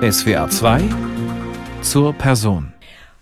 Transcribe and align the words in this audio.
SWR 0.00 0.48
2 0.48 0.80
zur 1.82 2.12
Person. 2.12 2.72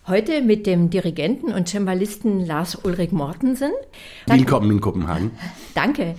Heute 0.06 0.42
mit 0.42 0.66
dem 0.66 0.90
Dirigenten 0.90 1.54
und 1.54 1.70
Cembalisten 1.70 2.44
Lars 2.44 2.74
Ulrich 2.84 3.12
Mortensen. 3.12 3.72
Willkommen 4.26 4.70
in 4.70 4.82
Kopenhagen. 4.82 5.30
Danke. 5.74 6.16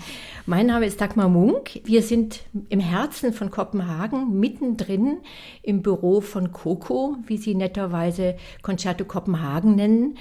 Mein 0.48 0.66
Name 0.66 0.88
ist 0.88 1.00
Dagmar 1.00 1.30
Munk. 1.30 1.80
Wir 1.84 2.02
sind 2.02 2.42
im 2.70 2.80
Herzen 2.80 3.34
von 3.34 3.52
Kopenhagen, 3.52 4.40
mittendrin 4.40 5.20
im 5.62 5.84
Büro 5.84 6.22
von 6.22 6.52
Coco, 6.52 7.18
wie 7.28 7.38
Sie 7.38 7.54
netterweise 7.54 8.36
Concerto 8.64 9.06
Kopenhagen 9.06 9.76
nennen. 9.76 10.18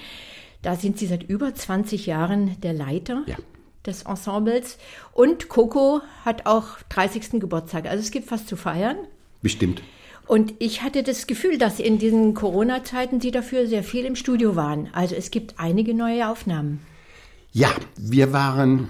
Da 0.61 0.75
sind 0.75 0.99
Sie 0.99 1.07
seit 1.07 1.23
über 1.23 1.55
20 1.55 2.05
Jahren 2.05 2.61
der 2.61 2.73
Leiter. 2.73 3.23
Ja 3.25 3.37
des 3.85 4.03
Ensembles. 4.03 4.77
Und 5.13 5.47
Coco 5.47 6.01
hat 6.25 6.45
auch 6.45 6.79
30. 6.89 7.39
Geburtstag. 7.39 7.85
Also 7.85 8.01
es 8.01 8.11
gibt 8.11 8.29
was 8.29 8.45
zu 8.45 8.57
feiern. 8.57 8.97
Bestimmt. 9.41 9.81
Und 10.27 10.53
ich 10.59 10.81
hatte 10.81 11.03
das 11.03 11.25
Gefühl, 11.25 11.57
dass 11.57 11.79
in 11.79 11.99
diesen 11.99 12.33
Corona-Zeiten 12.33 13.21
Sie 13.21 13.31
dafür 13.31 13.65
sehr 13.67 13.83
viel 13.83 14.05
im 14.05 14.15
Studio 14.15 14.55
waren. 14.55 14.89
Also 14.93 15.15
es 15.15 15.31
gibt 15.31 15.55
einige 15.57 15.93
neue 15.93 16.27
Aufnahmen. 16.27 16.81
Ja, 17.53 17.69
wir 17.95 18.33
waren 18.33 18.89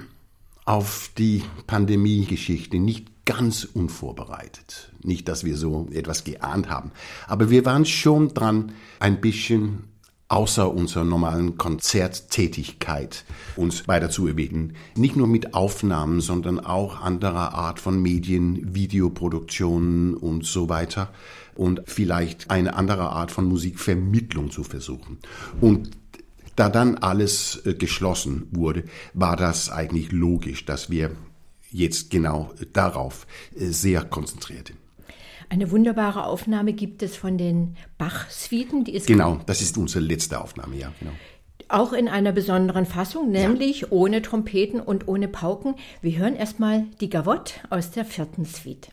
auf 0.66 1.12
die 1.18 1.44
Pandemie-Geschichte 1.68 2.80
nicht 2.80 3.26
ganz 3.26 3.66
unvorbereitet. 3.66 4.92
Nicht, 5.04 5.28
dass 5.28 5.44
wir 5.44 5.56
so 5.58 5.88
etwas 5.92 6.24
geahnt 6.24 6.70
haben. 6.70 6.92
Aber 7.28 7.50
wir 7.50 7.66
waren 7.66 7.86
schon 7.86 8.34
dran, 8.34 8.72
ein 9.00 9.22
bisschen 9.22 9.84
außer 10.30 10.74
unserer 10.74 11.06
normalen 11.06 11.58
Konzerttätigkeit 11.58 13.24
uns 13.56 13.88
weiter 13.88 14.10
zu 14.10 14.24
bewegen. 14.24 14.74
Nicht 14.96 15.16
nur 15.16 15.28
mit 15.28 15.54
Aufnahmen, 15.54 16.20
sondern 16.20 16.60
auch 16.60 17.02
anderer 17.02 17.54
Art 17.54 17.80
von 17.80 18.02
Medien, 18.02 18.76
Videoproduktionen 18.76 20.16
und 20.16 20.46
so 20.46 20.70
weiter. 20.70 21.10
Und 21.56 21.82
vielleicht 21.86 22.52
eine 22.52 22.76
andere 22.76 23.10
Art 23.10 23.32
von 23.32 23.46
Musikvermittlung 23.46 24.52
zu 24.52 24.64
versuchen. 24.64 25.18
Und 25.62 25.92
da 26.56 26.70
dann 26.70 26.98
alles 26.98 27.62
äh, 27.66 27.74
geschlossen 27.74 28.48
wurde, 28.52 28.84
war 29.14 29.36
das 29.36 29.70
eigentlich 29.70 30.12
logisch, 30.12 30.66
dass 30.66 30.90
wir 30.90 31.12
jetzt 31.72 32.10
genau 32.10 32.54
darauf 32.74 33.28
äh, 33.56 33.68
sehr 33.68 34.04
konzentriert 34.04 34.68
sind. 34.68 34.87
Eine 35.50 35.72
wunderbare 35.72 36.26
Aufnahme 36.26 36.74
gibt 36.74 37.02
es 37.04 37.16
von 37.16 37.38
den 37.38 37.78
Bach-Suiten. 37.98 38.84
Genau, 38.84 39.40
das 39.46 39.62
ist 39.62 39.78
unsere 39.78 40.04
letzte 40.04 40.42
Aufnahme, 40.42 40.76
ja, 40.76 40.92
genau. 41.00 41.14
Auch 41.70 41.94
in 41.94 42.08
einer 42.08 42.32
besonderen 42.32 42.86
Fassung, 42.86 43.32
nämlich 43.32 43.82
ja. 43.82 43.88
ohne 43.90 44.22
Trompeten 44.22 44.80
und 44.80 45.08
ohne 45.08 45.28
Pauken. 45.28 45.76
Wir 46.02 46.18
hören 46.18 46.36
erstmal 46.36 46.86
die 47.02 47.10
Gavotte 47.10 47.56
aus 47.70 47.92
der 47.92 48.06
vierten 48.06 48.46
Suite. 48.46 48.90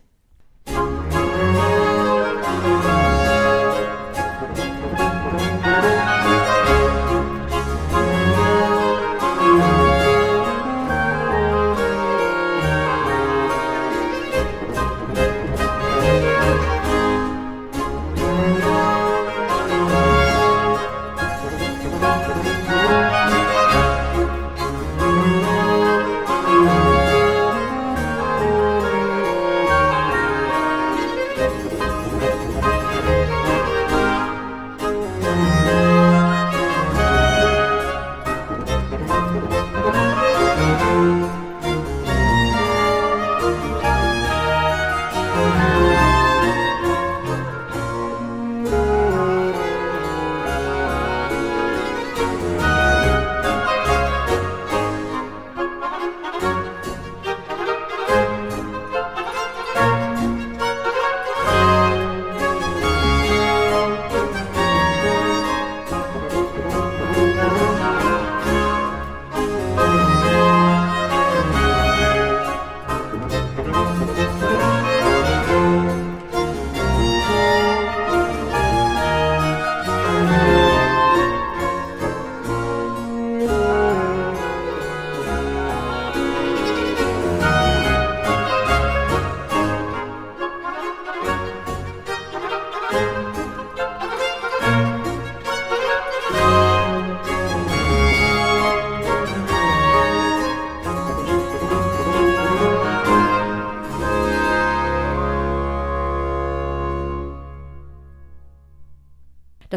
Musik 0.66 3.13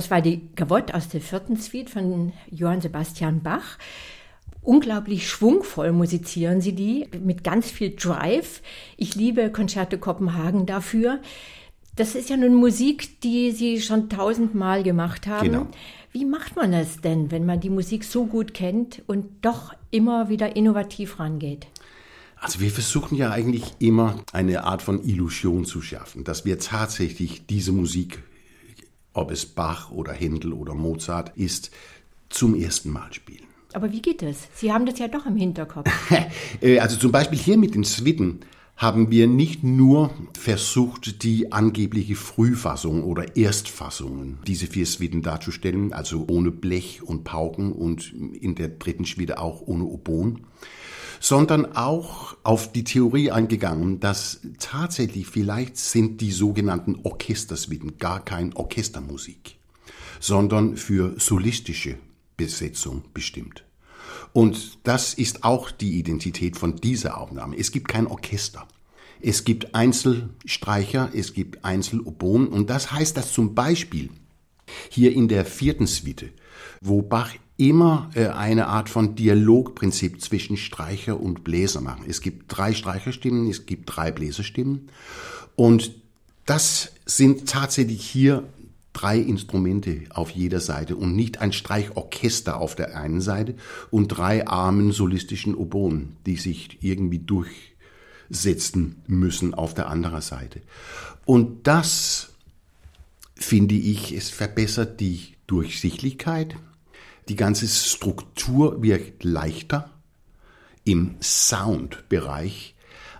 Das 0.07 0.11
war 0.11 0.21
die 0.21 0.47
Gavotte 0.55 0.95
aus 0.95 1.09
der 1.09 1.19
vierten 1.19 1.57
Suite 1.57 1.89
von 1.89 2.31
Johann 2.49 2.79
Sebastian 2.79 3.43
Bach. 3.43 3.77
Unglaublich 4.61 5.27
schwungvoll 5.27 5.91
musizieren 5.91 6.61
sie 6.61 6.71
die, 6.71 7.09
mit 7.21 7.43
ganz 7.43 7.69
viel 7.69 7.93
Drive. 7.93 8.61
Ich 8.95 9.15
liebe 9.15 9.51
Konzerte 9.51 9.97
Kopenhagen 9.97 10.65
dafür. 10.65 11.19
Das 11.97 12.15
ist 12.15 12.29
ja 12.29 12.37
nun 12.37 12.53
Musik, 12.53 13.19
die 13.19 13.51
Sie 13.51 13.81
schon 13.81 14.07
tausendmal 14.07 14.81
gemacht 14.81 15.27
haben. 15.27 15.51
Genau. 15.51 15.67
Wie 16.13 16.23
macht 16.23 16.55
man 16.55 16.71
das 16.71 17.01
denn, 17.01 17.29
wenn 17.29 17.45
man 17.45 17.59
die 17.59 17.69
Musik 17.69 18.05
so 18.05 18.27
gut 18.27 18.53
kennt 18.53 19.03
und 19.07 19.25
doch 19.41 19.73
immer 19.91 20.29
wieder 20.29 20.55
innovativ 20.55 21.19
rangeht? 21.19 21.67
Also 22.39 22.61
wir 22.61 22.71
versuchen 22.71 23.17
ja 23.17 23.31
eigentlich 23.31 23.73
immer 23.79 24.21
eine 24.31 24.63
Art 24.63 24.81
von 24.81 25.03
Illusion 25.03 25.65
zu 25.65 25.81
schaffen, 25.81 26.23
dass 26.23 26.45
wir 26.45 26.59
tatsächlich 26.59 27.45
diese 27.45 27.73
Musik 27.73 28.23
ob 29.17 29.31
es 29.31 29.45
Bach 29.45 29.91
oder 29.91 30.13
Händel 30.13 30.53
oder 30.53 30.73
Mozart 30.73 31.31
ist, 31.35 31.71
zum 32.29 32.55
ersten 32.55 32.91
Mal 32.91 33.13
spielen. 33.13 33.47
Aber 33.73 33.91
wie 33.91 34.01
geht 34.01 34.23
es? 34.23 34.47
Sie 34.55 34.71
haben 34.71 34.85
das 34.85 34.99
ja 34.99 35.07
doch 35.07 35.25
im 35.25 35.35
Hinterkopf. 35.35 35.89
Äh, 36.61 36.79
also 36.79 36.97
zum 36.97 37.11
Beispiel 37.11 37.37
hier 37.37 37.57
mit 37.57 37.75
den 37.75 37.83
Switten 37.83 38.39
haben 38.77 39.09
wir 39.11 39.27
nicht 39.27 39.63
nur 39.63 40.11
versucht, 40.37 41.23
die 41.23 41.51
angebliche 41.51 42.15
Frühfassung 42.15 43.03
oder 43.03 43.35
Erstfassungen, 43.35 44.37
diese 44.45 44.67
vier 44.67 44.85
Switten 44.85 45.23
darzustellen, 45.23 45.93
also 45.93 46.25
ohne 46.29 46.51
Blech 46.51 47.01
und 47.03 47.23
Pauken 47.23 47.71
und 47.71 48.13
in 48.13 48.55
der 48.55 48.69
dritten 48.69 49.05
Schwede 49.05 49.39
auch 49.39 49.61
ohne 49.61 49.83
Oboen, 49.83 50.45
sondern 51.19 51.75
auch 51.75 52.35
auf 52.43 52.71
die 52.71 52.83
Theorie 52.83 53.31
eingegangen, 53.31 53.99
dass 53.99 54.41
tatsächlich 54.59 55.27
vielleicht 55.27 55.77
sind 55.77 56.21
die 56.21 56.31
sogenannten 56.31 56.99
Orchesterswitten 57.03 57.97
gar 57.97 58.23
kein 58.23 58.53
Orchestermusik, 58.53 59.57
sondern 60.19 60.77
für 60.77 61.19
solistische 61.19 61.97
Besetzung 62.37 63.03
bestimmt. 63.13 63.63
Und 64.33 64.79
das 64.83 65.13
ist 65.13 65.43
auch 65.43 65.71
die 65.71 65.97
Identität 65.97 66.57
von 66.57 66.75
dieser 66.75 67.17
Aufnahme. 67.17 67.57
Es 67.57 67.71
gibt 67.71 67.87
kein 67.87 68.07
Orchester. 68.07 68.67
Es 69.19 69.43
gibt 69.43 69.73
Einzelstreicher, 69.73 71.09
es 71.13 71.33
gibt 71.33 71.65
Einzeloboen 71.65 72.47
und 72.47 72.69
das 72.69 72.91
heißt, 72.91 73.17
dass 73.17 73.33
zum 73.33 73.55
Beispiel 73.55 74.11
hier 74.89 75.13
in 75.13 75.27
der 75.27 75.45
vierten 75.45 75.87
Suite, 75.87 76.33
wo 76.81 77.01
Bach 77.01 77.33
immer 77.57 78.09
äh, 78.13 78.27
eine 78.27 78.67
Art 78.67 78.89
von 78.89 79.15
Dialogprinzip 79.15 80.21
zwischen 80.21 80.57
Streicher 80.57 81.19
und 81.19 81.43
Bläser 81.43 81.81
machen. 81.81 82.05
Es 82.07 82.21
gibt 82.21 82.45
drei 82.47 82.73
Streicherstimmen, 82.73 83.49
es 83.49 83.65
gibt 83.65 83.95
drei 83.95 84.11
Bläserstimmen 84.11 84.89
und 85.55 85.91
das 86.45 86.93
sind 87.05 87.49
tatsächlich 87.49 88.05
hier 88.05 88.43
drei 88.93 89.19
Instrumente 89.19 90.03
auf 90.09 90.31
jeder 90.31 90.59
Seite 90.59 90.95
und 90.95 91.15
nicht 91.15 91.39
ein 91.39 91.53
Streichorchester 91.53 92.59
auf 92.59 92.75
der 92.75 92.97
einen 92.97 93.21
Seite 93.21 93.55
und 93.91 94.07
drei 94.07 94.47
armen 94.47 94.91
solistischen 94.91 95.53
Oboen, 95.53 96.15
die 96.25 96.37
sich 96.37 96.77
irgendwie 96.81 97.19
durchsetzen 97.19 98.95
müssen 99.05 99.53
auf 99.53 99.73
der 99.73 99.89
anderen 99.89 100.21
Seite. 100.21 100.61
Und 101.25 101.67
das 101.67 102.29
finde 103.35 103.75
ich, 103.75 104.13
es 104.13 104.29
verbessert 104.29 104.99
die 104.99 105.35
Durchsichtigkeit. 105.45 106.55
Die 107.29 107.35
ganze 107.35 107.67
Struktur 107.67 108.81
wird 108.81 109.23
leichter 109.23 109.91
im 110.85 111.15
Soundbereich, 111.21 112.75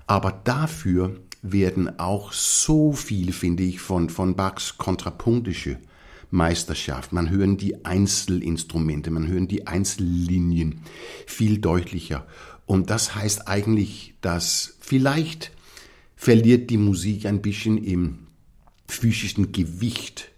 aber 0.05 0.31
dafür 0.31 1.19
werden 1.41 1.99
auch 1.99 2.31
so 2.31 2.93
viele, 2.93 3.33
finde 3.33 3.63
ich, 3.63 3.81
von, 3.81 4.09
von 4.09 4.35
Bachs 4.35 4.77
kontrapunktische 4.77 5.77
Meisterschaft. 6.31 7.11
Man 7.11 7.29
hören 7.29 7.57
die 7.57 7.85
Einzelinstrumente, 7.85 9.11
man 9.11 9.27
hören 9.27 9.49
die 9.49 9.67
Einzellinien 9.67 10.81
viel 11.25 11.59
deutlicher. 11.59 12.25
Und 12.65 12.89
das 12.89 13.15
heißt 13.15 13.47
eigentlich, 13.47 14.15
dass 14.21 14.77
vielleicht 14.79 15.51
verliert 16.15 16.69
die 16.69 16.77
Musik 16.77 17.25
ein 17.25 17.41
bisschen 17.41 17.77
im 17.77 18.27
physischen 18.87 19.51
Gewicht, 19.51 20.29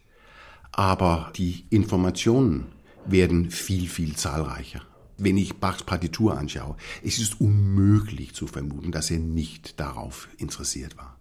aber 0.71 1.31
die 1.35 1.65
Informationen 1.69 2.65
werden 3.11 3.49
viel, 3.49 3.87
viel 3.87 4.15
zahlreicher. 4.15 4.81
Wenn 5.17 5.37
ich 5.37 5.57
Bachs 5.57 5.83
Partitur 5.83 6.37
anschaue, 6.37 6.75
es 7.03 7.19
ist 7.19 7.41
unmöglich 7.41 8.33
zu 8.33 8.47
vermuten, 8.47 8.91
dass 8.91 9.11
er 9.11 9.19
nicht 9.19 9.79
darauf 9.79 10.29
interessiert 10.37 10.97
war. 10.97 11.17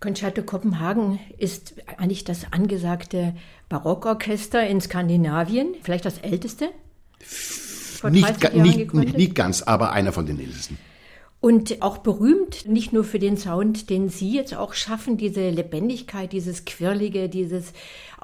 Concerto 0.00 0.42
Kopenhagen 0.42 1.18
ist 1.38 1.74
eigentlich 1.98 2.24
das 2.24 2.52
angesagte 2.52 3.34
Barockorchester 3.68 4.66
in 4.66 4.80
Skandinavien, 4.80 5.74
vielleicht 5.82 6.04
das 6.04 6.18
älteste? 6.18 6.70
Nicht, 8.10 8.54
nicht, 8.54 8.92
nicht, 8.92 9.34
ganz, 9.34 9.62
aber 9.62 9.92
einer 9.92 10.12
von 10.12 10.26
den 10.26 10.38
ältesten. 10.38 10.78
Und 11.40 11.82
auch 11.82 11.98
berühmt, 11.98 12.66
nicht 12.66 12.92
nur 12.92 13.04
für 13.04 13.18
den 13.18 13.36
Sound, 13.36 13.90
den 13.90 14.08
Sie 14.08 14.34
jetzt 14.34 14.54
auch 14.54 14.74
schaffen, 14.74 15.16
diese 15.16 15.48
Lebendigkeit, 15.50 16.32
dieses 16.32 16.64
Quirlige, 16.64 17.28
dieses 17.28 17.72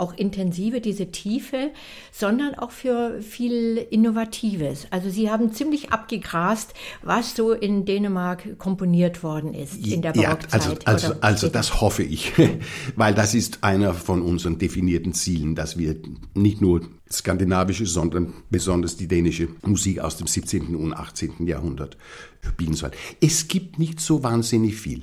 auch 0.03 0.13
Intensive, 0.15 0.81
diese 0.81 1.13
Tiefe, 1.13 1.71
sondern 2.11 2.57
auch 2.57 2.73
für 2.73 3.23
viel 3.23 3.77
Innovatives. 3.91 4.89
Also 4.91 5.09
Sie 5.11 5.31
haben 5.31 5.53
ziemlich 5.53 5.93
abgegrast, 5.93 6.75
was 7.03 7.37
so 7.37 7.53
in 7.53 7.85
Dänemark 7.85 8.59
komponiert 8.59 9.23
worden 9.23 9.55
ist 9.55 9.87
in 9.87 10.03
der 10.03 10.13
Barockzeit. 10.13 10.65
Ja, 10.65 10.71
also, 10.71 10.77
also, 10.85 11.15
also 11.21 11.49
das 11.49 11.81
hoffe 11.81 12.03
ich, 12.03 12.33
weil 12.97 13.15
das 13.15 13.35
ist 13.35 13.63
einer 13.63 13.95
von 13.95 14.23
unseren 14.23 14.59
definierten 14.59 15.15
Zielen, 15.15 15.55
dass 15.55 15.79
wir 15.79 15.97
nicht 16.35 16.61
nur 16.61 16.83
skandinavische, 17.11 17.87
sondern 17.87 18.33
besonders 18.51 18.97
die 18.97 19.07
dänische 19.07 19.49
Musik 19.63 20.01
aus 20.01 20.17
dem 20.17 20.27
17. 20.27 20.75
und 20.75 20.95
18. 20.95 21.47
Jahrhundert 21.47 21.97
spielen 22.41 22.75
sollen. 22.75 22.93
Es 23.21 23.47
gibt 23.47 23.79
nicht 23.79 24.01
so 24.01 24.25
wahnsinnig 24.25 24.75
viel. 24.77 25.03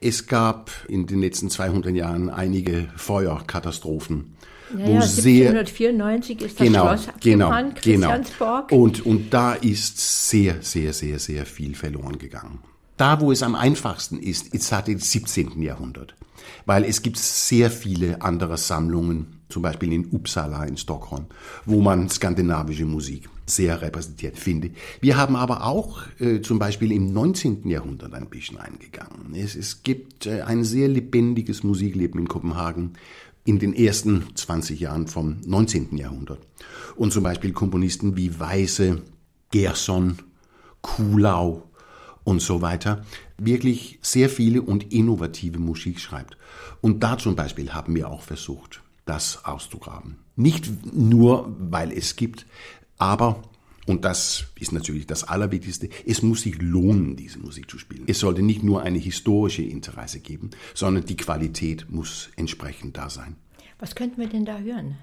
Es 0.00 0.26
gab 0.26 0.70
in 0.88 1.06
den 1.06 1.20
letzten 1.20 1.50
200 1.50 1.94
Jahren 1.94 2.30
einige 2.30 2.88
Feuerkatastrophen. 2.96 4.36
Ja, 4.72 4.86
wo 4.86 4.92
ja, 4.92 5.00
1794 5.00 6.38
sehr, 6.38 6.46
ist 6.46 6.60
das 6.60 6.66
genau, 6.66 6.86
Schloss 6.86 7.08
genau, 7.20 7.52
genau. 7.82 8.20
Und, 8.70 9.04
und 9.04 9.34
da 9.34 9.54
ist 9.54 10.30
sehr, 10.30 10.62
sehr, 10.62 10.92
sehr, 10.92 11.18
sehr 11.18 11.44
viel 11.44 11.74
verloren 11.74 12.18
gegangen. 12.18 12.60
Da, 12.96 13.20
wo 13.20 13.32
es 13.32 13.42
am 13.42 13.54
einfachsten 13.54 14.18
ist, 14.18 14.54
ist 14.54 14.68
seit 14.68 14.86
dem 14.86 14.98
17. 14.98 15.60
Jahrhundert. 15.60 16.14
Weil 16.66 16.84
es 16.84 17.02
gibt 17.02 17.18
sehr 17.18 17.70
viele 17.70 18.22
andere 18.22 18.56
Sammlungen, 18.58 19.40
zum 19.48 19.62
Beispiel 19.62 19.92
in 19.92 20.06
Uppsala 20.12 20.64
in 20.64 20.76
Stockholm, 20.76 21.26
wo 21.64 21.80
man 21.80 22.08
skandinavische 22.08 22.84
Musik 22.84 23.28
sehr 23.50 23.82
repräsentiert 23.82 24.38
finde. 24.38 24.70
Wir 25.00 25.16
haben 25.16 25.36
aber 25.36 25.64
auch 25.64 26.02
äh, 26.18 26.40
zum 26.40 26.58
Beispiel 26.58 26.92
im 26.92 27.12
19. 27.12 27.68
Jahrhundert 27.68 28.14
ein 28.14 28.28
bisschen 28.28 28.58
eingegangen. 28.58 29.34
Es, 29.34 29.54
es 29.56 29.82
gibt 29.82 30.26
äh, 30.26 30.42
ein 30.42 30.64
sehr 30.64 30.88
lebendiges 30.88 31.62
Musikleben 31.62 32.20
in 32.20 32.28
Kopenhagen 32.28 32.94
in 33.44 33.58
den 33.58 33.74
ersten 33.74 34.24
20 34.34 34.80
Jahren 34.80 35.06
vom 35.06 35.40
19. 35.44 35.96
Jahrhundert. 35.96 36.40
Und 36.96 37.12
zum 37.12 37.22
Beispiel 37.22 37.52
Komponisten 37.52 38.16
wie 38.16 38.38
Weise, 38.38 39.02
Gerson, 39.50 40.18
Kulau 40.82 41.64
und 42.24 42.40
so 42.40 42.62
weiter 42.62 43.04
wirklich 43.38 43.98
sehr 44.02 44.28
viele 44.28 44.62
und 44.62 44.92
innovative 44.92 45.58
Musik 45.58 46.00
schreibt. 46.00 46.36
Und 46.80 47.02
da 47.02 47.18
zum 47.18 47.36
Beispiel 47.36 47.72
haben 47.72 47.94
wir 47.94 48.08
auch 48.08 48.22
versucht, 48.22 48.82
das 49.06 49.44
auszugraben. 49.44 50.16
Nicht 50.36 50.70
nur, 50.94 51.54
weil 51.58 51.92
es 51.92 52.16
gibt, 52.16 52.46
aber, 53.00 53.42
und 53.86 54.04
das 54.04 54.44
ist 54.58 54.72
natürlich 54.72 55.06
das 55.06 55.24
Allerwichtigste, 55.24 55.88
es 56.06 56.22
muss 56.22 56.42
sich 56.42 56.60
lohnen, 56.60 57.16
diese 57.16 57.38
Musik 57.38 57.70
zu 57.70 57.78
spielen. 57.78 58.04
Es 58.06 58.20
sollte 58.20 58.42
nicht 58.42 58.62
nur 58.62 58.82
eine 58.82 58.98
historische 58.98 59.62
Interesse 59.62 60.20
geben, 60.20 60.50
sondern 60.74 61.06
die 61.06 61.16
Qualität 61.16 61.90
muss 61.90 62.28
entsprechend 62.36 62.96
da 62.98 63.08
sein. 63.08 63.36
Was 63.78 63.94
könnten 63.94 64.20
wir 64.20 64.28
denn 64.28 64.44
da 64.44 64.58
hören? 64.58 64.98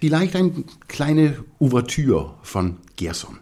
Vielleicht 0.00 0.36
eine 0.36 0.52
kleine 0.86 1.42
Ouvertüre 1.58 2.34
von 2.42 2.76
Gerson. 2.96 3.38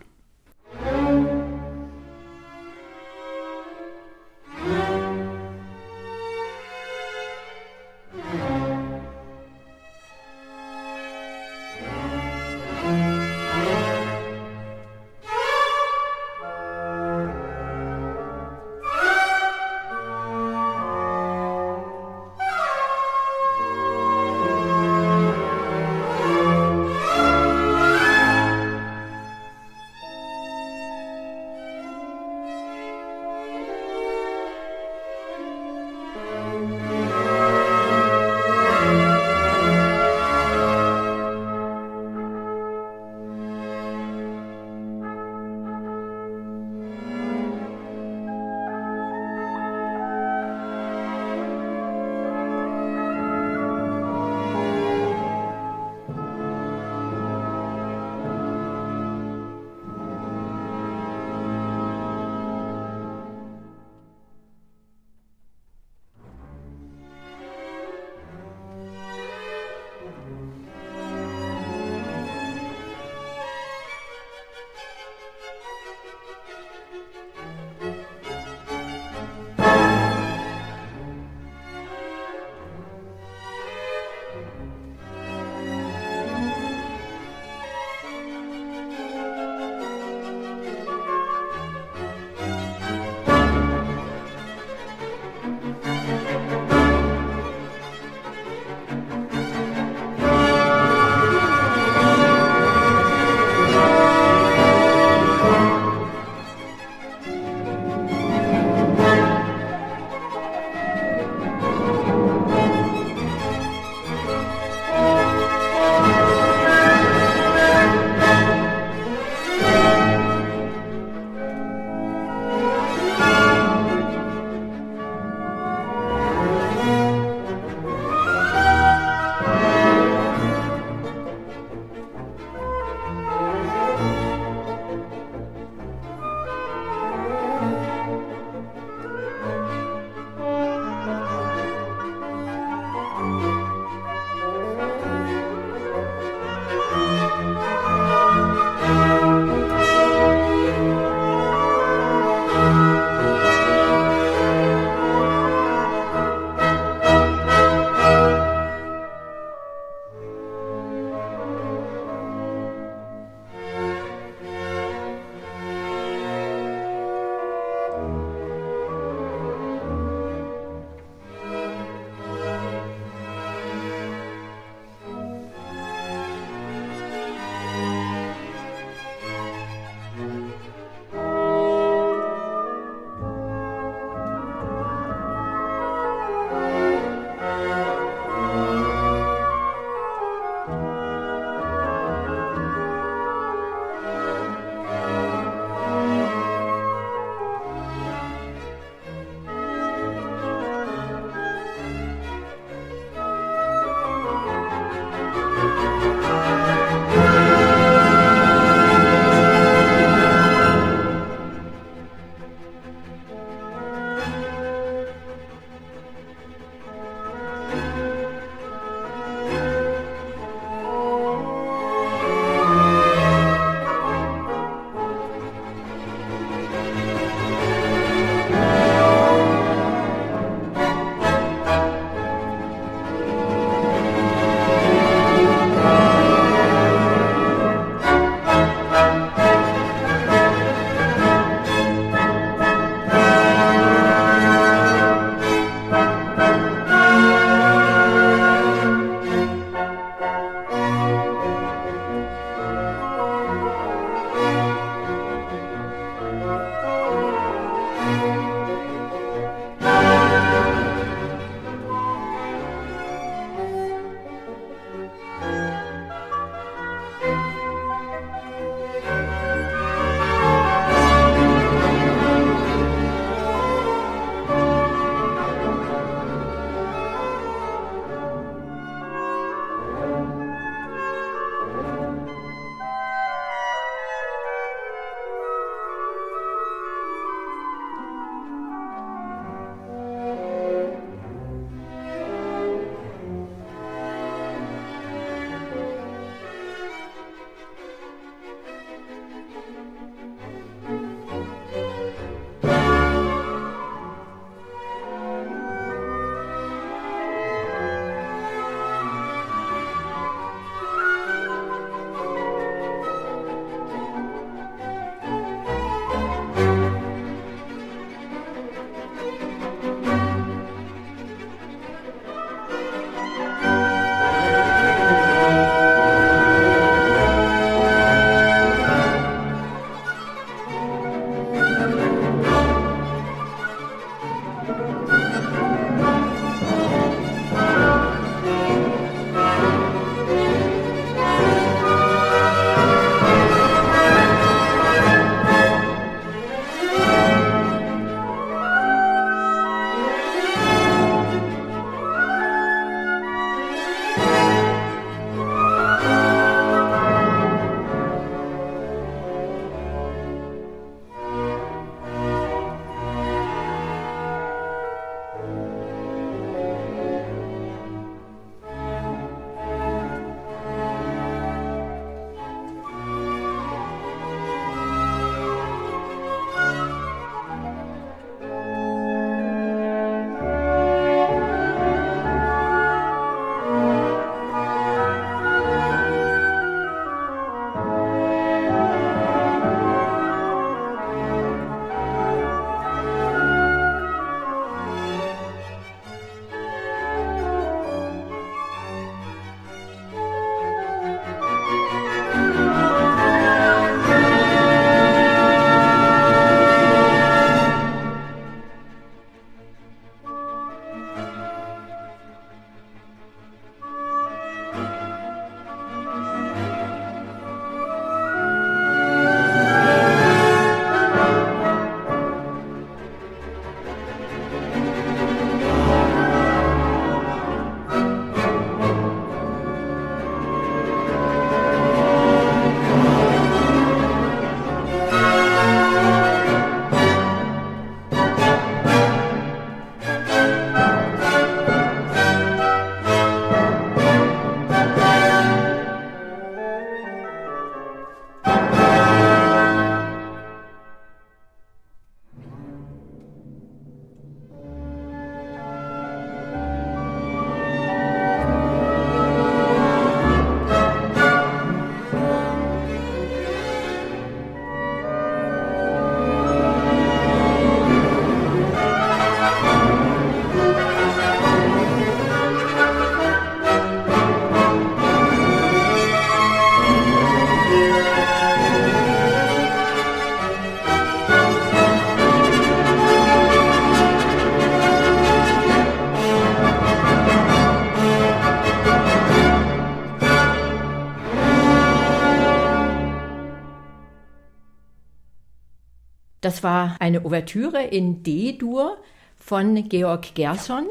Das 496.56 496.62
war 496.62 496.96
eine 497.00 497.22
Ouvertüre 497.26 497.82
in 497.82 498.22
D-Dur 498.22 498.96
von 499.38 499.86
Georg 499.90 500.34
Gerson, 500.34 500.86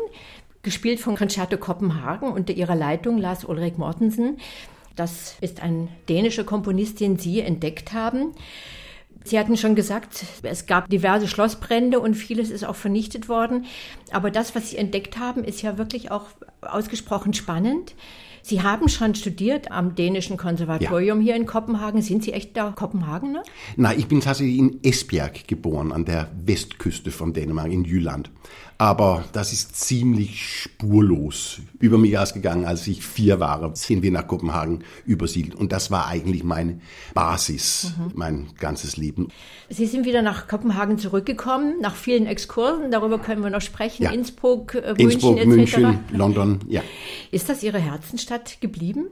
gespielt 0.62 1.00
von 1.00 1.15
Concerto 1.15 1.57
Kopenhagen 1.57 2.31
unter 2.31 2.53
ihrer 2.53 2.75
Leitung 2.75 3.17
Lars 3.17 3.45
Ulrik 3.45 3.79
Mortensen. 3.79 4.38
Das 4.95 5.38
ist 5.41 5.63
ein 5.63 5.88
dänischer 6.07 6.43
Komponist, 6.43 7.00
den 7.00 7.17
Sie 7.17 7.41
entdeckt 7.41 7.93
haben. 7.93 8.34
Sie 9.24 9.39
hatten 9.39 9.57
schon 9.57 9.74
gesagt, 9.74 10.24
es 10.43 10.67
gab 10.67 10.88
diverse 10.88 11.27
Schlossbrände 11.27 12.00
und 12.00 12.13
vieles 12.13 12.51
ist 12.51 12.63
auch 12.63 12.75
vernichtet 12.75 13.27
worden. 13.27 13.65
Aber 14.12 14.29
das, 14.29 14.53
was 14.53 14.69
Sie 14.69 14.77
entdeckt 14.77 15.17
haben, 15.17 15.43
ist 15.43 15.63
ja 15.63 15.79
wirklich 15.79 16.12
auch 16.12 16.27
ausgesprochen 16.62 17.34
spannend. 17.34 17.95
Sie 18.47 18.61
haben 18.61 18.89
schon 18.89 19.15
studiert 19.15 19.71
am 19.71 19.95
dänischen 19.95 20.37
Konservatorium 20.37 21.17
ja. 21.21 21.23
hier 21.23 21.35
in 21.35 21.47
Kopenhagen. 21.47 22.03
Sind 22.03 22.23
Sie 22.23 22.31
echt 22.31 22.55
da 22.55 22.69
Kopenhagener? 22.69 23.41
Nein, 23.75 23.97
ich 23.97 24.05
bin 24.05 24.21
tatsächlich 24.21 24.59
in 24.59 24.79
Esbjerg 24.83 25.47
geboren, 25.47 25.91
an 25.91 26.05
der 26.05 26.29
Westküste 26.45 27.09
von 27.09 27.33
Dänemark, 27.33 27.71
in 27.71 27.85
Jylland. 27.85 28.29
Aber 28.77 29.24
das 29.32 29.53
ist 29.53 29.77
ziemlich 29.77 30.44
spurlos 30.44 31.62
über 31.79 31.98
mich 31.98 32.17
ausgegangen. 32.17 32.65
Als 32.65 32.86
ich 32.88 33.05
vier 33.05 33.39
war, 33.39 33.74
sind 33.75 34.03
wir 34.03 34.12
nach 34.12 34.27
Kopenhagen 34.27 34.84
übersiedelt. 35.05 35.55
Und 35.55 35.72
das 35.72 35.91
war 35.91 36.08
eigentlich 36.08 36.44
meine 36.44 36.82
Basis, 37.13 37.94
mhm. 37.98 38.12
mein 38.15 38.48
ganzes 38.60 38.98
Leben. 38.98 39.29
Sie 39.70 39.86
sind 39.86 40.05
wieder 40.05 40.22
nach 40.22 40.50
Kopenhagen 40.50 40.98
zurückgekommen, 40.98 41.75
nach 41.79 41.96
vielen 41.96 42.25
Exkursen. 42.25 42.91
Darüber 42.91 43.17
können 43.17 43.44
wir 43.44 43.50
noch 43.50 43.62
sprechen. 43.62 44.03
Ja. 44.03 44.12
Innsbruck, 44.12 44.75
äh, 44.75 44.94
Innsbruck, 44.98 45.36
München, 45.46 45.82
München, 45.82 46.00
London, 46.12 46.60
ja. 46.67 46.82
Ist 47.32 47.48
das 47.48 47.63
Ihre 47.63 47.79
Herzenstadt 47.79 48.60
geblieben? 48.60 49.08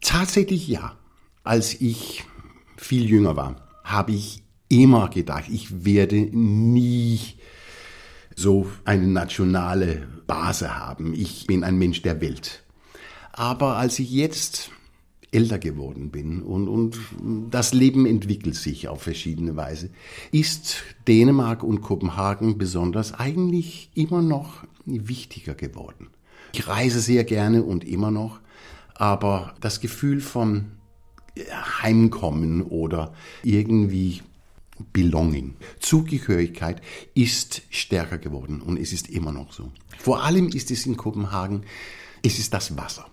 Tatsächlich 0.00 0.66
ja. 0.66 0.96
Als 1.44 1.78
ich 1.78 2.24
viel 2.76 3.04
jünger 3.04 3.36
war, 3.36 3.56
habe 3.84 4.12
ich 4.12 4.42
immer 4.68 5.08
gedacht, 5.10 5.44
ich 5.50 5.84
werde 5.84 6.16
nie 6.16 7.20
so 8.36 8.66
eine 8.84 9.06
nationale 9.06 10.06
Base 10.26 10.78
haben. 10.78 11.14
Ich 11.14 11.46
bin 11.46 11.64
ein 11.64 11.78
Mensch 11.78 12.02
der 12.02 12.20
Welt. 12.20 12.62
Aber 13.32 13.76
als 13.76 13.98
ich 13.98 14.10
jetzt 14.10 14.70
älter 15.32 15.58
geworden 15.58 16.10
bin 16.10 16.42
und, 16.42 16.68
und 16.68 16.98
das 17.50 17.72
Leben 17.72 18.04
entwickelt 18.04 18.54
sich 18.54 18.88
auf 18.88 19.02
verschiedene 19.02 19.56
Weise, 19.56 19.88
ist 20.30 20.82
Dänemark 21.08 21.62
und 21.62 21.80
Kopenhagen 21.80 22.58
besonders 22.58 23.14
eigentlich 23.14 23.90
immer 23.94 24.20
noch 24.20 24.64
wichtiger 24.84 25.54
geworden. 25.54 26.08
Ich 26.52 26.68
reise 26.68 27.00
sehr 27.00 27.24
gerne 27.24 27.62
und 27.62 27.84
immer 27.84 28.10
noch, 28.10 28.40
aber 28.94 29.54
das 29.60 29.80
Gefühl 29.80 30.20
von 30.20 30.72
Heimkommen 31.82 32.62
oder 32.62 33.14
irgendwie 33.42 34.20
Belonging. 34.92 35.56
Zugehörigkeit 35.80 36.80
ist 37.14 37.62
stärker 37.70 38.18
geworden 38.18 38.60
und 38.60 38.78
es 38.78 38.92
ist 38.92 39.08
immer 39.08 39.32
noch 39.32 39.52
so. 39.52 39.70
Vor 39.98 40.22
allem 40.24 40.48
ist 40.48 40.70
es 40.70 40.86
in 40.86 40.96
Kopenhagen, 40.96 41.64
es 42.22 42.38
ist 42.38 42.54
das 42.54 42.76
Wasser. 42.76 43.06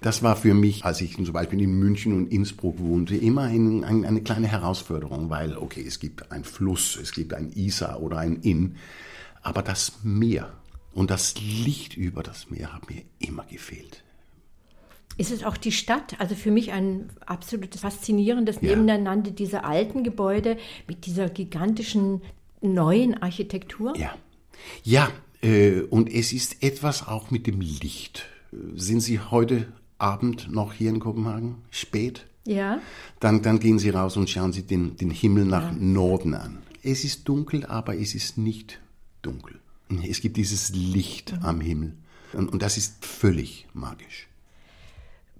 Das 0.00 0.22
war 0.22 0.34
für 0.34 0.54
mich, 0.54 0.84
als 0.86 1.02
ich 1.02 1.16
zum 1.16 1.32
Beispiel 1.32 1.60
in 1.60 1.78
München 1.78 2.14
und 2.14 2.32
Innsbruck 2.32 2.78
wohnte, 2.78 3.16
immer 3.16 3.42
ein, 3.42 3.84
ein, 3.84 4.06
eine 4.06 4.22
kleine 4.22 4.48
Herausforderung, 4.48 5.28
weil, 5.28 5.56
okay, 5.56 5.84
es 5.86 6.00
gibt 6.00 6.32
einen 6.32 6.44
Fluss, 6.44 6.96
es 6.96 7.12
gibt 7.12 7.34
ein 7.34 7.52
Isar 7.52 8.00
oder 8.00 8.18
ein 8.18 8.36
Inn, 8.36 8.76
aber 9.42 9.62
das 9.62 9.98
Meer 10.02 10.54
und 10.94 11.10
das 11.10 11.34
Licht 11.38 11.96
über 11.96 12.22
das 12.22 12.50
Meer 12.50 12.72
hat 12.72 12.88
mir 12.88 13.02
immer 13.18 13.44
gefehlt 13.44 14.02
ist 15.20 15.30
es 15.30 15.44
auch 15.44 15.58
die 15.58 15.70
Stadt. 15.70 16.18
Also 16.18 16.34
für 16.34 16.50
mich 16.50 16.72
ein 16.72 17.10
absolut 17.26 17.74
faszinierendes 17.74 18.56
ja. 18.56 18.70
Nebeneinander 18.70 19.30
dieser 19.30 19.64
alten 19.64 20.02
Gebäude 20.02 20.56
mit 20.88 21.04
dieser 21.04 21.28
gigantischen 21.28 22.22
neuen 22.62 23.22
Architektur. 23.22 23.96
Ja, 23.96 24.14
ja. 24.82 25.10
Äh, 25.42 25.82
und 25.82 26.12
es 26.12 26.32
ist 26.32 26.62
etwas 26.62 27.06
auch 27.06 27.30
mit 27.30 27.46
dem 27.46 27.60
Licht. 27.60 28.26
Sind 28.74 29.00
Sie 29.00 29.20
heute 29.20 29.72
Abend 29.98 30.50
noch 30.50 30.72
hier 30.72 30.90
in 30.90 31.00
Kopenhagen? 31.00 31.56
Spät? 31.70 32.26
Ja. 32.46 32.80
Dann, 33.20 33.42
dann 33.42 33.60
gehen 33.60 33.78
Sie 33.78 33.90
raus 33.90 34.16
und 34.16 34.28
schauen 34.28 34.52
Sie 34.52 34.62
den, 34.62 34.96
den 34.96 35.10
Himmel 35.10 35.44
nach 35.44 35.70
ja. 35.70 35.78
Norden 35.78 36.34
an. 36.34 36.58
Es 36.82 37.04
ist 37.04 37.28
dunkel, 37.28 37.66
aber 37.66 37.96
es 37.96 38.14
ist 38.14 38.38
nicht 38.38 38.80
dunkel. 39.22 39.60
Es 40.08 40.20
gibt 40.20 40.36
dieses 40.36 40.70
Licht 40.70 41.32
mhm. 41.32 41.44
am 41.44 41.60
Himmel. 41.60 41.92
Und, 42.32 42.52
und 42.52 42.62
das 42.62 42.76
ist 42.76 43.04
völlig 43.04 43.66
magisch. 43.74 44.29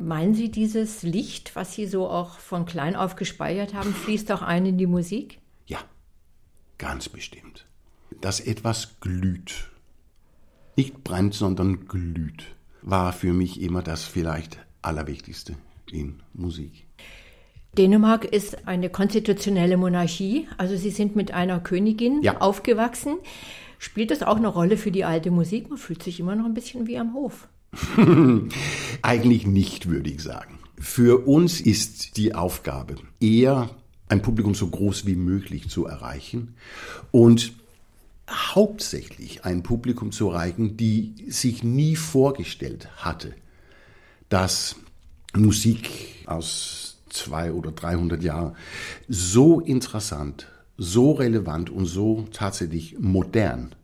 Meinen 0.03 0.33
Sie, 0.33 0.51
dieses 0.51 1.03
Licht, 1.03 1.55
was 1.57 1.75
Sie 1.75 1.85
so 1.85 2.09
auch 2.09 2.39
von 2.39 2.65
klein 2.65 2.97
auf 2.97 3.17
gespeichert 3.17 3.75
haben, 3.75 3.93
fließt 3.93 4.33
auch 4.33 4.41
ein 4.41 4.65
in 4.65 4.79
die 4.79 4.87
Musik? 4.87 5.41
Ja, 5.67 5.79
ganz 6.79 7.11
bestimmt. 7.11 7.67
Dass 8.23 8.41
etwas 8.41 8.99
glüht, 9.01 9.71
nicht 10.75 11.05
brennt, 11.05 11.35
sondern 11.35 11.87
glüht, 11.87 12.47
war 12.81 13.13
für 13.13 13.35
mich 13.35 13.61
immer 13.61 13.83
das 13.83 14.05
vielleicht 14.05 14.59
Allerwichtigste 14.81 15.57
in 15.93 16.23
Musik. 16.33 16.87
Dänemark 17.77 18.25
ist 18.25 18.67
eine 18.67 18.89
konstitutionelle 18.89 19.77
Monarchie, 19.77 20.49
also 20.57 20.77
Sie 20.77 20.91
sind 20.91 21.15
mit 21.15 21.33
einer 21.33 21.61
Königin 21.61 22.23
ja. 22.23 22.41
aufgewachsen. 22.41 23.19
Spielt 23.79 24.11
das 24.11 24.23
auch 24.23 24.37
eine 24.37 24.49
Rolle 24.49 24.79
für 24.79 24.93
die 24.93 25.05
alte 25.05 25.31
Musik? 25.31 25.69
Man 25.69 25.77
fühlt 25.77 26.03
sich 26.03 26.21
immer 26.21 26.37
noch 26.37 26.47
ein 26.47 26.55
bisschen 26.55 26.87
wie 26.87 26.97
am 26.97 27.13
Hof. 27.13 27.49
Eigentlich 29.03 29.47
nicht, 29.47 29.89
würde 29.89 30.11
ich 30.11 30.23
sagen. 30.23 30.59
Für 30.79 31.27
uns 31.27 31.61
ist 31.61 32.17
die 32.17 32.35
Aufgabe 32.35 32.97
eher 33.21 33.71
ein 34.09 34.23
Publikum 34.23 34.55
so 34.55 34.69
groß 34.69 35.07
wie 35.07 35.15
möglich 35.15 35.69
zu 35.69 35.87
erreichen 35.87 36.55
und 37.11 37.53
hauptsächlich 38.29 39.45
ein 39.45 39.63
Publikum 39.63 40.13
zu 40.13 40.31
erreichen, 40.31 40.77
die 40.77 41.15
sich 41.29 41.63
nie 41.63 41.97
vorgestellt 41.97 42.89
hatte, 42.97 43.35
dass 44.29 44.77
Musik 45.35 46.25
aus 46.27 46.99
zwei 47.09 47.53
oder 47.53 47.73
300 47.73 48.23
Jahren 48.23 48.57
so 49.09 49.61
interessant, 49.61 50.49
so 50.77 51.13
relevant 51.13 51.71
und 51.71 51.87
so 51.87 52.27
tatsächlich 52.33 52.99
modern 52.99 53.75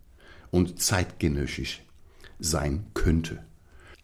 und 0.50 0.80
zeitgenössisch 0.80 1.82
sein 2.38 2.86
könnte. 2.94 3.45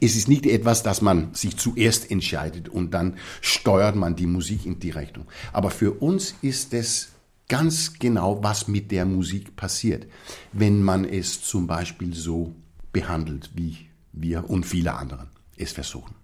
Es 0.03 0.17
ist 0.17 0.27
nicht 0.27 0.47
etwas, 0.47 0.83
dass 0.83 1.01
man 1.01 1.33
sich 1.33 1.57
zuerst 1.57 2.11
entscheidet 2.11 2.69
und 2.69 2.93
dann 2.93 3.19
steuert 3.41 3.95
man 3.95 4.17
die 4.17 4.27
Musik 4.27 4.67
in 4.67 4.81
die 4.81 4.91
Richtung. 4.91 5.27
Aber 5.53 5.71
für 5.71 5.93
uns 5.93 6.35
ist 6.43 6.75
es 6.75 7.11
ganz 7.49 8.01
genau, 8.01 8.43
was 8.43 8.67
mit 8.67 8.91
der 8.91 9.07
Musik 9.07 9.55
passiert, 9.55 10.09
wenn 10.53 10.83
man 10.83 11.05
es 11.05 11.43
zum 11.45 11.69
Beispiel 11.69 12.15
so 12.15 12.53
behandelt, 12.93 13.51
wie 13.55 13.77
wir 14.13 14.51
und 14.51 14.67
viele 14.67 14.93
andere 14.95 15.29
es 15.57 15.71
versuchen. 15.71 16.22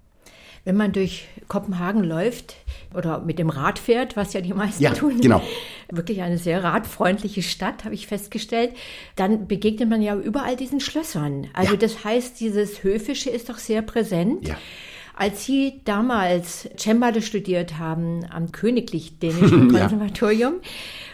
Wenn 0.64 0.76
man 0.76 0.92
durch 0.92 1.26
Kopenhagen 1.48 2.04
läuft 2.04 2.56
oder 2.94 3.20
mit 3.20 3.38
dem 3.38 3.50
Rad 3.50 3.78
fährt, 3.78 4.16
was 4.16 4.32
ja 4.32 4.40
die 4.40 4.52
meisten 4.52 4.82
ja, 4.82 4.92
tun, 4.92 5.20
genau. 5.20 5.42
wirklich 5.90 6.22
eine 6.22 6.38
sehr 6.38 6.62
radfreundliche 6.62 7.42
Stadt, 7.42 7.84
habe 7.84 7.94
ich 7.94 8.06
festgestellt, 8.06 8.72
dann 9.16 9.46
begegnet 9.46 9.88
man 9.88 10.02
ja 10.02 10.16
überall 10.16 10.56
diesen 10.56 10.80
Schlössern. 10.80 11.48
Also 11.54 11.72
ja. 11.72 11.78
das 11.78 12.04
heißt, 12.04 12.38
dieses 12.40 12.82
Höfische 12.82 13.30
ist 13.30 13.48
doch 13.48 13.58
sehr 13.58 13.82
präsent. 13.82 14.46
Ja. 14.48 14.56
Als 15.14 15.44
Sie 15.44 15.80
damals 15.84 16.68
Cembalo 16.76 17.20
studiert 17.20 17.78
haben 17.78 18.24
am 18.30 18.52
Königlich 18.52 19.18
Dänischen 19.18 19.68
Konservatorium, 19.72 20.54
ja. 20.62 20.68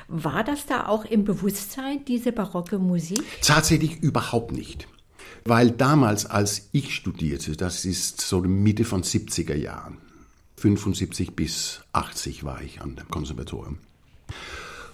war 0.08 0.44
das 0.44 0.66
da 0.66 0.88
auch 0.88 1.06
im 1.06 1.24
Bewusstsein, 1.24 2.04
diese 2.04 2.32
barocke 2.32 2.78
Musik? 2.78 3.22
Tatsächlich 3.40 4.02
überhaupt 4.02 4.52
nicht. 4.52 4.86
Weil 5.44 5.70
damals, 5.70 6.26
als 6.26 6.68
ich 6.72 6.94
studierte, 6.94 7.56
das 7.56 7.84
ist 7.84 8.20
so 8.20 8.40
die 8.40 8.48
Mitte 8.48 8.84
von 8.84 9.02
70er 9.02 9.54
Jahren, 9.54 9.98
75 10.56 11.36
bis 11.36 11.80
80 11.92 12.44
war 12.44 12.62
ich 12.62 12.80
an 12.80 12.96
dem 12.96 13.08
Konservatorium. 13.08 13.78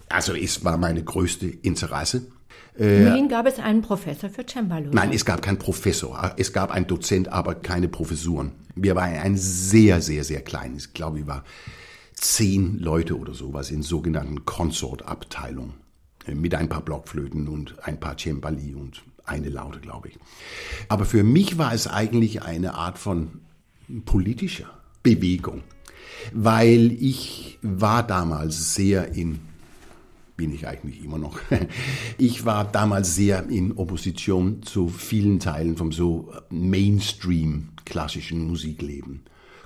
Also 0.09 0.35
es 0.35 0.65
war 0.65 0.77
meine 0.77 1.05
größte 1.05 1.47
Interesse. 1.47 2.27
Immerhin 2.77 3.29
gab 3.29 3.47
es 3.47 3.59
einen 3.59 3.83
Professor 3.83 4.31
für 4.31 4.45
Cembalo. 4.45 4.91
Nein, 4.93 5.13
es 5.13 5.25
gab 5.25 5.43
keinen 5.43 5.59
Professor. 5.59 6.35
Es 6.37 6.53
gab 6.53 6.71
einen 6.71 6.87
Dozent, 6.87 7.29
aber 7.29 7.55
keine 7.55 7.89
Professuren. 7.89 8.53
Wir 8.75 8.97
waren 8.97 9.19
ein 9.19 9.37
sehr, 9.37 10.01
sehr, 10.01 10.25
sehr 10.25 10.41
kleines, 10.41 10.87
ich 10.87 10.95
glaube, 10.95 11.21
ich 11.21 11.27
war 11.27 11.45
zehn 12.15 12.79
Leute 12.79 13.19
oder 13.19 13.35
sowas 13.35 13.71
in 13.71 13.83
sogenannten 13.83 14.45
Konsortabteilungen. 14.45 15.75
Mit 16.27 16.55
ein 16.55 16.69
paar 16.69 16.83
Blockflöten 16.83 17.49
und 17.49 17.83
ein 17.85 17.99
paar 17.99 18.17
Cembali 18.17 18.75
und 18.75 19.03
eine 19.31 19.49
Laute, 19.49 19.81
glaube 19.81 20.09
ich. 20.09 20.19
Aber 20.89 21.05
für 21.05 21.25
mich 21.25 21.57
war 21.57 21.73
es 21.73 21.87
eigentlich 21.87 22.43
eine 22.43 22.75
Art 22.75 22.99
von 22.99 23.41
politischer 24.05 24.71
Bewegung, 25.03 25.63
weil 26.33 26.93
ich 26.93 27.59
war 27.63 28.07
damals 28.07 28.75
sehr 28.75 29.15
in 29.15 29.41
bin 30.37 30.55
ich 30.55 30.67
eigentlich 30.67 31.05
immer 31.05 31.19
noch. 31.19 31.39
Ich 32.17 32.47
war 32.47 32.65
damals 32.65 33.15
sehr 33.15 33.47
in 33.51 33.77
Opposition 33.77 34.63
zu 34.63 34.89
vielen 34.89 35.39
Teilen 35.39 35.77
vom 35.77 35.93
so 35.93 36.33
Mainstream 36.49 37.69
klassischen 37.85 38.47
Musikleben. 38.47 39.21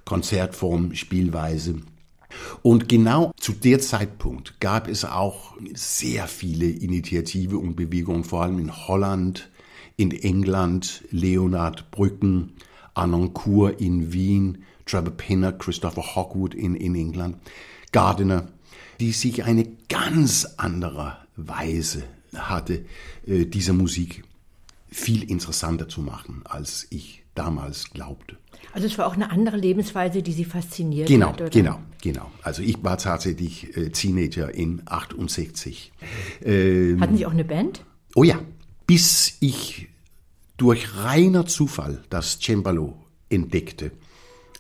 Konzertform, 0.05 0.95
Spielweise, 0.95 1.77
Und 2.63 2.89
genau 2.89 3.33
zu 3.39 3.53
der 3.53 3.81
Zeitpunkt 3.81 4.61
gab 4.61 4.89
es 4.89 5.05
auch 5.05 5.57
sehr 5.75 6.27
viele 6.27 6.67
Initiative 6.67 7.59
und 7.59 7.77
Bewegungen, 7.77 8.25
vor 8.25 8.43
allem 8.43 8.59
in 8.59 8.89
Holland, 8.89 9.51
in 9.97 10.11
England, 10.11 11.05
Leonard 11.11 11.91
Brücken, 11.91 12.53
Anoncourt 12.95 13.81
in 13.81 14.13
Wien, 14.13 14.65
Trevor 14.87 15.13
Pinner, 15.13 15.53
Christopher 15.53 16.15
Hogwood 16.15 16.55
in, 16.55 16.75
in 16.75 16.95
England, 16.95 17.37
Gardiner, 17.93 18.49
die 19.01 19.13
sich 19.13 19.45
eine 19.45 19.67
ganz 19.89 20.47
andere 20.57 21.19
Weise 21.37 22.05
hatte, 22.35 22.85
äh, 23.27 23.47
diese 23.47 23.73
Musik 23.73 24.25
viel 24.91 25.29
interessanter 25.29 25.89
zu 25.89 26.01
machen, 26.01 26.43
als 26.45 26.87
ich 26.91 27.25
damals 27.35 27.91
glaubte. 27.91 28.37
Also 28.73 28.87
es 28.87 28.97
war 28.99 29.07
auch 29.07 29.15
eine 29.15 29.31
andere 29.31 29.57
Lebensweise, 29.57 30.23
die 30.23 30.33
Sie 30.33 30.45
fasziniert 30.45 31.09
genau, 31.09 31.29
hat, 31.29 31.41
oder? 31.41 31.51
Genau, 31.51 31.81
genau. 32.01 32.31
Also 32.43 32.63
ich 32.63 32.83
war 32.83 32.99
tatsächlich 32.99 33.77
äh, 33.77 33.91
Teenager 33.91 34.55
in 34.55 34.83
68. 34.85 35.93
Ähm, 36.43 37.01
Hatten 37.01 37.17
Sie 37.17 37.27
auch 37.27 37.33
eine 37.33 37.45
Band? 37.45 37.85
Oh 38.15 38.23
ja, 38.23 38.41
bis 38.87 39.37
ich 39.41 39.89
durch 40.57 40.97
reiner 40.97 41.47
Zufall 41.47 42.05
das 42.11 42.39
Cembalo 42.41 42.97
entdeckte, 43.29 43.93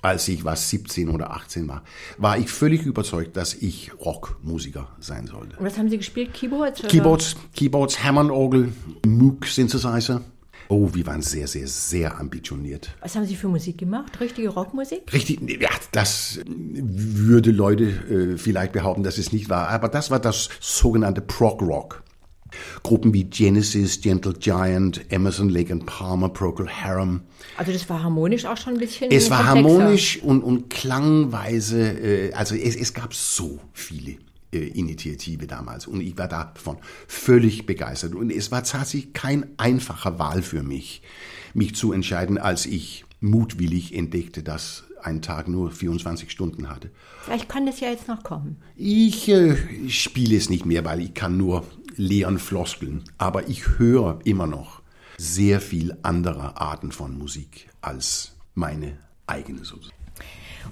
als 0.05 0.29
ich 0.29 0.45
was 0.45 0.69
17 0.69 1.09
oder 1.09 1.31
18 1.31 1.67
war, 1.67 1.83
war 2.19 2.37
ich 2.37 2.51
völlig 2.51 2.85
überzeugt, 2.85 3.37
dass 3.37 3.55
ich 3.55 3.93
Rockmusiker 3.99 4.89
sein 5.01 5.27
sollte. 5.27 5.57
Und 5.57 5.65
was 5.65 5.79
haben 5.79 5.89
Sie 5.89 5.97
gespielt? 5.97 6.35
Keyboards? 6.35 6.81
Oder? 6.81 6.89
Keyboards, 6.89 7.37
Keyboards, 7.55 8.05
Hammondorgel, 8.05 8.73
Moog 9.07 9.47
Synthesizer. 9.47 10.21
Oh, 10.69 10.91
wir 10.93 11.07
waren 11.07 11.23
sehr, 11.23 11.47
sehr, 11.47 11.67
sehr 11.69 12.19
ambitioniert. 12.19 12.91
Was 13.01 13.17
haben 13.17 13.27
Sie 13.27 13.37
für 13.37 13.49
Musik 13.49 13.79
gemacht? 13.79 14.19
Richtige 14.21 14.49
Rockmusik? 14.49 15.13
Richtig, 15.13 15.41
ja, 15.61 15.71
das 15.93 16.41
würde 16.47 17.51
Leute 17.51 17.85
äh, 17.85 18.39
vielleicht 18.39 18.73
behaupten, 18.73 19.03
dass 19.03 19.19
es 19.19 19.33
nicht 19.33 19.51
war, 19.51 19.69
aber 19.69 19.89
das 19.89 20.11
war 20.11 20.21
das 20.21 20.49
sogenannte 20.61 21.21
Prog 21.21 21.61
Rock. 21.63 22.04
Gruppen 22.83 23.13
wie 23.15 23.25
Genesis, 23.25 24.01
Gentle 24.01 24.35
Giant, 24.35 25.01
Emerson, 25.11 25.49
Lake 25.49 25.73
and 25.73 25.87
Palmer, 25.87 26.29
Procol 26.29 26.69
Harum. 26.69 27.21
Also 27.57 27.73
das 27.73 27.89
war 27.89 28.03
harmonisch 28.03 28.45
auch 28.45 28.57
schon 28.57 28.75
ein 28.75 28.81
bisschen 28.81 29.11
Es 29.11 29.31
war 29.31 29.45
komplexer. 29.45 29.79
harmonisch 29.79 30.23
und, 30.23 30.43
und 30.43 30.71
klangweise, 30.71 31.81
äh, 31.81 32.33
also 32.33 32.55
es, 32.55 32.77
es 32.77 32.95
gab 32.95 33.15
so 33.15 33.61
viele 33.73 34.17
äh, 34.53 34.59
Initiative 34.59 35.47
damals 35.47 35.87
und 35.87 36.01
ich 36.01 36.17
war 36.19 36.29
davon 36.29 36.79
völlig 37.07 37.67
begeistert 37.67 38.15
und 38.15 38.31
es 38.31 38.51
war 38.51 38.63
tatsächlich 38.65 39.13
kein 39.13 39.47
einfacher 39.57 40.19
Wahl 40.19 40.43
für 40.43 40.63
mich, 40.63 41.03
mich 41.55 41.75
zu 41.75 41.93
entscheiden, 41.93 42.39
als 42.39 42.67
ich 42.67 43.05
mutwillig 43.21 43.95
entdeckte, 43.95 44.43
dass 44.43 44.85
ein 45.03 45.21
Tag 45.23 45.49
nur 45.49 45.71
24 45.71 46.31
Stunden 46.31 46.69
hatte. 46.71 46.91
Vielleicht 47.23 47.49
kann 47.49 47.67
das 47.67 47.81
ja 47.81 47.91
jetzt 47.91 48.09
noch 48.09 48.23
kommen. 48.23 48.57
Ich 48.77 49.29
äh, 49.29 49.57
spiele 49.89 50.37
es 50.37 50.49
nicht 50.49 50.65
mehr, 50.67 50.85
weil 50.85 51.01
ich 51.01 51.15
kann 51.15 51.37
nur 51.37 51.65
leeren 51.97 52.39
Floskeln, 52.39 53.05
aber 53.19 53.49
ich 53.49 53.79
höre 53.79 54.19
immer 54.25 54.47
noch 54.47 54.83
sehr 55.17 55.61
viel 55.61 55.97
andere 56.03 56.61
Arten 56.61 56.93
von 56.93 57.17
Musik 57.17 57.69
als 57.81 58.37
meine 58.55 58.99
eigene 59.27 59.65
sozusagen. 59.65 59.97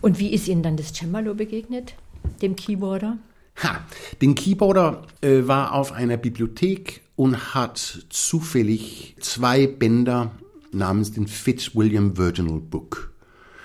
Und 0.01 0.19
wie 0.19 0.33
ist 0.33 0.49
Ihnen 0.49 0.63
dann 0.63 0.77
das 0.77 0.93
Cembalo 0.93 1.35
begegnet, 1.35 1.95
dem 2.41 2.57
Keyboarder? 2.57 3.19
Ha, 3.63 3.85
den 4.21 4.35
Keyboarder 4.35 5.03
äh, 5.21 5.47
war 5.47 5.75
auf 5.75 5.93
einer 5.93 6.17
Bibliothek 6.17 7.03
und 7.17 7.55
hat 7.55 8.07
zufällig 8.09 9.17
zwei 9.21 9.67
Bänder 9.67 10.33
namens 10.73 11.13
den 11.13 11.27
Fitzwilliam 11.27 12.17
Virginal 12.17 12.61
Book 12.61 13.13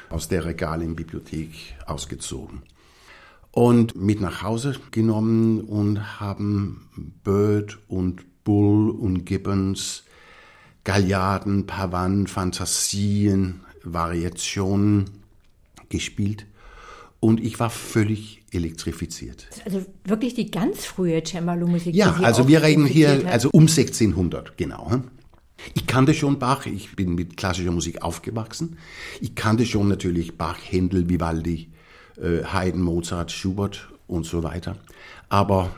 aus 0.09 0.27
der 0.27 0.45
Regal 0.45 0.81
in 0.81 0.95
Bibliothek 0.95 1.77
ausgezogen 1.85 2.63
und 3.57 3.95
mit 3.95 4.21
nach 4.21 4.43
Hause 4.43 4.75
genommen 4.91 5.61
und 5.61 6.19
haben 6.19 6.87
Bird 7.23 7.79
und 7.87 8.43
Bull 8.43 8.91
und 8.91 9.25
Gibbons, 9.25 10.03
Galliarden, 10.83 11.65
Pavan, 11.65 12.27
Fantasien, 12.27 13.61
Variationen 13.83 15.05
gespielt 15.89 16.45
und 17.19 17.43
ich 17.43 17.59
war 17.59 17.71
völlig 17.71 18.43
elektrifiziert. 18.51 19.47
Also 19.65 19.83
wirklich 20.03 20.35
die 20.35 20.51
ganz 20.51 20.85
frühe 20.85 21.23
Cembalo-Musik. 21.23 21.95
Ja, 21.95 22.13
also 22.21 22.47
wir 22.47 22.61
reden 22.61 22.85
hier 22.85 23.09
hat. 23.09 23.25
also 23.25 23.49
um 23.53 23.63
1600, 23.63 24.55
genau. 24.55 24.91
hm? 24.91 25.05
Ich 25.73 25.87
kannte 25.87 26.13
schon 26.13 26.37
Bach, 26.37 26.67
ich 26.67 26.95
bin 26.95 27.15
mit 27.15 27.37
klassischer 27.37 27.71
Musik 27.71 28.03
aufgewachsen. 28.03 28.77
Ich 29.19 29.33
kannte 29.33 29.65
schon 29.65 29.87
natürlich 29.87 30.37
Bach, 30.37 30.59
Händel, 30.61 31.09
Vivaldi, 31.09 31.71
Haydn, 32.21 32.81
Mozart, 32.81 33.31
Schubert 33.31 33.87
und 34.07 34.25
so 34.25 34.43
weiter. 34.43 34.77
Aber 35.29 35.75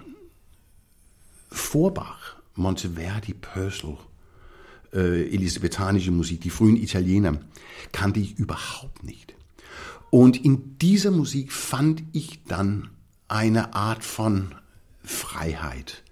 vor 1.50 1.94
Bach, 1.94 2.38
Monteverdi, 2.56 3.34
Purcell, 3.34 3.98
äh, 4.94 5.24
elisabethanische 5.34 6.12
Musik, 6.12 6.42
die 6.42 6.50
frühen 6.50 6.76
Italiener, 6.76 7.40
kannte 7.92 8.20
ich 8.20 8.38
überhaupt 8.38 9.04
nicht. 9.04 9.36
Und 10.10 10.44
in 10.44 10.80
dieser 10.80 11.12
Musik 11.12 11.52
fand 11.52 12.02
ich 12.14 12.44
dann 12.46 12.90
eine 13.28 13.76
Art 13.76 14.04
von 14.04 14.56
Freiheit, 15.04 16.04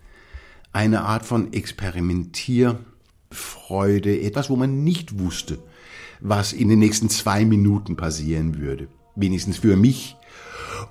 eine 0.71 1.01
Art 1.01 1.25
von 1.25 1.51
Experimentierfreude, 1.53 4.21
etwas, 4.21 4.49
wo 4.49 4.55
man 4.55 4.83
nicht 4.83 5.19
wusste, 5.19 5.59
was 6.19 6.53
in 6.53 6.69
den 6.69 6.79
nächsten 6.79 7.09
zwei 7.09 7.45
Minuten 7.45 7.95
passieren 7.95 8.59
würde. 8.59 8.87
Wenigstens 9.17 9.57
für 9.57 9.75
mich. 9.75 10.15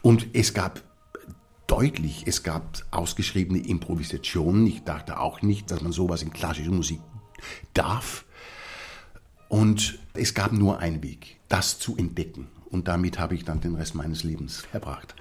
Und 0.02 0.26
es 0.34 0.52
gab 0.52 0.82
deutlich, 1.68 2.24
es 2.26 2.42
gab 2.42 2.84
ausgeschriebene 2.90 3.60
Improvisationen. 3.66 4.66
Ich 4.66 4.82
dachte 4.82 5.20
auch 5.20 5.42
nicht, 5.42 5.70
dass 5.70 5.80
man 5.80 5.92
sowas 5.92 6.22
in 6.22 6.32
klassischer 6.32 6.72
Musik 6.72 7.00
darf. 7.72 8.24
Und 9.48 10.00
es 10.14 10.34
gab 10.34 10.52
nur 10.52 10.80
einen 10.80 11.02
Weg, 11.04 11.36
das 11.48 11.78
zu 11.78 11.96
entdecken. 11.96 12.48
Und 12.68 12.88
damit 12.88 13.20
habe 13.20 13.36
ich 13.36 13.44
dann 13.44 13.60
den 13.60 13.76
Rest 13.76 13.94
meines 13.94 14.24
Lebens 14.24 14.62
verbracht. 14.70 15.14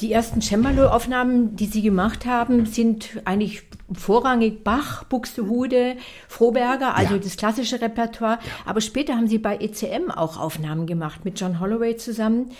Die 0.00 0.12
ersten 0.12 0.40
Cembalo-Aufnahmen, 0.40 1.56
die 1.56 1.66
Sie 1.66 1.82
gemacht 1.82 2.24
haben, 2.24 2.66
sind 2.66 3.20
eigentlich 3.24 3.62
vorrangig 3.92 4.62
Bach, 4.62 5.04
Buxtehude, 5.04 5.96
Froberger, 6.28 6.94
also 6.94 7.14
Ja. 7.14 7.20
das 7.20 7.36
klassische 7.36 7.80
Repertoire. 7.80 8.38
Aber 8.64 8.80
später 8.80 9.14
haben 9.14 9.26
Sie 9.28 9.38
bei 9.38 9.56
ECM 9.56 10.10
auch 10.10 10.36
Aufnahmen 10.38 10.86
gemacht 10.86 11.24
mit 11.24 11.40
John 11.40 11.58
Holloway 11.58 11.96
zusammen. 11.96 12.50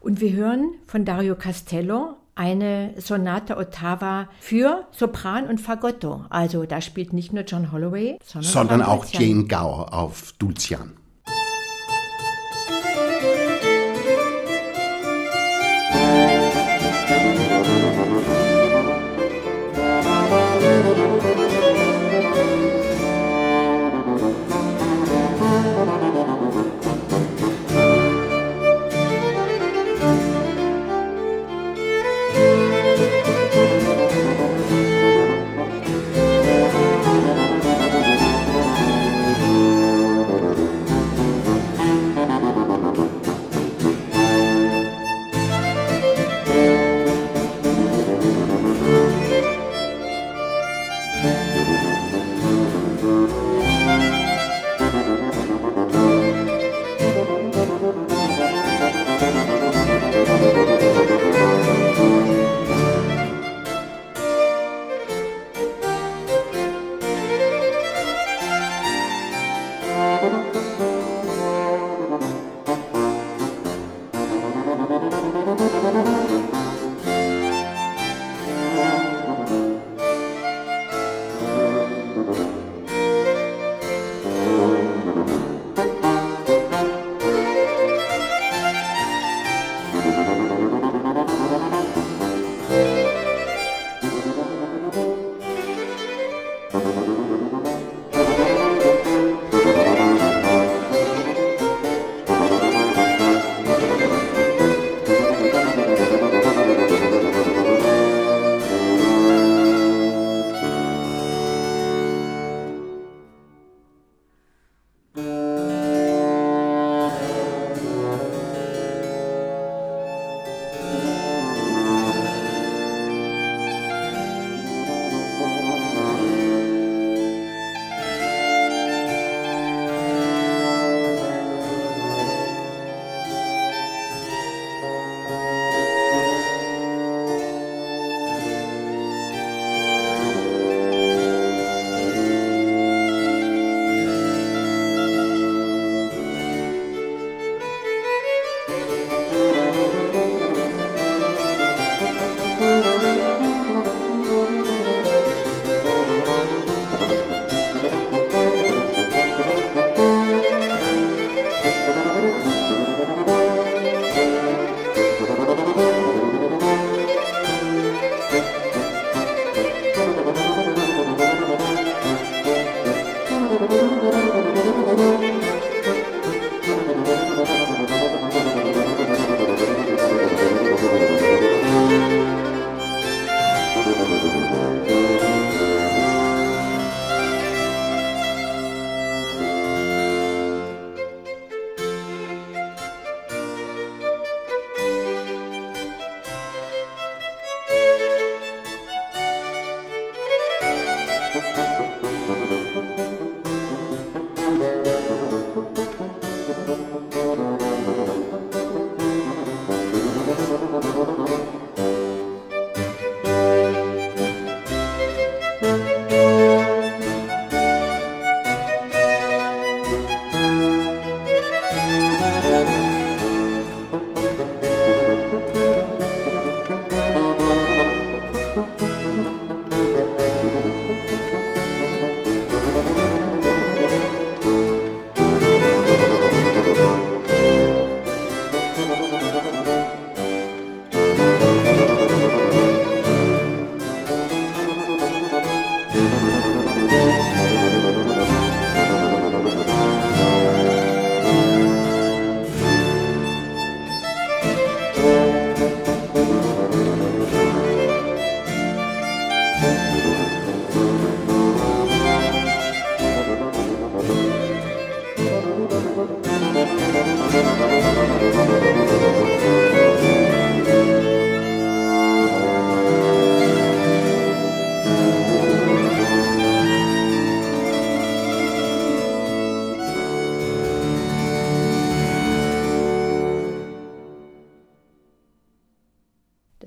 Und 0.00 0.20
wir 0.20 0.32
hören 0.32 0.74
von 0.86 1.04
Dario 1.04 1.34
Castello 1.34 2.16
eine 2.36 2.94
Sonate 2.98 3.56
Ottava 3.56 4.28
für 4.40 4.86
Sopran 4.92 5.46
und 5.46 5.60
Fagotto. 5.60 6.24
Also 6.30 6.64
da 6.64 6.80
spielt 6.80 7.12
nicht 7.12 7.32
nur 7.32 7.44
John 7.44 7.72
Holloway, 7.72 8.18
sondern, 8.24 8.50
Sondern 8.52 8.82
auch. 8.82 9.06
Jane 9.06 9.44
Gower 9.44 9.94
auf 9.94 10.32
Dulcian. 10.38 10.92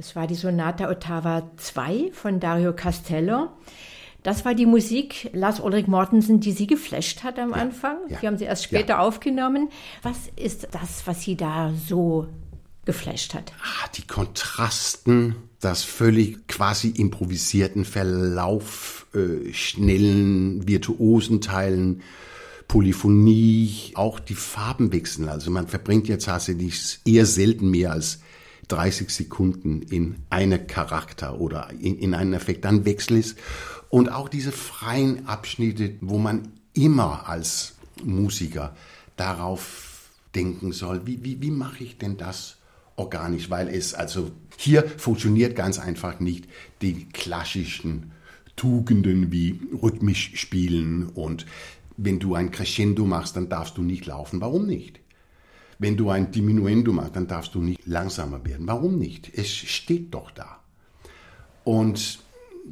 Das 0.07 0.15
war 0.15 0.25
die 0.25 0.35
Sonata 0.35 0.89
Ottava 0.89 1.51
2 1.57 2.11
von 2.13 2.39
Dario 2.39 2.71
Castello. 2.71 3.49
Das 4.23 4.45
war 4.45 4.55
die 4.55 4.65
Musik 4.65 5.29
Lars 5.33 5.59
Ulrich 5.59 5.87
Mortensen, 5.87 6.39
die 6.39 6.53
Sie 6.53 6.65
geflasht 6.65 7.23
hat 7.23 7.37
am 7.37 7.49
ja, 7.49 7.57
Anfang. 7.57 7.97
Ja, 8.07 8.17
die 8.21 8.27
haben 8.27 8.37
Sie 8.37 8.45
erst 8.45 8.63
später 8.63 8.93
ja. 8.93 8.99
aufgenommen. 8.99 9.67
Was 10.03 10.15
ist 10.37 10.69
das, 10.71 11.05
was 11.07 11.23
Sie 11.23 11.35
da 11.35 11.73
so 11.89 12.25
geflasht 12.85 13.33
hat? 13.33 13.51
Ah, 13.61 13.89
die 13.97 14.07
Kontrasten, 14.07 15.35
das 15.59 15.83
völlig 15.83 16.47
quasi 16.47 16.87
improvisierten 16.87 17.83
Verlauf, 17.83 19.07
äh, 19.13 19.51
schnellen, 19.51 20.65
virtuosen 20.69 21.41
Teilen, 21.41 22.01
Polyphonie, 22.69 23.91
auch 23.95 24.21
die 24.21 24.35
Farben 24.35 24.93
wechseln. 24.93 25.27
Also 25.27 25.51
man 25.51 25.67
verbringt 25.67 26.07
jetzt 26.07 26.27
tatsächlich 26.27 26.99
eher 27.03 27.25
selten 27.25 27.69
mehr 27.69 27.91
als 27.91 28.21
30 28.67 29.09
Sekunden 29.09 29.81
in 29.81 30.17
einem 30.29 30.67
Charakter 30.67 31.39
oder 31.39 31.69
in, 31.79 31.97
in 31.97 32.13
einen 32.13 32.33
Effekt. 32.33 32.65
Dann 32.65 32.85
wechselt 32.85 33.25
es. 33.25 33.35
Und 33.89 34.09
auch 34.11 34.29
diese 34.29 34.51
freien 34.51 35.27
Abschnitte, 35.27 35.95
wo 36.01 36.17
man 36.17 36.49
immer 36.73 37.27
als 37.29 37.75
Musiker 38.03 38.75
darauf 39.15 40.11
denken 40.35 40.71
soll, 40.71 41.07
wie, 41.07 41.23
wie, 41.23 41.41
wie 41.41 41.51
mache 41.51 41.83
ich 41.83 41.97
denn 41.97 42.17
das 42.17 42.57
organisch? 42.95 43.49
Weil 43.49 43.69
es 43.69 43.93
also 43.93 44.31
hier 44.57 44.83
funktioniert 44.97 45.55
ganz 45.55 45.79
einfach 45.79 46.19
nicht 46.19 46.47
die 46.81 47.05
klassischen 47.09 48.11
Tugenden 48.55 49.31
wie 49.31 49.59
rhythmisch 49.81 50.31
spielen 50.35 51.07
und 51.09 51.45
wenn 51.97 52.19
du 52.19 52.35
ein 52.35 52.51
Crescendo 52.51 53.05
machst, 53.05 53.35
dann 53.35 53.49
darfst 53.49 53.77
du 53.77 53.81
nicht 53.81 54.05
laufen. 54.05 54.39
Warum 54.39 54.67
nicht? 54.67 54.99
Wenn 55.79 55.97
du 55.97 56.09
ein 56.09 56.31
Diminuendo 56.31 56.91
machst, 56.91 57.15
dann 57.15 57.27
darfst 57.27 57.53
du 57.55 57.61
nicht 57.61 57.85
langsamer 57.85 58.43
werden. 58.45 58.67
Warum 58.67 58.97
nicht? 58.97 59.31
Es 59.33 59.49
steht 59.49 60.13
doch 60.13 60.31
da. 60.31 60.59
Und 61.63 62.19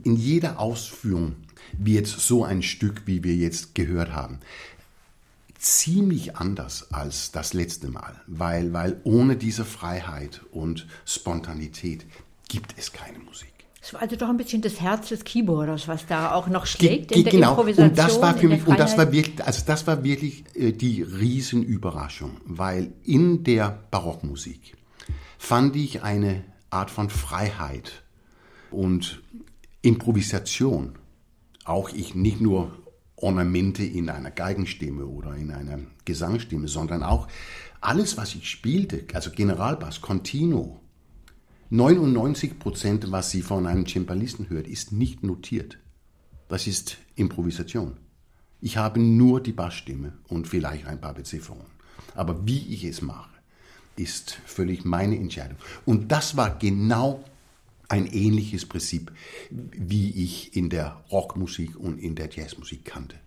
in 0.04 0.16
jeder 0.16 0.60
Ausführung 0.60 1.36
wird 1.78 2.08
so 2.08 2.44
ein 2.44 2.62
Stück, 2.62 3.04
wie 3.06 3.24
wir 3.24 3.36
jetzt 3.36 3.76
gehört 3.76 4.14
haben, 4.14 4.40
ziemlich 5.58 6.36
anders 6.36 6.94
als 6.94 7.32
das 7.32 7.54
letzte 7.54 7.90
Mal, 7.90 8.22
weil, 8.28 8.72
weil 8.74 9.02
ohne 9.04 9.36
diese 9.36 9.66
Freiheit 9.66 10.42
und 10.52 10.88
Spontanität 11.06 12.06
gibt 12.48 12.76
es 12.78 12.94
keine 12.94 13.20
Musik. 13.20 13.55
Es 13.86 13.94
war 13.94 14.02
also 14.02 14.16
doch 14.16 14.30
ein 14.30 14.38
bisschen 14.38 14.64
das 14.64 14.82
Herz 14.82 15.10
des 15.10 15.24
Keyboarders, 15.24 15.88
was 15.88 16.08
da 16.08 16.32
auch 16.32 16.48
noch 16.48 16.66
schlägt 16.66 17.10
Ge 17.10 17.20
in 17.20 17.24
der 17.24 17.34
genau. 17.34 17.50
Improvisation. 17.52 17.90
Und 17.90 17.98
das 18.00 18.20
war 18.20 18.36
für 18.36 18.48
mich, 18.48 18.66
und 18.66 18.80
das 18.80 18.98
war 18.98 19.12
wirklich, 19.12 19.46
also 19.46 19.62
das 19.64 19.86
war 19.86 20.04
wirklich 20.04 20.44
äh, 20.56 20.72
die 20.72 21.04
Riesenüberraschung, 21.04 22.42
weil 22.46 22.94
in 23.04 23.44
der 23.44 23.84
Barockmusik 23.92 24.76
fand 25.38 25.76
ich 25.76 26.02
eine 26.02 26.44
Art 26.72 26.90
von 26.90 27.12
Freiheit 27.12 28.02
und 28.72 29.22
Improvisation. 29.84 30.96
Auch 31.64 31.90
ich 31.90 32.16
nicht 32.16 32.42
nur 32.42 32.76
Ornamente 33.16 33.84
in 33.84 34.10
einer 34.10 34.32
Geigenstimme 34.32 35.06
oder 35.06 35.36
in 35.36 35.52
einer 35.52 35.78
Gesangsstimme, 36.06 36.68
sondern 36.70 37.04
auch 37.04 37.28
alles, 37.82 38.18
was 38.18 38.34
ich 38.34 38.50
spielte, 38.50 39.04
also 39.14 39.30
Generalbass, 39.30 40.02
Continuo, 40.02 40.82
99 41.70 42.60
Prozent, 42.60 43.12
was 43.12 43.32
Sie 43.32 43.42
von 43.42 43.66
einem 43.66 43.88
Cembalisten 43.88 44.50
hört, 44.50 44.68
ist 44.68 44.92
nicht 44.92 45.24
notiert. 45.24 45.80
Das 46.48 46.68
ist 46.68 46.98
Improvisation. 47.16 47.98
Ich 48.62 48.78
habe 48.78 49.00
nur 49.00 49.42
die 49.42 49.52
Bassstimme 49.52 50.14
und 50.28 50.48
vielleicht 50.48 50.86
ein 50.86 51.02
paar 51.02 51.16
Bezifferungen. 51.16 51.66
Aber 52.14 52.46
wie 52.48 52.74
ich 52.74 52.84
es 52.84 53.02
mache, 53.02 53.30
ist 53.96 54.40
völlig 54.46 54.86
meine 54.86 55.16
Entscheidung. 55.18 55.58
Und 55.86 56.12
das 56.12 56.38
war 56.38 56.58
genau 56.58 57.24
ein 57.90 58.06
ähnliches 58.08 58.66
Prinzip, 58.66 59.12
wie 59.50 60.12
ich 60.24 60.56
in 60.56 60.70
der 60.70 61.04
Rockmusik 61.12 61.76
und 61.78 61.98
in 61.98 62.16
der 62.16 62.30
Jazzmusik 62.30 62.86
kannte. 62.86 63.18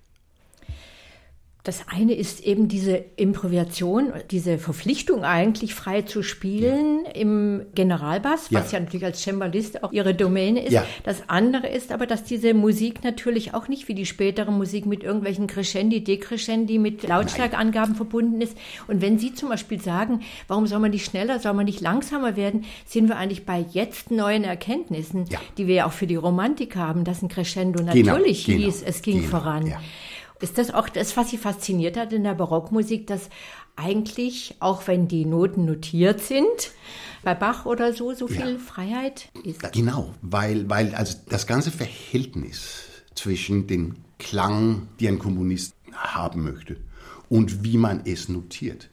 Das 1.68 1.83
eine 1.87 2.14
ist 2.14 2.40
eben 2.40 2.66
diese 2.68 3.04
Improvisation, 3.16 4.14
diese 4.31 4.57
Verpflichtung 4.57 5.22
eigentlich 5.22 5.74
frei 5.74 6.00
zu 6.00 6.22
spielen 6.22 7.04
ja. 7.04 7.11
im 7.11 7.66
Generalbass, 7.74 8.50
was 8.54 8.72
ja. 8.72 8.78
ja 8.78 8.85
natürlich 8.87 9.04
als 9.04 9.22
Cembalist 9.22 9.85
auch 9.85 9.92
ihre 9.92 10.14
Domäne 10.14 10.64
ist. 10.64 10.72
Ja. 10.72 10.87
Das 11.04 11.28
andere 11.28 11.66
ist 11.68 11.92
aber, 11.92 12.07
dass 12.07 12.24
diese 12.24 12.54
Musik 12.54 13.04
natürlich 13.04 13.52
auch 13.52 13.68
nicht 13.68 13.87
wie 13.87 13.92
die 13.92 14.07
spätere 14.07 14.50
Musik 14.50 14.87
mit 14.87 15.02
irgendwelchen 15.04 15.46
Crescendi, 15.46 16.02
Decrescendi, 16.02 16.78
mit 16.78 17.07
Lautstärkangaben 17.07 17.96
verbunden 17.96 18.40
ist. 18.40 18.57
Und 18.87 19.02
wenn 19.02 19.18
Sie 19.18 19.35
zum 19.35 19.50
Beispiel 19.50 19.78
sagen, 19.78 20.22
warum 20.46 20.66
soll 20.66 20.78
man 20.78 20.92
nicht 20.92 21.04
schneller, 21.04 21.38
soll 21.38 21.52
man 21.52 21.66
nicht 21.66 21.83
langsamer 21.83 22.35
werden, 22.35 22.64
sind 22.87 23.09
wir 23.09 23.18
eigentlich 23.18 23.44
bei 23.44 23.62
jetzt 23.72 24.11
neuen 24.11 24.44
Erkenntnissen, 24.44 25.26
die 25.59 25.66
wir 25.66 25.74
ja 25.74 25.87
auch 25.87 25.92
für 25.92 26.07
die 26.07 26.16
Romantik 26.16 26.76
haben, 26.76 27.04
dass 27.04 27.20
ein 27.20 27.28
Crescendo 27.28 27.85
genau, 27.85 28.12
natürlich 28.12 28.46
genau, 28.46 28.64
hieß, 28.64 28.83
es 28.87 29.02
ging 29.02 29.18
genau, 29.18 29.28
voran. 29.28 29.74
Ist 30.40 30.59
das 30.59 30.72
auch 30.72 30.88
das, 30.88 31.16
was 31.16 31.31
Sie 31.31 31.38
fasziniert 31.38 31.96
hat 31.96 32.12
in 32.12 32.22
der 32.22 32.35
Barockmusik, 32.35 33.07
dass 33.07 33.29
eigentlich, 33.74 34.55
auch 34.61 34.87
wenn 34.87 35.09
die 35.09 35.24
Noten 35.24 35.64
notiert 35.64 36.20
sind, 36.20 36.72
bei 37.22 37.35
Bach 37.35 37.66
oder 37.66 37.92
so, 37.92 38.12
so 38.14 38.29
viel 38.29 38.53
ja. 38.53 38.59
Freiheit 38.59 39.31
ist? 39.44 39.72
Genau, 39.72 40.14
weil, 40.22 40.68
weil 40.70 40.94
also 40.94 41.16
das 41.29 41.46
ganze 41.46 41.70
Verhältnis 41.70 42.85
zwischen 43.14 43.66
dem 43.66 43.96
Klang, 44.18 44.88
die 45.01 45.09
ein 45.09 45.18
Komponist 45.18 45.74
haben 45.92 46.44
möchte, 46.44 46.77
und 47.29 47.64
wie 47.64 47.77
man 47.77 48.03
es 48.05 48.29
notiert. 48.29 48.88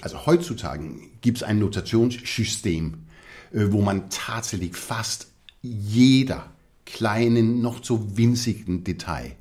Also 0.00 0.26
heutzutage 0.26 0.88
gibt 1.20 1.38
es 1.38 1.42
ein 1.42 1.58
Notationssystem, 1.58 3.04
äh, 3.52 3.66
wo 3.70 3.82
man 3.82 4.10
tatsächlich 4.10 4.76
fast 4.76 5.28
jeder 5.62 6.52
kleinen, 6.86 7.62
noch 7.62 7.82
so 7.82 8.16
winzigen 8.16 8.84
Detail 8.84 9.36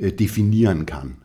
definieren 0.00 0.86
kann. 0.86 1.16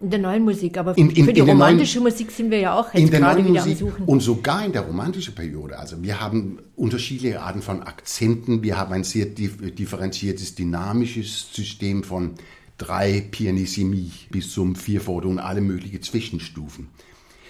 In 0.00 0.10
der 0.10 0.18
neuen 0.18 0.42
Musik, 0.42 0.78
aber 0.78 0.98
in, 0.98 1.10
in, 1.10 1.24
für 1.24 1.32
die 1.32 1.40
romantische 1.40 2.00
neuen, 2.00 2.12
Musik 2.12 2.32
sind 2.32 2.50
wir 2.50 2.58
ja 2.58 2.74
auch 2.74 2.92
jetzt 2.92 3.12
gerade 3.12 3.44
wieder 3.44 3.60
Musik 3.60 3.72
am 3.72 3.78
Suchen. 3.78 4.04
Und 4.04 4.20
sogar 4.20 4.64
in 4.66 4.72
der 4.72 4.82
romantischen 4.82 5.34
Periode. 5.34 5.78
Also 5.78 6.02
wir 6.02 6.20
haben 6.20 6.58
unterschiedliche 6.74 7.40
Arten 7.40 7.62
von 7.62 7.82
Akzenten. 7.82 8.64
Wir 8.64 8.78
haben 8.78 8.92
ein 8.92 9.04
sehr 9.04 9.26
differenziertes, 9.26 10.56
dynamisches 10.56 11.52
System 11.52 12.02
von 12.02 12.34
drei 12.78 13.28
Pianissimi 13.30 14.10
bis 14.30 14.50
zum 14.50 14.74
Vierviertel 14.74 15.28
und 15.28 15.38
alle 15.38 15.60
möglichen 15.60 16.02
Zwischenstufen. 16.02 16.88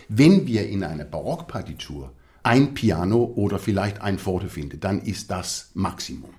Wenn 0.08 0.46
wir 0.46 0.68
in 0.68 0.84
einer 0.84 1.04
Barockpartitur 1.04 2.12
ein 2.42 2.74
Piano 2.74 3.32
oder 3.34 3.58
vielleicht 3.58 4.02
ein 4.02 4.18
Forte 4.18 4.48
finden, 4.48 4.78
dann 4.78 5.00
ist 5.00 5.30
das 5.30 5.70
Maximum. 5.72 6.34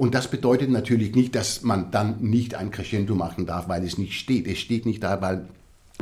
Und 0.00 0.14
das 0.14 0.30
bedeutet 0.30 0.70
natürlich 0.70 1.14
nicht, 1.14 1.34
dass 1.34 1.60
man 1.60 1.90
dann 1.90 2.22
nicht 2.22 2.54
ein 2.54 2.70
Crescendo 2.70 3.14
machen 3.14 3.44
darf, 3.44 3.68
weil 3.68 3.84
es 3.84 3.98
nicht 3.98 4.14
steht. 4.14 4.46
Es 4.46 4.58
steht 4.58 4.86
nicht 4.86 5.02
da, 5.02 5.20
weil 5.20 5.46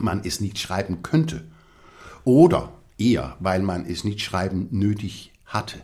man 0.01 0.21
es 0.25 0.41
nicht 0.41 0.61
schreiben 0.61 1.03
könnte. 1.03 1.43
Oder 2.23 2.73
eher, 2.97 3.37
weil 3.41 3.61
man 3.61 3.85
es 3.85 4.05
nicht 4.05 4.21
schreiben 4.21 4.69
nötig 4.71 5.33
hatte. 5.47 5.81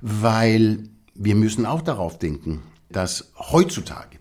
Weil 0.00 0.88
wir 1.14 1.36
müssen 1.36 1.66
auch 1.66 1.82
darauf 1.82 2.18
denken, 2.18 2.62
dass 2.88 3.30
heutzutage 3.38 4.18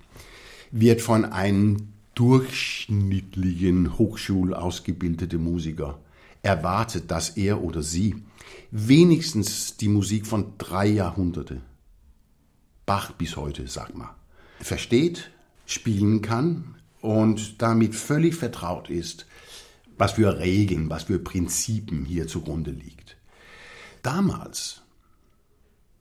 wird 0.69 1.01
von 1.01 1.25
einem 1.25 1.93
durchschnittlichen 2.13 3.97
Hochschulausgebildeten 3.97 5.43
Musiker 5.43 5.97
erwartet, 6.43 7.09
dass 7.09 7.29
er 7.29 7.63
oder 7.63 7.81
sie 7.81 8.17
wenigstens 8.69 9.77
die 9.77 9.89
Musik 9.89 10.27
von 10.27 10.53
drei 10.59 10.85
Jahrhunderte 10.85 11.61
Bach 12.87 13.11
bis 13.11 13.35
heute, 13.35 13.67
sag 13.67 13.93
mal, 13.95 14.15
versteht, 14.61 15.29
spielen 15.65 16.21
kann 16.21 16.75
und 17.01 17.61
damit 17.61 17.93
völlig 17.93 18.33
vertraut 18.33 18.89
ist, 18.89 19.27
was 19.97 20.13
für 20.13 20.39
Regeln, 20.39 20.89
was 20.89 21.03
für 21.03 21.19
Prinzipien 21.19 22.05
hier 22.05 22.27
zugrunde 22.27 22.71
liegt. 22.71 23.17
Damals 24.03 24.83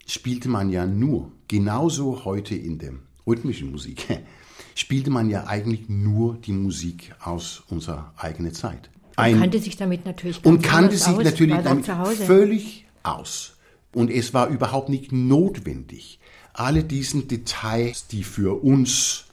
spielte 0.07 0.49
man 0.49 0.71
ja 0.71 0.87
nur, 0.87 1.33
genauso 1.49 2.25
heute 2.25 2.55
in 2.55 2.79
der 2.79 2.93
rhythmischen 3.27 3.73
Musik, 3.73 4.07
spielte 4.77 5.11
man 5.11 5.29
ja 5.29 5.49
eigentlich 5.49 5.89
nur 5.89 6.37
die 6.37 6.53
Musik 6.53 7.15
aus 7.21 7.65
unserer 7.69 8.15
eigenen 8.17 8.55
Zeit. 8.55 8.91
Ein, 9.17 9.35
und 9.35 9.41
kannte 9.41 9.59
sich 9.59 9.77
damit 9.77 10.05
natürlich 10.05 10.41
ganz 10.41 10.47
Und 10.47 10.63
kannte 10.63 10.97
sich 10.97 11.09
aus, 11.09 11.25
natürlich 11.25 11.57
damit 11.65 11.85
völlig 11.85 12.87
aus. 13.03 13.57
Und 13.93 14.09
es 14.11 14.35
war 14.35 14.49
überhaupt 14.49 14.89
nicht 14.89 15.11
notwendig, 15.11 16.21
alle 16.59 16.85
diesen 16.85 17.29
Details, 17.29 18.07
die 18.07 18.25
für 18.25 18.63
uns 18.63 19.27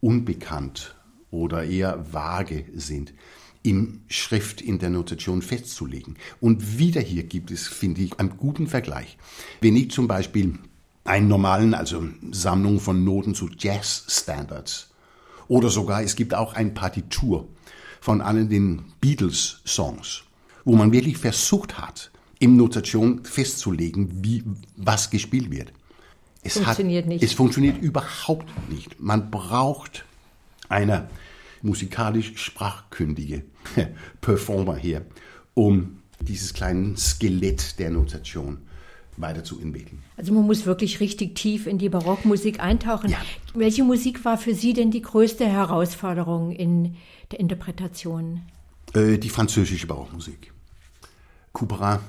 unbekannt 0.00 0.96
oder 1.30 1.64
eher 1.64 2.12
vage 2.12 2.66
sind, 2.74 3.14
in 3.62 4.02
Schrift, 4.08 4.60
in 4.60 4.78
der 4.78 4.90
Notation 4.90 5.40
festzulegen. 5.40 6.16
Und 6.40 6.78
wieder 6.78 7.00
hier 7.00 7.22
gibt 7.22 7.50
es, 7.50 7.66
finde 7.66 8.02
ich, 8.02 8.18
einen 8.20 8.36
guten 8.36 8.66
Vergleich. 8.66 9.16
Wenn 9.60 9.76
ich 9.76 9.90
zum 9.90 10.06
Beispiel 10.06 10.58
einen 11.04 11.28
normalen, 11.28 11.74
also 11.74 12.06
Sammlung 12.30 12.80
von 12.80 13.04
Noten 13.04 13.34
zu 13.34 13.48
Jazz-Standards 13.56 14.90
oder 15.48 15.70
sogar, 15.70 16.02
es 16.02 16.16
gibt 16.16 16.34
auch 16.34 16.54
ein 16.54 16.74
Partitur 16.74 17.48
von 18.00 18.20
allen 18.20 18.50
den 18.50 18.84
Beatles-Songs, 19.00 20.24
wo 20.64 20.76
man 20.76 20.92
wirklich 20.92 21.16
versucht 21.16 21.78
hat, 21.78 22.10
im 22.38 22.56
Notation 22.56 23.24
festzulegen, 23.24 24.22
wie 24.22 24.44
was 24.76 25.08
gespielt 25.08 25.50
wird. 25.50 25.72
Es 26.44 26.54
funktioniert 26.54 27.04
hat, 27.04 27.08
nicht. 27.08 27.24
Es 27.24 27.32
funktioniert 27.32 27.78
überhaupt 27.78 28.46
nicht. 28.70 29.00
Man 29.00 29.30
braucht 29.30 30.04
eine 30.68 31.08
musikalisch 31.62 32.32
sprachkündige 32.36 33.42
Performer 34.20 34.76
hier, 34.76 35.06
um 35.54 35.98
dieses 36.20 36.52
kleine 36.54 36.96
Skelett 36.96 37.78
der 37.78 37.90
Notation 37.90 38.58
weiterzuentwickeln. 39.16 40.02
Also 40.16 40.32
man 40.32 40.44
muss 40.44 40.66
wirklich 40.66 41.00
richtig 41.00 41.34
tief 41.36 41.66
in 41.66 41.78
die 41.78 41.88
Barockmusik 41.88 42.60
eintauchen. 42.60 43.10
Ja. 43.10 43.18
Welche 43.54 43.84
Musik 43.84 44.24
war 44.24 44.38
für 44.38 44.54
Sie 44.54 44.72
denn 44.72 44.90
die 44.90 45.02
größte 45.02 45.46
Herausforderung 45.46 46.50
in 46.52 46.96
der 47.30 47.40
Interpretation? 47.40 48.42
Äh, 48.92 49.18
die 49.18 49.28
französische 49.28 49.86
Barockmusik. 49.86 50.52
Couperin, 51.52 52.00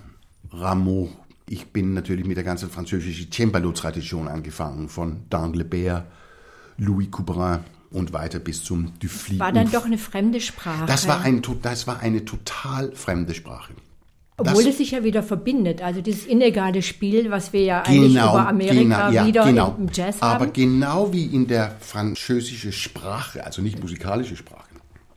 Rameau. 0.52 1.10
Ich 1.48 1.68
bin 1.68 1.94
natürlich 1.94 2.26
mit 2.26 2.38
der 2.38 2.44
ganzen 2.44 2.70
französischen 2.70 3.32
Cembalo-Tradition 3.32 4.28
angefangen, 4.28 4.90
von 4.90 5.26
Danglebert, 5.30 6.06
Louis 6.78 7.12
Couperin 7.12 7.60
und 7.92 8.14
weiter 8.14 8.40
bis 8.40 8.64
zum 8.64 8.94
Dufli. 9.00 9.40
War 9.40 9.52
dann 9.52 9.72
doch 9.72 9.86
eine 9.86 9.98
fremde 9.98 10.42
Sprache. 10.42 10.86
Das 10.88 11.08
war, 11.08 11.22
ein, 11.22 11.42
das 11.62 11.88
war 11.88 12.00
eine 12.00 12.26
total 12.26 12.92
fremde 12.94 13.34
Sprache. 13.34 13.74
Obwohl 14.38 14.64
das, 14.64 14.74
es 14.74 14.78
sich 14.80 14.92
ja 14.92 15.04
wieder 15.04 15.24
verbindet. 15.24 15.82
Also 15.82 16.02
dieses 16.02 16.28
illegale 16.28 16.82
Spiel, 16.82 17.32
was 17.32 17.54
wir 17.54 17.64
ja 17.64 17.82
eigentlich 17.84 18.16
genau, 18.16 18.34
über 18.34 18.48
Amerika 18.50 18.82
genau, 18.82 19.12
ja, 19.12 19.26
wieder 19.26 19.46
genau. 19.46 19.76
im 19.80 19.88
Jazz 19.94 20.22
haben. 20.22 20.36
Aber 20.36 20.48
genau 20.48 21.14
wie 21.14 21.26
in 21.26 21.48
der 21.48 21.78
französischen 21.80 22.74
Sprache, 22.74 23.46
also 23.46 23.62
nicht 23.62 23.80
musikalische 23.80 24.36
Sprache, 24.36 24.68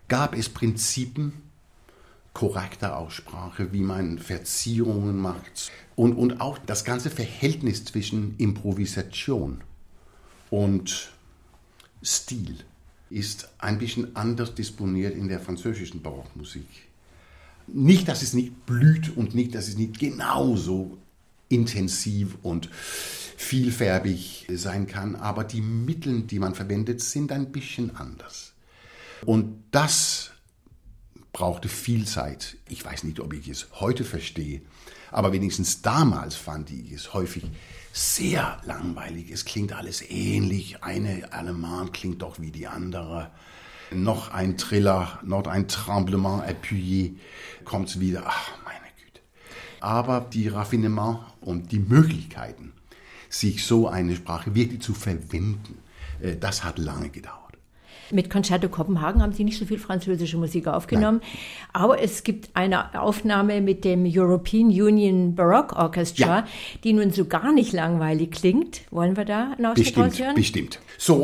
gab 0.06 0.36
es 0.36 0.48
Prinzipien 0.48 1.32
korrekter 2.38 2.96
Aussprache, 2.96 3.72
wie 3.72 3.80
man 3.80 4.20
Verzierungen 4.20 5.16
macht 5.16 5.72
und, 5.96 6.12
und 6.12 6.40
auch 6.40 6.56
das 6.56 6.84
ganze 6.84 7.10
Verhältnis 7.10 7.84
zwischen 7.84 8.36
Improvisation 8.38 9.60
und 10.48 11.10
Stil 12.00 12.58
ist 13.10 13.48
ein 13.58 13.80
bisschen 13.80 14.14
anders 14.14 14.54
disponiert 14.54 15.16
in 15.16 15.26
der 15.26 15.40
französischen 15.40 16.00
Barockmusik. 16.00 16.68
Nicht, 17.66 18.06
dass 18.06 18.22
es 18.22 18.34
nicht 18.34 18.66
blüht 18.66 19.16
und 19.16 19.34
nicht, 19.34 19.56
dass 19.56 19.66
es 19.66 19.76
nicht 19.76 19.98
genauso 19.98 20.96
intensiv 21.48 22.38
und 22.44 22.70
vielfärbig 23.36 24.46
sein 24.54 24.86
kann, 24.86 25.16
aber 25.16 25.42
die 25.42 25.60
Mittel, 25.60 26.22
die 26.22 26.38
man 26.38 26.54
verwendet, 26.54 27.00
sind 27.00 27.32
ein 27.32 27.50
bisschen 27.50 27.96
anders. 27.96 28.52
Und 29.26 29.64
das 29.72 30.30
brauchte 31.38 31.68
viel 31.68 32.04
Zeit. 32.04 32.56
Ich 32.68 32.84
weiß 32.84 33.04
nicht, 33.04 33.20
ob 33.20 33.32
ich 33.32 33.46
es 33.46 33.68
heute 33.78 34.02
verstehe, 34.02 34.60
aber 35.12 35.32
wenigstens 35.32 35.82
damals 35.82 36.34
fand 36.34 36.68
ich 36.70 36.90
es 36.90 37.14
häufig 37.14 37.44
sehr 37.92 38.60
langweilig. 38.64 39.30
Es 39.30 39.44
klingt 39.44 39.72
alles 39.72 40.02
ähnlich. 40.10 40.82
Eine 40.82 41.32
Allemand 41.32 41.92
klingt 41.92 42.22
doch 42.22 42.40
wie 42.40 42.50
die 42.50 42.66
andere. 42.66 43.30
Noch 43.92 44.32
ein 44.32 44.58
Triller, 44.58 45.20
noch 45.22 45.46
ein 45.46 45.68
Tremblement 45.68 46.42
appuyé, 46.42 47.14
kommt 47.64 47.88
es 47.88 48.00
wieder. 48.00 48.24
Ach, 48.26 48.50
meine 48.64 48.90
Güte. 48.96 49.20
Aber 49.78 50.20
die 50.20 50.48
Raffinement 50.48 51.20
und 51.40 51.70
die 51.70 51.78
Möglichkeiten, 51.78 52.72
sich 53.28 53.64
so 53.64 53.86
eine 53.86 54.16
Sprache 54.16 54.56
wirklich 54.56 54.82
zu 54.82 54.92
verwenden, 54.92 55.78
äh, 56.20 56.34
das 56.34 56.64
hat 56.64 56.78
lange 56.78 57.10
gedauert. 57.10 57.47
Mit 58.10 58.30
Concerto 58.30 58.68
Kopenhagen 58.68 59.22
haben 59.22 59.32
Sie 59.32 59.44
nicht 59.44 59.58
so 59.58 59.64
viel 59.64 59.78
französische 59.78 60.36
Musik 60.36 60.66
aufgenommen, 60.66 61.20
Nein. 61.20 61.30
aber 61.72 62.00
es 62.00 62.24
gibt 62.24 62.50
eine 62.54 63.00
Aufnahme 63.00 63.60
mit 63.60 63.84
dem 63.84 64.04
European 64.06 64.68
Union 64.68 65.34
Baroque 65.34 65.76
Orchestra, 65.76 66.38
ja. 66.38 66.46
die 66.84 66.92
nun 66.92 67.10
so 67.10 67.26
gar 67.26 67.52
nicht 67.52 67.72
langweilig 67.72 68.30
klingt. 68.30 68.82
Wollen 68.90 69.16
wir 69.16 69.24
da 69.24 69.54
noch 69.58 69.74
Bestimmt, 69.74 70.18
hören? 70.18 70.34
bestimmt. 70.34 70.80
So 70.96 71.22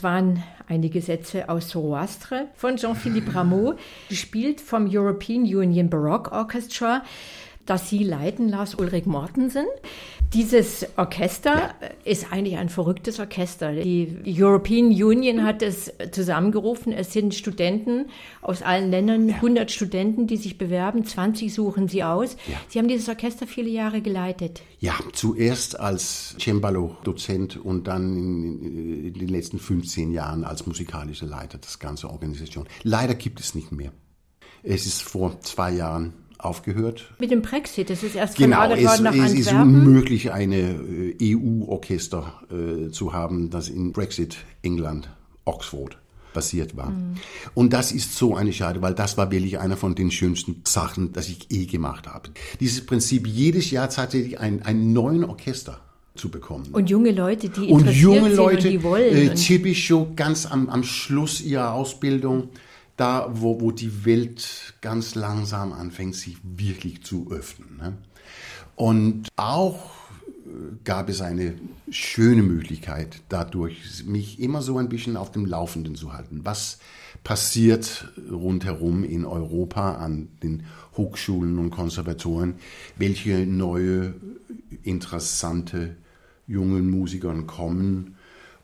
Das 0.00 0.04
waren 0.04 0.42
einige 0.66 1.02
Sätze 1.02 1.50
aus 1.50 1.68
Zoroastre 1.68 2.48
von 2.54 2.76
Jean-Philippe 2.78 3.34
Rameau, 3.34 3.74
gespielt 4.08 4.58
vom 4.62 4.88
European 4.90 5.42
Union 5.42 5.90
Baroque 5.90 6.32
Orchestra, 6.32 7.02
das 7.66 7.90
Sie 7.90 8.02
leiten, 8.02 8.48
Lars 8.48 8.74
Ulrich 8.74 9.04
Mortensen. 9.04 9.66
Dieses 10.32 10.86
Orchester 10.96 11.74
ist 12.04 12.32
eigentlich 12.32 12.56
ein 12.56 12.68
verrücktes 12.68 13.18
Orchester. 13.18 13.72
Die 13.72 14.16
European 14.26 14.86
Union 14.86 15.44
hat 15.44 15.62
es 15.62 15.92
zusammengerufen. 16.12 16.92
Es 16.92 17.12
sind 17.12 17.34
Studenten 17.34 18.06
aus 18.42 18.62
allen 18.62 18.90
Ländern, 18.90 19.28
ja. 19.28 19.36
100 19.36 19.70
Studenten, 19.70 20.26
die 20.26 20.36
sich 20.36 20.58
bewerben, 20.58 21.04
20 21.04 21.52
suchen 21.52 21.88
sie 21.88 22.02
aus. 22.04 22.36
Ja. 22.46 22.60
Sie 22.68 22.78
haben 22.78 22.88
dieses 22.88 23.08
Orchester 23.08 23.46
viele 23.46 23.70
Jahre 23.70 24.00
geleitet. 24.00 24.62
Ja, 24.78 24.94
zuerst 25.12 25.78
als 25.78 26.36
Cembalo-Dozent 26.38 27.56
und 27.56 27.86
dann 27.86 28.16
in, 28.16 29.06
in 29.06 29.14
den 29.14 29.28
letzten 29.28 29.58
15 29.58 30.12
Jahren 30.12 30.44
als 30.44 30.66
musikalischer 30.66 31.26
Leiter 31.26 31.58
das 31.58 31.78
ganze 31.78 32.08
Organisation. 32.10 32.66
Leider 32.82 33.14
gibt 33.14 33.40
es 33.40 33.54
nicht 33.54 33.72
mehr. 33.72 33.92
Es 34.62 34.86
ist 34.86 35.02
vor 35.02 35.40
zwei 35.40 35.72
Jahren 35.72 36.12
aufgehört. 36.44 37.12
Mit 37.18 37.30
dem 37.30 37.42
Brexit, 37.42 37.90
das 37.90 38.02
ist 38.02 38.16
erst 38.16 38.36
genau, 38.36 38.70
es, 38.70 38.82
worden 38.82 39.04
nach 39.04 39.14
es 39.14 39.34
ist 39.34 39.52
unmöglich, 39.52 40.32
eine 40.32 40.80
äh, 41.18 41.36
EU-Orchester 41.36 42.42
äh, 42.50 42.90
zu 42.90 43.12
haben, 43.12 43.50
das 43.50 43.68
in 43.68 43.92
Brexit 43.92 44.38
England, 44.62 45.08
Oxford 45.44 45.98
basiert 46.32 46.76
war. 46.76 46.90
Mhm. 46.90 47.14
Und 47.54 47.72
das 47.72 47.92
ist 47.92 48.16
so 48.16 48.36
eine 48.36 48.52
Schade, 48.52 48.82
weil 48.82 48.94
das 48.94 49.16
war 49.16 49.30
wirklich 49.30 49.58
einer 49.58 49.76
von 49.76 49.94
den 49.94 50.10
schönsten 50.10 50.62
Sachen, 50.66 51.12
das 51.12 51.28
ich 51.28 51.50
eh 51.50 51.66
gemacht 51.66 52.06
habe. 52.06 52.30
Dieses 52.60 52.86
Prinzip, 52.86 53.26
jedes 53.26 53.70
Jahr 53.70 53.88
tatsächlich 53.90 54.38
ein, 54.38 54.62
ein 54.62 54.92
neuen 54.92 55.24
Orchester 55.24 55.80
zu 56.14 56.28
bekommen. 56.28 56.68
Und 56.72 56.90
junge 56.90 57.12
Leute, 57.12 57.48
die 57.48 57.70
interessiert 57.70 57.88
und 57.88 57.96
junge 57.96 58.34
Leute, 58.34 58.62
sind 58.62 58.74
und 58.74 58.80
die 58.80 58.84
wollen. 58.84 59.30
Äh, 59.30 59.34
typisch 59.34 59.88
so 59.88 60.12
ganz 60.14 60.46
am, 60.46 60.68
am 60.68 60.82
Schluss 60.82 61.40
ihrer 61.40 61.72
Ausbildung 61.72 62.50
da, 63.00 63.30
wo, 63.32 63.60
wo 63.60 63.70
die 63.70 64.04
Welt 64.04 64.74
ganz 64.82 65.14
langsam 65.14 65.72
anfängt, 65.72 66.14
sich 66.14 66.36
wirklich 66.42 67.02
zu 67.02 67.30
öffnen. 67.30 67.78
Ne? 67.78 67.96
Und 68.76 69.28
auch 69.36 69.90
äh, 70.44 70.50
gab 70.84 71.08
es 71.08 71.22
eine 71.22 71.54
schöne 71.90 72.42
Möglichkeit, 72.42 73.22
dadurch 73.30 74.04
mich 74.04 74.38
immer 74.38 74.60
so 74.60 74.76
ein 74.76 74.90
bisschen 74.90 75.16
auf 75.16 75.32
dem 75.32 75.46
Laufenden 75.46 75.94
zu 75.94 76.12
halten. 76.12 76.40
Was 76.44 76.78
passiert 77.24 78.08
rundherum 78.30 79.02
in 79.02 79.24
Europa 79.24 79.94
an 79.94 80.28
den 80.42 80.64
Hochschulen 80.96 81.58
und 81.58 81.70
Konservatorien? 81.70 82.56
Welche 82.96 83.46
neue, 83.46 84.14
interessante 84.82 85.96
jungen 86.46 86.90
Musikern 86.90 87.46
kommen? 87.46 88.16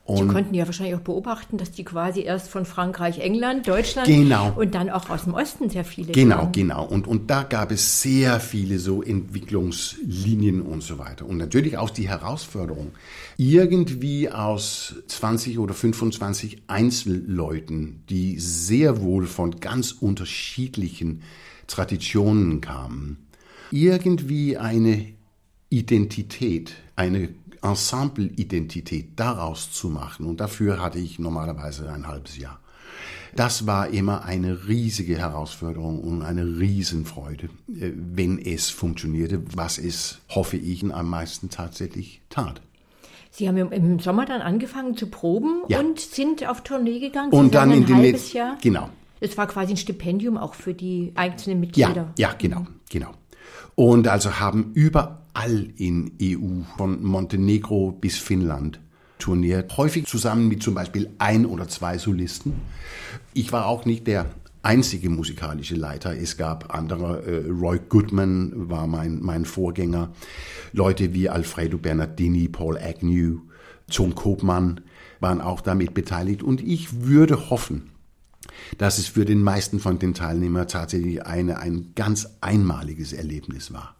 Und 0.06 0.28
Sie 0.28 0.34
konnten 0.34 0.54
ja 0.54 0.66
wahrscheinlich 0.66 0.94
auch 0.94 1.00
beobachten, 1.00 1.58
dass 1.58 1.72
die 1.72 1.82
quasi 1.82 2.20
erst 2.22 2.48
von 2.48 2.64
Frankreich, 2.64 3.18
England, 3.18 3.66
Deutschland 3.66 4.06
genau. 4.06 4.52
und 4.54 4.72
dann 4.76 4.88
auch 4.88 5.10
aus 5.10 5.24
dem 5.24 5.34
Osten 5.34 5.68
sehr 5.68 5.84
viele. 5.84 6.12
Genau, 6.12 6.36
kamen. 6.36 6.52
genau. 6.52 6.84
Und, 6.84 7.08
und 7.08 7.28
da 7.28 7.42
gab 7.42 7.72
es 7.72 8.02
sehr 8.02 8.38
viele 8.38 8.78
so 8.78 9.02
Entwicklungslinien 9.02 10.62
und 10.62 10.84
so 10.84 10.98
weiter. 10.98 11.26
Und 11.26 11.38
natürlich 11.38 11.76
auch 11.76 11.90
die 11.90 12.08
Herausforderung, 12.08 12.92
irgendwie 13.36 14.30
aus 14.30 14.94
20 15.08 15.58
oder 15.58 15.74
25 15.74 16.62
Einzelleuten, 16.68 18.04
die 18.08 18.38
sehr 18.38 19.02
wohl 19.02 19.26
von 19.26 19.58
ganz 19.58 19.90
unterschiedlichen 19.90 21.22
Traditionen 21.66 22.60
kamen, 22.60 23.26
irgendwie 23.72 24.56
eine 24.56 25.04
Identität, 25.68 26.74
eine 26.94 27.30
Ensemble-Identität 27.66 29.10
daraus 29.16 29.72
zu 29.72 29.88
machen. 29.88 30.26
Und 30.26 30.40
dafür 30.40 30.80
hatte 30.80 30.98
ich 30.98 31.18
normalerweise 31.18 31.90
ein 31.90 32.06
halbes 32.06 32.38
Jahr. 32.38 32.60
Das 33.34 33.66
war 33.66 33.88
immer 33.88 34.24
eine 34.24 34.66
riesige 34.66 35.18
Herausforderung 35.18 36.00
und 36.00 36.22
eine 36.22 36.44
Riesenfreude, 36.44 37.50
äh, 37.68 37.92
wenn 37.94 38.38
es 38.38 38.70
funktionierte, 38.70 39.42
was 39.54 39.78
es, 39.78 40.20
hoffe 40.30 40.56
ich, 40.56 40.82
am 40.84 41.10
meisten 41.10 41.50
tatsächlich 41.50 42.22
tat. 42.30 42.62
Sie 43.30 43.46
haben 43.46 43.58
im 43.58 43.98
Sommer 43.98 44.24
dann 44.24 44.40
angefangen 44.40 44.96
zu 44.96 45.08
proben 45.08 45.60
ja. 45.68 45.80
und 45.80 46.00
sind 46.00 46.48
auf 46.48 46.62
Tournee 46.62 47.00
gegangen. 47.00 47.30
Sie 47.30 47.36
und 47.36 47.54
dann 47.54 47.70
in 47.70 47.84
den 47.84 47.96
halbes 47.96 48.32
Jahr. 48.32 48.56
Genau. 48.62 48.88
Es 49.20 49.36
war 49.36 49.46
quasi 49.46 49.74
ein 49.74 49.76
Stipendium 49.76 50.38
auch 50.38 50.54
für 50.54 50.72
die 50.72 51.12
einzelnen 51.14 51.60
Mitglieder. 51.60 52.14
Ja, 52.16 52.30
ja, 52.30 52.34
genau, 52.38 52.66
genau. 52.90 53.12
Und 53.74 54.08
also 54.08 54.40
haben 54.40 54.72
überall 55.36 55.68
in 55.76 56.12
EU, 56.20 56.62
von 56.76 57.02
Montenegro 57.04 57.92
bis 57.92 58.16
Finnland, 58.16 58.80
turniert. 59.18 59.76
Häufig 59.76 60.06
zusammen 60.06 60.48
mit 60.48 60.62
zum 60.62 60.74
Beispiel 60.74 61.10
ein 61.18 61.46
oder 61.46 61.68
zwei 61.68 61.98
Solisten. 61.98 62.54
Ich 63.34 63.52
war 63.52 63.66
auch 63.66 63.84
nicht 63.84 64.06
der 64.06 64.26
einzige 64.62 65.10
musikalische 65.10 65.74
Leiter. 65.74 66.16
Es 66.16 66.36
gab 66.36 66.74
andere. 66.74 67.22
Äh, 67.22 67.50
Roy 67.50 67.78
Goodman 67.88 68.68
war 68.70 68.86
mein, 68.86 69.20
mein 69.20 69.44
Vorgänger. 69.44 70.10
Leute 70.72 71.14
wie 71.14 71.28
Alfredo 71.28 71.78
Bernardini, 71.78 72.48
Paul 72.48 72.78
Agnew, 72.78 73.40
Tom 73.90 74.14
Kopmann 74.14 74.80
waren 75.20 75.40
auch 75.40 75.60
damit 75.60 75.94
beteiligt. 75.94 76.42
Und 76.42 76.62
ich 76.62 77.04
würde 77.04 77.50
hoffen, 77.50 77.90
dass 78.78 78.98
es 78.98 79.06
für 79.06 79.24
den 79.24 79.42
meisten 79.42 79.80
von 79.80 79.98
den 79.98 80.14
Teilnehmern 80.14 80.68
tatsächlich 80.68 81.24
eine, 81.24 81.58
ein 81.58 81.92
ganz 81.94 82.28
einmaliges 82.40 83.12
Erlebnis 83.12 83.72
war. 83.72 83.95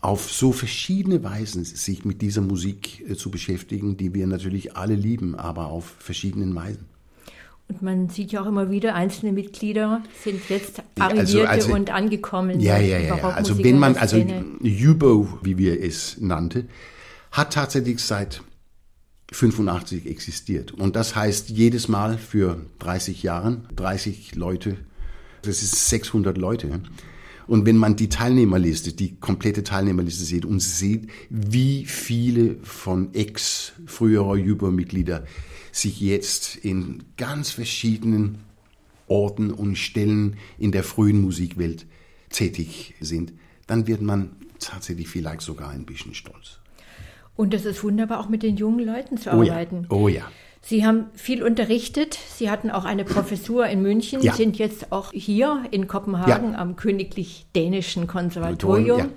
Auf 0.00 0.32
so 0.32 0.52
verschiedene 0.52 1.22
Weisen 1.22 1.64
sich 1.64 2.04
mit 2.04 2.22
dieser 2.22 2.40
Musik 2.40 3.04
äh, 3.08 3.16
zu 3.16 3.30
beschäftigen, 3.30 3.96
die 3.96 4.14
wir 4.14 4.26
natürlich 4.26 4.76
alle 4.76 4.94
lieben, 4.94 5.34
aber 5.34 5.66
auf 5.66 5.94
verschiedenen 5.98 6.54
Weisen. 6.54 6.86
Und 7.68 7.82
man 7.82 8.08
sieht 8.08 8.32
ja 8.32 8.42
auch 8.42 8.46
immer 8.46 8.70
wieder, 8.70 8.96
einzelne 8.96 9.30
Mitglieder 9.30 10.02
sind 10.24 10.48
jetzt 10.48 10.82
arrivierte 10.98 11.48
also, 11.48 11.68
also, 11.68 11.74
und 11.74 11.90
angekommen. 11.90 12.58
Ja, 12.58 12.78
ja, 12.78 12.98
ja. 12.98 13.14
Also 13.30 13.62
wenn 13.62 13.78
man, 13.78 13.96
also 13.96 14.16
Jubo, 14.60 15.38
wie 15.42 15.56
wir 15.56 15.80
es 15.80 16.16
nannte, 16.20 16.64
hat 17.30 17.52
tatsächlich 17.52 18.00
seit 18.00 18.42
85 19.32 20.06
existiert. 20.06 20.72
Und 20.72 20.96
das 20.96 21.14
heißt 21.14 21.50
jedes 21.50 21.86
Mal 21.86 22.18
für 22.18 22.60
30 22.80 23.22
Jahren 23.22 23.68
30 23.76 24.34
Leute, 24.34 24.76
das 25.42 25.62
ist 25.62 25.88
600 25.88 26.36
Leute. 26.36 26.80
Und 27.46 27.66
wenn 27.66 27.76
man 27.76 27.96
die 27.96 28.08
Teilnehmerliste, 28.08 28.92
die 28.92 29.16
komplette 29.16 29.64
Teilnehmerliste 29.64 30.24
sieht 30.24 30.44
und 30.44 30.60
sieht, 30.60 31.08
wie 31.30 31.84
viele 31.86 32.56
von 32.62 33.14
ex 33.14 33.72
früherer 33.86 34.34
Übermitglieder 34.34 35.24
sich 35.72 36.00
jetzt 36.00 36.56
in 36.56 37.04
ganz 37.16 37.50
verschiedenen 37.50 38.38
Orten 39.06 39.50
und 39.50 39.76
Stellen 39.76 40.36
in 40.58 40.72
der 40.72 40.84
frühen 40.84 41.20
Musikwelt 41.20 41.86
tätig 42.30 42.94
sind, 43.00 43.32
dann 43.66 43.86
wird 43.86 44.02
man 44.02 44.30
tatsächlich 44.60 45.08
vielleicht 45.08 45.40
sogar 45.40 45.70
ein 45.70 45.84
bisschen 45.84 46.14
stolz. 46.14 46.60
Und 47.36 47.54
es 47.54 47.64
ist 47.64 47.82
wunderbar, 47.82 48.20
auch 48.20 48.28
mit 48.28 48.42
den 48.42 48.56
jungen 48.56 48.84
Leuten 48.84 49.16
zu 49.16 49.32
arbeiten. 49.32 49.86
Oh 49.88 50.08
ja. 50.08 50.24
Oh 50.24 50.26
ja. 50.26 50.32
Sie 50.62 50.84
haben 50.84 51.06
viel 51.14 51.42
unterrichtet. 51.42 52.18
Sie 52.36 52.50
hatten 52.50 52.70
auch 52.70 52.84
eine 52.84 53.04
Professur 53.04 53.66
in 53.66 53.82
München, 53.82 54.20
ja. 54.22 54.34
sind 54.34 54.58
jetzt 54.58 54.92
auch 54.92 55.12
hier 55.12 55.64
in 55.70 55.86
Kopenhagen 55.86 56.52
ja. 56.52 56.58
am 56.58 56.76
Königlich 56.76 57.46
Dänischen 57.56 58.06
Konservatorium. 58.06 58.98
Ja. 58.98 59.08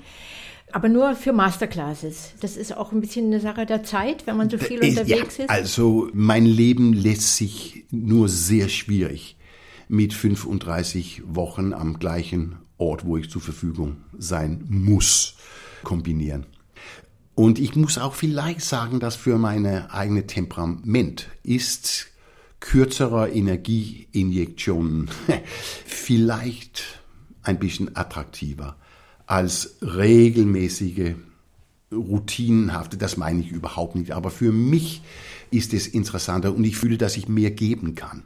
Aber 0.72 0.90
nur 0.90 1.16
für 1.16 1.34
Masterclasses. 1.34 2.34
Das 2.40 2.58
ist 2.58 2.76
auch 2.76 2.92
ein 2.92 3.02
bisschen 3.02 3.28
eine 3.28 3.40
Sache 3.40 3.68
der 3.68 3.84
Zeit, 3.84 4.26
wenn 4.26 4.38
man 4.38 4.50
so 4.50 4.58
viel 4.58 4.84
unterwegs 4.84 5.38
ist. 5.38 5.50
Also 5.50 6.10
mein 6.14 6.46
Leben 6.46 6.94
lässt 6.94 7.38
sich 7.38 7.86
nur 7.92 8.28
sehr 8.28 8.70
schwierig 8.70 9.38
mit 9.88 10.14
35 10.14 11.22
Wochen 11.28 11.74
am 11.74 12.00
gleichen 12.00 12.58
Ort, 12.78 13.06
wo 13.06 13.18
ich 13.18 13.30
zur 13.30 13.42
Verfügung 13.42 13.98
sein 14.18 14.66
muss, 14.68 15.36
kombinieren. 15.84 16.48
Und 17.36 17.60
ich 17.60 17.76
muss 17.76 17.98
auch 17.98 18.14
vielleicht 18.14 18.62
sagen, 18.62 19.00
dass 19.00 19.16
für 19.16 19.38
meine 19.38 19.92
eigene 19.92 20.28
Temperament 20.28 21.30
ist 21.42 22.08
kürzerer 22.60 23.32
Energieinjektionen 23.32 25.10
vielleicht 25.86 27.02
ein 27.42 27.60
bisschen 27.60 27.96
attraktiver 27.96 28.78
als 29.26 29.78
regelmäßige, 29.82 31.16
routinenhafte, 31.92 32.98
das 32.98 33.18
meine 33.18 33.42
ich 33.42 33.52
überhaupt 33.52 33.96
nicht, 33.96 34.12
aber 34.12 34.32
für 34.32 34.52
mich 34.52 35.02
ist 35.52 35.74
es 35.74 35.88
interessanter 35.88 36.54
und 36.54 36.64
ich 36.64 36.78
fühle, 36.78 36.98
dass 36.98 37.18
ich 37.18 37.28
mehr 37.28 37.52
geben 37.52 37.96
kann, 37.96 38.24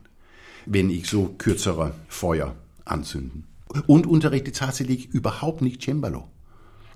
wenn 0.65 0.89
ich 0.89 1.07
so 1.07 1.33
kürzere 1.37 1.93
Feuer 2.07 2.55
anzünden. 2.85 3.45
Und 3.85 4.07
unterrichte 4.07 4.51
tatsächlich 4.53 5.07
überhaupt 5.07 5.61
nicht 5.61 5.81
Cembalo. 5.81 6.29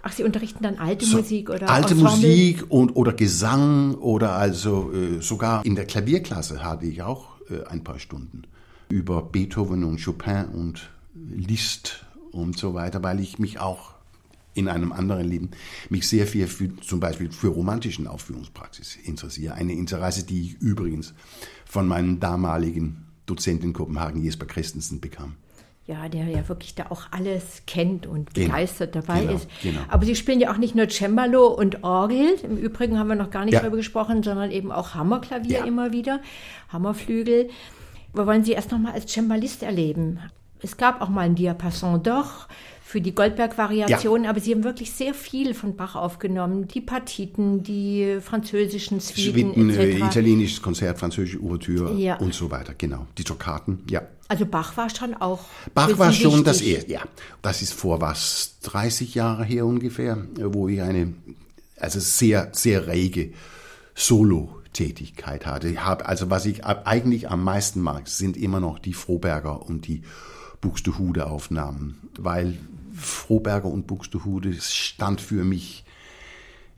Ach, 0.03 0.11
Sie 0.11 0.23
unterrichten 0.23 0.63
dann 0.63 0.77
alte 0.77 1.05
so, 1.05 1.17
Musik 1.17 1.49
oder 1.49 1.69
Alte 1.69 1.93
Ensemble? 1.93 2.11
Musik 2.11 2.65
und, 2.69 2.95
oder 2.95 3.13
Gesang 3.13 3.95
oder 3.95 4.33
also 4.33 4.91
äh, 4.91 5.21
sogar 5.21 5.65
in 5.65 5.75
der 5.75 5.85
Klavierklasse 5.85 6.63
hatte 6.63 6.85
ich 6.85 7.03
auch 7.03 7.39
äh, 7.49 7.63
ein 7.67 7.83
paar 7.83 7.99
Stunden 7.99 8.43
über 8.89 9.21
Beethoven 9.21 9.83
und 9.83 10.03
Chopin 10.03 10.45
und 10.53 10.89
Liszt 11.13 12.05
und 12.31 12.57
so 12.57 12.73
weiter, 12.73 13.03
weil 13.03 13.19
ich 13.19 13.39
mich 13.39 13.59
auch 13.59 13.91
in 14.53 14.67
einem 14.67 14.91
anderen 14.91 15.27
Leben 15.27 15.51
mich 15.89 16.07
sehr 16.07 16.27
viel 16.27 16.47
für, 16.47 16.75
zum 16.77 16.99
Beispiel 16.99 17.31
für 17.31 17.47
romantischen 17.47 18.07
Aufführungspraxis 18.07 18.97
interessiere. 19.03 19.53
Eine 19.53 19.73
Interesse, 19.73 20.23
die 20.23 20.41
ich 20.41 20.53
übrigens 20.55 21.13
von 21.65 21.87
meinem 21.87 22.19
damaligen 22.19 23.05
Dozent 23.25 23.63
in 23.63 23.71
Kopenhagen, 23.71 24.21
Jesper 24.21 24.45
Christensen, 24.45 24.99
bekam. 24.99 25.35
Ja, 25.87 26.07
der 26.07 26.25
ja 26.25 26.47
wirklich 26.47 26.75
da 26.75 26.85
auch 26.89 27.03
alles 27.11 27.63
kennt 27.65 28.05
und 28.05 28.33
genau, 28.33 28.47
begeistert 28.47 28.95
dabei 28.95 29.21
genau, 29.21 29.33
ist. 29.33 29.49
Genau. 29.63 29.79
Aber 29.89 30.05
Sie 30.05 30.15
spielen 30.15 30.39
ja 30.39 30.53
auch 30.53 30.57
nicht 30.57 30.75
nur 30.75 30.87
Cembalo 30.87 31.47
und 31.47 31.83
Orgel. 31.83 32.35
Im 32.43 32.55
Übrigen 32.55 32.99
haben 32.99 33.07
wir 33.07 33.15
noch 33.15 33.31
gar 33.31 33.45
nicht 33.45 33.55
ja. 33.55 33.59
darüber 33.61 33.77
gesprochen, 33.77 34.21
sondern 34.21 34.51
eben 34.51 34.71
auch 34.71 34.93
Hammerklavier 34.93 35.59
ja. 35.59 35.65
immer 35.65 35.91
wieder, 35.91 36.21
Hammerflügel. 36.69 37.49
Wir 38.13 38.27
wollen 38.27 38.43
Sie 38.43 38.51
erst 38.51 38.71
noch 38.71 38.79
mal 38.79 38.93
als 38.93 39.11
Cembalist 39.11 39.63
erleben. 39.63 40.19
Es 40.61 40.77
gab 40.77 41.01
auch 41.01 41.09
mal 41.09 41.21
ein 41.21 41.35
Diapason 41.35 42.03
doch 42.03 42.47
für 42.91 42.99
die 42.99 43.15
Goldberg-Variation, 43.15 44.25
ja. 44.25 44.29
aber 44.29 44.41
sie 44.41 44.51
haben 44.53 44.65
wirklich 44.65 44.91
sehr 44.91 45.13
viel 45.13 45.53
von 45.53 45.77
Bach 45.77 45.95
aufgenommen. 45.95 46.67
Die 46.67 46.81
Partiten, 46.81 47.63
die 47.63 48.17
französischen 48.19 48.99
Suiten, 48.99 49.53
Suiten 49.53 49.69
äh, 49.69 49.91
italienisches 49.91 50.61
Konzert, 50.61 50.99
französische 50.99 51.41
Ouvertüre 51.41 51.93
ja. 51.93 52.17
und 52.17 52.33
so 52.33 52.51
weiter, 52.51 52.73
genau. 52.77 53.07
Die 53.17 53.23
Toccaten, 53.23 53.79
ja. 53.89 54.01
Also 54.27 54.45
Bach 54.45 54.75
war 54.75 54.89
schon 54.89 55.13
auch. 55.13 55.45
Bach 55.73 55.97
war 55.97 56.11
schon 56.11 56.31
wichtig. 56.31 56.45
das 56.45 56.61
erste, 56.61 56.91
ja. 56.91 57.01
Das 57.41 57.61
ist 57.61 57.71
vor 57.71 58.01
was, 58.01 58.57
30 58.63 59.15
Jahre 59.15 59.45
her 59.45 59.65
ungefähr, 59.65 60.17
wo 60.35 60.67
ich 60.67 60.81
eine, 60.81 61.13
also 61.79 62.01
sehr, 62.01 62.49
sehr 62.51 62.87
rege 62.87 63.31
Solo 63.95 64.57
Tätigkeit 64.73 65.45
hatte. 65.45 65.69
Ich 65.69 65.79
habe, 65.79 66.05
also 66.07 66.29
was 66.29 66.45
ich 66.45 66.65
eigentlich 66.65 67.29
am 67.29 67.41
meisten 67.45 67.79
mag, 67.79 68.09
sind 68.09 68.35
immer 68.35 68.59
noch 68.59 68.79
die 68.79 68.93
Froberger 68.93 69.65
und 69.65 69.87
die 69.87 70.01
Buxtehude 70.59 71.27
Aufnahmen, 71.27 72.09
weil 72.17 72.57
Froberger 73.01 73.67
und 73.67 73.87
Buxtehude 73.87 74.53
stand 74.61 75.21
für 75.21 75.43
mich 75.43 75.83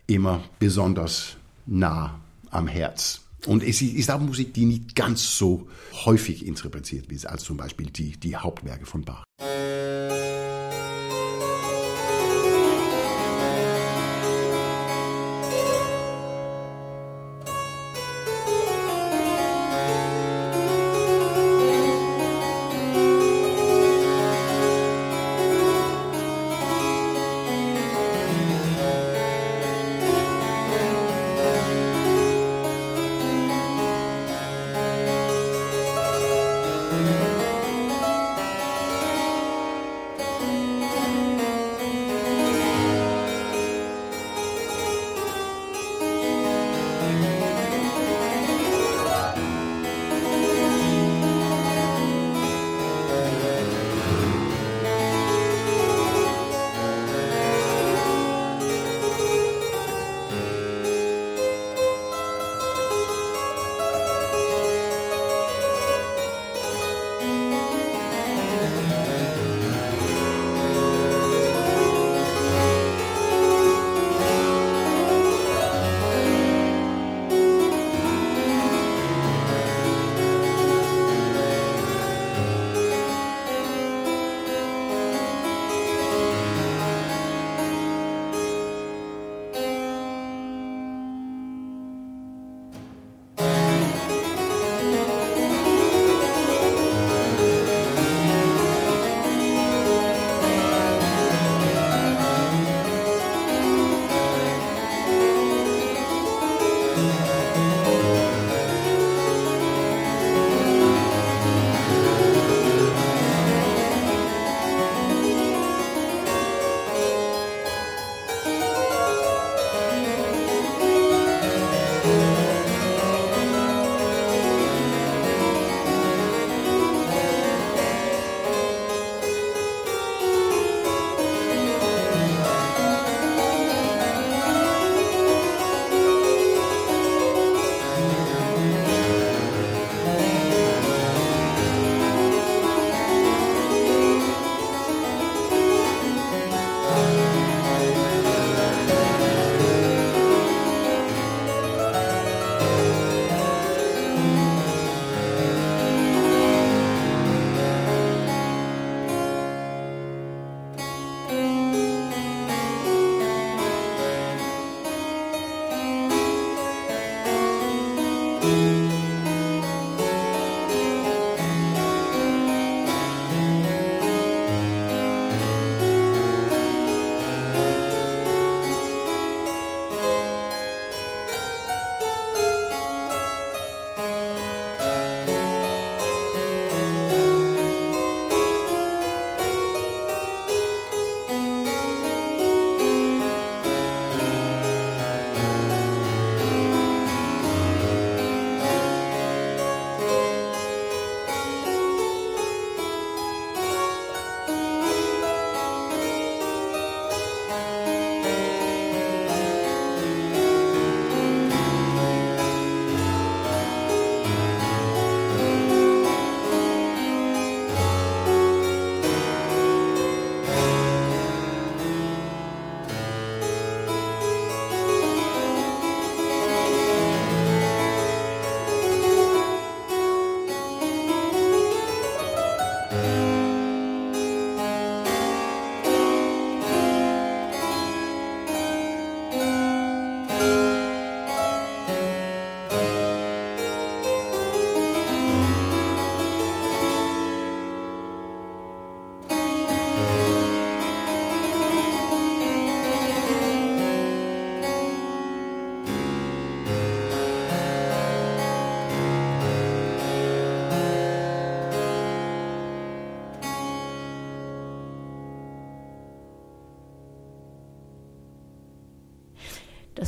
immer 0.07 0.43
besonders 0.59 1.37
nah 1.65 2.19
am 2.49 2.67
Herz. 2.67 3.21
Und 3.45 3.63
es 3.63 3.81
ist 3.81 4.09
auch 4.09 4.19
Musik, 4.19 4.53
die 4.53 4.65
nicht 4.65 4.95
ganz 4.95 5.37
so 5.37 5.67
häufig 6.05 6.45
interpretiert 6.45 7.09
wird 7.09 7.25
als 7.25 7.43
zum 7.43 7.57
Beispiel 7.57 7.87
die, 7.87 8.17
die 8.17 8.37
Hauptwerke 8.37 8.85
von 8.85 9.03
Bach. 9.03 9.23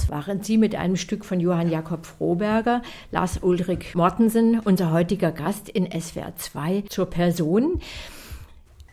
Das 0.06 0.12
waren 0.12 0.44
Sie 0.44 0.60
mit 0.60 0.76
einem 0.76 0.98
Stück 0.98 1.26
von 1.26 1.40
Johann 1.40 1.72
Jakob 1.72 2.06
Froberger, 2.06 2.84
Lars 3.12 3.40
Ulrich 3.42 3.96
Mortensen, 3.96 4.60
unser 4.60 4.92
heutiger 4.92 5.32
Gast 5.32 5.68
in 5.68 5.90
SWR 6.00 6.36
2 6.36 6.84
zur 6.90 7.08
Person. 7.08 7.80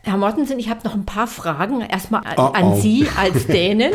Herr 0.01 0.17
Mortensen, 0.17 0.57
ich 0.57 0.69
habe 0.69 0.79
noch 0.83 0.95
ein 0.95 1.05
paar 1.05 1.27
Fragen. 1.27 1.81
Erstmal 1.81 2.23
Oh, 2.35 2.41
an 2.41 2.63
oh. 2.63 2.75
Sie 2.81 3.07
als 3.15 3.45
Dänen. 3.47 3.91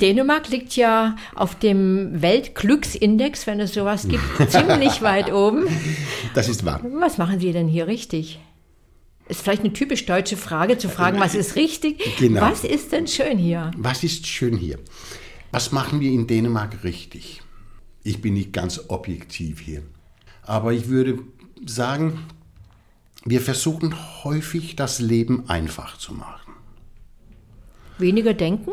Dänemark 0.00 0.48
liegt 0.48 0.74
ja 0.74 1.14
auf 1.36 1.54
dem 1.56 2.20
Weltglücksindex, 2.20 3.46
wenn 3.46 3.60
es 3.60 3.72
sowas 3.72 4.08
gibt, 4.08 4.24
ziemlich 4.50 5.00
weit 5.00 5.32
oben. 5.32 5.66
Das 6.34 6.48
ist 6.48 6.64
wahr. 6.66 6.80
Was 6.82 7.18
machen 7.18 7.38
Sie 7.38 7.52
denn 7.52 7.68
hier 7.68 7.86
richtig? 7.86 8.40
Ist 9.28 9.42
vielleicht 9.42 9.62
eine 9.62 9.72
typisch 9.72 10.06
deutsche 10.06 10.36
Frage 10.36 10.76
zu 10.76 10.88
fragen, 10.88 11.20
was 11.20 11.36
ist 11.36 11.54
richtig? 11.54 12.16
Genau. 12.18 12.40
Was 12.40 12.64
ist 12.64 12.90
denn 12.90 13.06
schön 13.06 13.38
hier? 13.38 13.70
Was 13.76 14.02
ist 14.02 14.26
schön 14.26 14.56
hier? 14.56 14.80
Was 15.52 15.70
machen 15.70 16.00
wir 16.00 16.10
in 16.10 16.26
Dänemark 16.26 16.82
richtig? 16.82 17.42
Ich 18.02 18.22
bin 18.22 18.34
nicht 18.34 18.54
ganz 18.54 18.80
objektiv 18.88 19.60
hier. 19.60 19.82
Aber 20.42 20.72
ich 20.72 20.88
würde 20.88 21.18
sagen, 21.66 22.20
wir 23.24 23.42
versuchen 23.42 23.94
häufig 24.24 24.76
das 24.76 24.98
Leben 24.98 25.48
einfach 25.50 25.98
zu 25.98 26.14
machen. 26.14 26.54
Weniger 27.98 28.32
denken? 28.32 28.70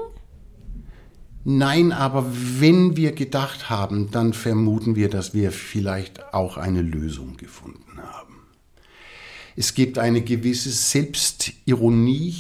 Nein, 1.44 1.92
aber 1.92 2.26
wenn 2.32 2.96
wir 2.96 3.12
gedacht 3.12 3.70
haben, 3.70 4.10
dann 4.12 4.34
vermuten 4.34 4.96
wir, 4.96 5.10
dass 5.10 5.34
wir 5.34 5.52
vielleicht 5.52 6.34
auch 6.34 6.58
eine 6.58 6.82
Lösung 6.82 7.36
gefunden 7.36 7.98
haben. 8.02 8.36
Es 9.58 9.74
gibt 9.74 9.98
eine 9.98 10.22
gewisse 10.22 10.70
Selbstironie. 10.70 12.36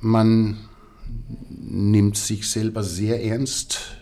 Man 0.00 0.69
nimmt 1.48 2.16
sich 2.16 2.48
selber 2.48 2.82
sehr 2.82 3.22
ernst, 3.24 3.96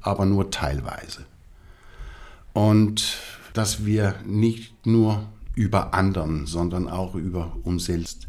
aber 0.00 0.26
nur 0.26 0.50
teilweise. 0.50 1.26
Und 2.52 3.18
dass 3.52 3.84
wir 3.84 4.14
nicht 4.24 4.86
nur 4.86 5.28
über 5.54 5.94
anderen, 5.94 6.46
sondern 6.46 6.88
auch 6.88 7.14
über 7.14 7.56
uns 7.64 7.86
selbst 7.86 8.28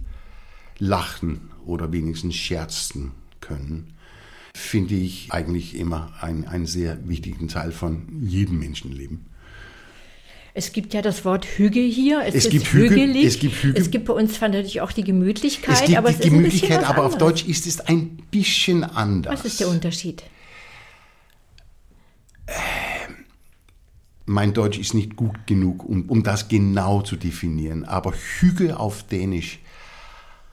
lachen 0.78 1.52
oder 1.66 1.92
wenigstens 1.92 2.36
scherzen 2.36 3.12
können, 3.40 3.94
finde 4.56 4.96
ich 4.96 5.32
eigentlich 5.32 5.76
immer 5.76 6.12
ein- 6.22 6.48
einen 6.48 6.66
sehr 6.66 7.08
wichtigen 7.08 7.48
Teil 7.48 7.72
von 7.72 8.08
jedem 8.22 8.60
Menschenleben. 8.60 9.26
Es 10.60 10.74
gibt 10.74 10.94
ja 10.94 11.02
das 11.02 11.24
Wort 11.24 11.46
Hüge 11.46 11.80
hier. 11.80 12.22
Es, 12.26 12.36
Es 12.36 12.50
gibt 12.50 12.68
Hügel, 12.74 12.90
hügelig. 12.90 13.24
es 13.24 13.40
gibt 13.40 13.56
Hügel. 13.64 13.82
Es 13.82 13.92
gibt 13.92 14.04
bei 14.04 14.14
uns 14.14 14.34
zwar 14.34 14.50
natürlich 14.50 14.82
auch 14.82 14.92
die 14.92 15.06
Gemütlichkeit, 15.06 15.76
Es 15.76 15.86
gibt 15.86 15.98
aber 15.98 16.10
die 16.10 16.16
es 16.16 16.20
ist 16.20 16.26
ein 16.26 16.44
bisschen 16.44 16.44
Gemütlichkeit, 16.44 16.90
aber 16.90 17.06
auf. 17.06 17.18
Deutsch 17.18 17.46
ist 17.46 17.66
es 17.66 17.80
ein 17.80 18.18
bisschen 18.30 18.84
anders. 18.84 19.32
Was 19.32 19.46
ist 19.46 19.62
der 19.62 19.70
Unterschied? 19.70 20.22
Mein 24.26 24.54
Deutsch 24.54 24.78
ist 24.78 24.94
nicht 24.94 25.16
gut 25.16 25.48
genug, 25.48 25.86
um, 25.88 26.10
um 26.10 26.24
das 26.24 26.50
genau 26.50 27.04
zu 27.04 27.16
definieren, 27.16 27.86
aber 27.86 28.12
Hüge 28.12 28.78
auf 28.78 29.04
Dänisch, 29.04 29.60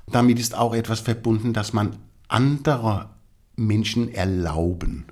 damit 0.06 0.38
ist 0.38 0.54
auch 0.54 0.72
etwas 0.72 1.00
verbunden, 1.00 1.52
dass 1.52 1.72
man 1.72 1.96
anderer 2.28 3.16
Menschen 3.56 4.14
erlauben, 4.14 5.06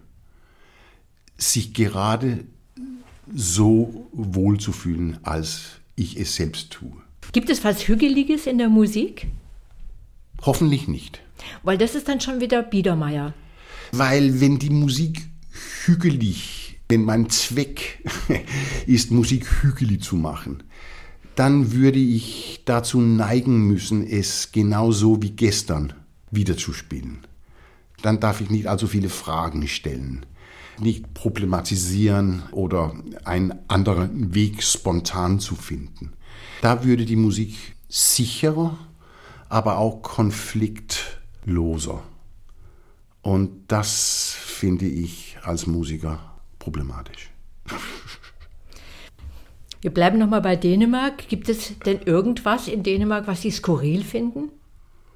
sich 1.37 1.75
gerade 1.75 2.45
so 3.33 4.09
wohl 4.13 4.59
zu 4.59 4.73
fühlen, 4.73 5.19
als 5.23 5.81
ich 5.97 6.19
es 6.19 6.35
selbst 6.35 6.71
tue. 6.71 6.93
Gibt 7.33 7.51
es 7.51 7.65
was 7.65 7.89
Hügeliges 7.89 8.47
in 8.47 8.59
der 8.59 8.69
Musik? 8.69 9.27
Hoffentlich 10.43 10.89
nicht. 10.89 11.21
Weil 11.63 11.79
das 11.79 11.95
ist 11.95 12.09
dann 12.09 12.21
schon 12.21 12.41
wieder 12.41 12.63
Biedermeier. 12.63 13.35
Weil 13.93 14.41
wenn 14.41 14.59
die 14.59 14.71
Musik 14.71 15.23
hügelig, 15.85 16.81
wenn 16.89 17.05
mein 17.05 17.31
Zweck 17.31 18.05
ist, 18.87 19.11
Musik 19.11 19.47
hügelig 19.63 20.03
zu 20.03 20.17
machen, 20.17 20.63
dann 21.35 21.73
würde 21.73 21.99
ich 21.99 22.63
dazu 22.65 23.01
neigen 23.01 23.67
müssen, 23.67 24.07
es 24.07 24.53
genauso 24.53 25.23
wie 25.23 25.31
gestern 25.31 25.93
wiederzuspielen. 26.31 27.19
Dann 28.03 28.21
darf 28.21 28.41
ich 28.41 28.51
nicht 28.51 28.69
allzu 28.69 28.87
viele 28.87 29.09
Fragen 29.09 29.67
stellen, 29.67 30.27
nicht 30.79 31.15
problematisieren 31.15 32.43
oder 32.53 32.95
einen 33.25 33.55
anderen 33.69 34.35
Weg 34.35 34.63
spontan 34.63 35.41
zu 35.41 35.55
finden. 35.55 36.13
Da 36.63 36.85
würde 36.85 37.05
die 37.05 37.17
Musik 37.17 37.77
sicherer, 37.89 38.79
aber 39.49 39.79
auch 39.79 40.03
konfliktloser. 40.03 42.03
Und 43.23 43.51
das 43.69 44.37
finde 44.39 44.87
ich 44.87 45.37
als 45.43 45.67
Musiker 45.67 46.41
problematisch. 46.59 47.31
Wir 49.81 49.93
bleiben 49.93 50.19
nochmal 50.19 50.41
bei 50.41 50.57
Dänemark. 50.57 51.29
Gibt 51.29 51.51
es 51.51 51.79
denn 51.81 52.01
irgendwas 52.03 52.69
in 52.69 52.83
Dänemark, 52.83 53.27
was 53.27 53.43
Sie 53.43 53.51
skurril 53.51 54.03
finden? 54.03 54.49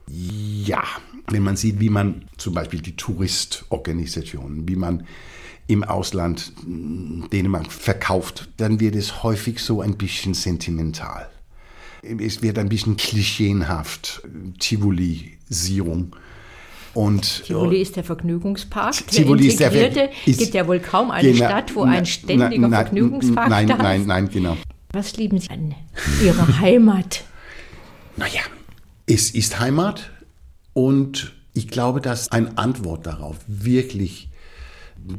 Ja, 0.07 0.83
wenn 1.27 1.43
man 1.43 1.57
sieht, 1.57 1.81
wie 1.81 1.89
man 1.89 2.27
zum 2.37 2.55
Beispiel 2.55 2.83
die 2.83 2.97
Touristorganisationen, 2.97 4.69
wie 4.69 4.77
man 4.77 5.07
im 5.69 5.85
Ausland 5.85 6.53
mh, 6.67 7.29
Dänemark 7.29 7.71
verkauft, 7.73 8.49
dann 8.57 8.81
wird 8.81 8.97
es 8.97 9.23
häufig 9.23 9.61
so 9.61 9.81
ein 9.81 9.97
bisschen 9.97 10.35
sentimental. 10.35 11.29
Es 12.03 12.43
wird 12.43 12.59
ein 12.59 12.69
bisschen 12.69 12.97
klischeenhaft, 12.97 14.23
Tivolisierung. 14.59 16.15
Und 16.95 17.45
Tivoli 17.45 17.81
ist 17.83 17.97
der 17.97 18.05
Vergnügungspark. 18.05 19.07
Tivoli 19.09 19.43
der 19.43 19.51
ist 19.51 19.61
der 19.61 19.71
Ver- 19.73 20.11
ist- 20.27 20.39
gibt 20.39 20.55
ja 20.55 20.67
wohl 20.67 20.81
kaum 20.81 21.11
eine 21.11 21.33
Genau. 21.33 21.45
Stadt, 21.47 21.75
wo 21.77 21.85
Na- 21.85 21.93
ein 21.93 22.07
ständiger 22.07 22.69
na- 22.69 22.77
Vergnügungspark 22.83 23.51
nein, 23.51 23.67
da 23.69 23.77
nein, 23.77 24.01
ist. 24.01 24.07
nein, 24.07 24.29
genau. 24.29 24.57
Was 24.93 25.17
lieben 25.17 25.39
Sie 25.39 25.51
an 25.51 25.75
Ihrer 26.23 26.61
Heimat? 26.61 27.25
Naja, 28.17 28.41
es 29.07 29.31
ist 29.31 29.61
Heimat 29.61 30.11
und 30.73 31.35
ich 31.53 31.69
glaube, 31.69 32.01
dass 32.01 32.33
eine 32.33 32.57
Antwort 32.57 33.07
darauf 33.07 33.37
wirklich 33.47 34.28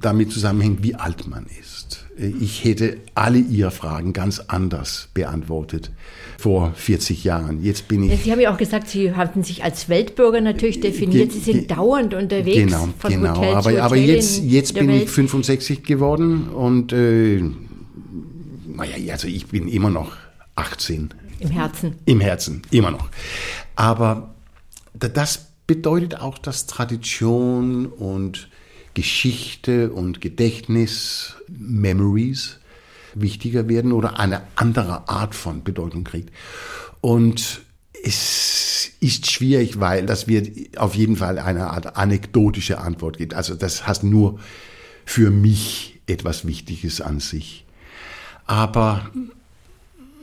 damit 0.02 0.32
zusammenhängt, 0.32 0.84
wie 0.84 0.96
alt 0.96 1.28
man 1.28 1.46
ist. 1.60 2.06
Ich 2.18 2.66
hätte 2.66 2.98
alle 3.16 3.40
Ihre 3.40 3.72
Fragen 3.72 4.12
ganz 4.12 4.40
anders 4.40 5.08
beantwortet 5.14 5.90
vor 6.38 6.74
40 6.76 7.24
Jahren. 7.24 7.64
Jetzt 7.64 7.88
bin 7.88 8.04
ich. 8.04 8.24
Sie 8.24 8.32
haben 8.32 8.42
ja 8.42 8.54
auch 8.54 8.58
gesagt, 8.58 8.90
Sie 8.90 9.14
hatten 9.14 9.44
sich 9.44 9.64
als 9.64 9.88
Weltbürger 9.88 10.42
natürlich 10.42 10.82
definiert. 10.82 11.32
Sie 11.32 11.40
sind 11.40 11.72
dauernd 11.72 12.14
unterwegs. 12.14 12.58
Genau, 12.58 12.90
von 13.00 13.12
genau. 13.12 13.36
Hotel 13.38 13.52
zu 13.52 13.56
aber, 13.58 13.70
Hotel 13.70 13.82
aber 13.82 13.96
jetzt, 13.96 14.44
jetzt 14.44 14.74
bin 14.74 14.90
Welt. 14.90 15.04
ich 15.04 15.10
65 15.10 15.84
geworden 15.84 16.50
und 16.50 16.92
äh, 16.92 17.42
naja, 18.68 19.14
also 19.14 19.28
ich 19.28 19.48
bin 19.48 19.68
immer 19.70 19.90
noch 19.90 20.12
18 20.56 21.10
im 21.40 21.50
Herzen. 21.52 21.96
Im 22.06 22.20
Herzen, 22.20 22.62
immer 22.72 22.92
noch. 22.92 23.08
Aber 23.78 24.36
da- 24.94 25.08
das 25.08 25.48
bedeutet 25.68 26.20
auch, 26.20 26.38
dass 26.38 26.66
Tradition 26.68 27.86
und 27.86 28.50
Geschichte 28.94 29.92
und 29.92 30.22
Gedächtnis, 30.22 31.36
Memories 31.48 32.60
wichtiger 33.16 33.68
werden 33.68 33.92
oder 33.92 34.20
eine 34.20 34.44
andere 34.56 35.10
Art 35.10 35.36
von 35.36 35.64
Bedeutung 35.64 36.04
kriegt. 36.04 36.32
Und 37.02 37.62
es 38.04 38.92
ist 39.00 39.30
schwierig, 39.32 39.80
weil 39.80 40.06
das 40.06 40.28
wird 40.28 40.78
auf 40.78 40.96
jeden 40.96 41.16
Fall 41.16 41.40
eine 41.40 41.70
Art 41.70 41.98
anekdotische 41.98 42.80
Antwort 42.80 43.18
gibt. 43.18 43.34
Also 43.34 43.56
das 43.56 43.88
hat 43.88 44.04
nur 44.04 44.40
für 45.06 45.32
mich 45.32 46.00
etwas 46.08 46.46
Wichtiges 46.46 47.02
an 47.02 47.20
sich. 47.20 47.66
Aber 48.46 49.10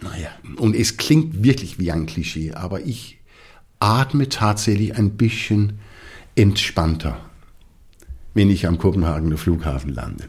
naja, 0.01 0.31
und 0.57 0.75
es 0.75 0.97
klingt 0.97 1.43
wirklich 1.43 1.79
wie 1.79 1.91
ein 1.91 2.07
Klischee, 2.07 2.53
aber 2.53 2.81
ich 2.83 3.19
atme 3.79 4.29
tatsächlich 4.29 4.95
ein 4.97 5.17
bisschen 5.17 5.79
entspannter, 6.35 7.26
wenn 8.37 8.51
ich 8.51 8.67
am 8.67 8.77
Kopenhagener 8.77 9.39
Flughafen 9.39 9.95
lande. 9.95 10.25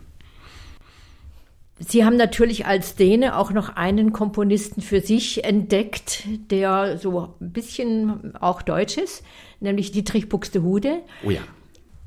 Sie 1.80 2.05
haben 2.05 2.16
natürlich 2.16 2.66
als 2.66 2.95
Däne 2.95 3.38
auch 3.38 3.51
noch 3.51 3.76
einen 3.76 4.14
Komponisten 4.14 4.82
für 4.82 5.01
sich 5.01 5.43
entdeckt, 5.43 6.24
der 6.49 6.97
so 6.97 7.36
ein 7.39 7.51
bisschen 7.51 8.36
auch 8.38 8.62
deutsch 8.62 8.97
ist, 8.97 9.24
nämlich 9.60 9.91
Dietrich 9.91 10.30
Buxtehude. 10.30 11.01
Oh 11.24 11.30
ja. 11.30 11.41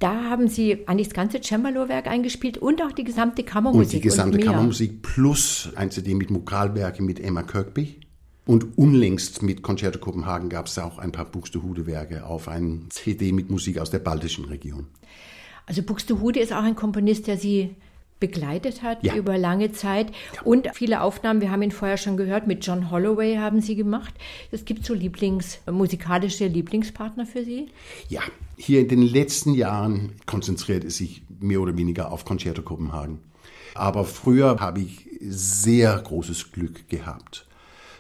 Da 0.01 0.25
haben 0.25 0.49
Sie 0.49 0.89
eigentlich 0.89 1.09
das 1.09 1.15
ganze 1.15 1.43
Cembalo-Werk 1.43 2.07
eingespielt 2.07 2.57
und 2.57 2.81
auch 2.83 2.93
die 2.93 3.05
gesamte 3.05 3.45
Kammermusik. 3.45 3.85
Und 3.85 3.93
die 3.93 4.01
gesamte 4.01 4.39
mehr. 4.39 4.47
Kammermusik 4.47 5.03
plus 5.03 5.69
ein 5.77 5.91
CD 5.91 6.15
mit 6.15 6.33
Vokalwerke 6.33 7.03
mit 7.03 7.21
Emma 7.21 7.43
Kirkby. 7.43 8.01
Und 8.47 8.79
unlängst 8.79 9.43
mit 9.43 9.63
Concerto 9.63 9.99
Kopenhagen 9.99 10.49
gab 10.49 10.67
es 10.67 10.79
auch 10.79 10.99
ein 10.99 11.13
paar 11.13 11.27
Buxtehude-Werke 11.27 12.25
auf 12.25 12.49
ein 12.49 12.87
CD 12.89 13.33
mit 13.33 13.51
Musik 13.51 13.79
aus 13.79 13.91
der 13.91 13.99
baltischen 13.99 14.47
Region. 14.47 14.87
Also 15.71 15.85
Buxtehude 15.85 16.41
ist 16.41 16.53
auch 16.53 16.65
ein 16.65 16.75
Komponist, 16.75 17.29
der 17.29 17.37
Sie 17.37 17.77
begleitet 18.19 18.83
hat 18.83 19.05
ja. 19.05 19.15
über 19.15 19.39
lange 19.39 19.71
Zeit. 19.71 20.11
Ja. 20.35 20.43
Und 20.43 20.67
viele 20.75 21.01
Aufnahmen, 21.01 21.41
wir 21.41 21.53
haben 21.53 21.63
ihn 21.63 21.71
vorher 21.71 21.97
schon 21.97 22.17
gehört, 22.17 22.49
mit 22.49 22.67
John 22.67 22.91
Holloway 22.91 23.37
haben 23.37 23.61
Sie 23.61 23.77
gemacht. 23.77 24.13
Es 24.51 24.65
gibt 24.65 24.85
so 24.85 24.95
Lieblings, 24.95 25.61
musikalische 25.71 26.49
Lieblingspartner 26.49 27.25
für 27.25 27.45
Sie? 27.45 27.69
Ja, 28.09 28.21
hier 28.57 28.81
in 28.81 28.89
den 28.89 29.03
letzten 29.03 29.55
Jahren 29.55 30.15
konzentriert 30.27 30.83
es 30.83 30.97
sich 30.97 31.23
mehr 31.39 31.61
oder 31.61 31.77
weniger 31.77 32.11
auf 32.11 32.25
Concerto 32.25 32.63
Kopenhagen. 32.63 33.21
Aber 33.77 34.05
früher 34.05 34.59
habe 34.59 34.81
ich 34.81 35.09
sehr 35.21 35.97
großes 35.97 36.51
Glück 36.51 36.89
gehabt, 36.89 37.47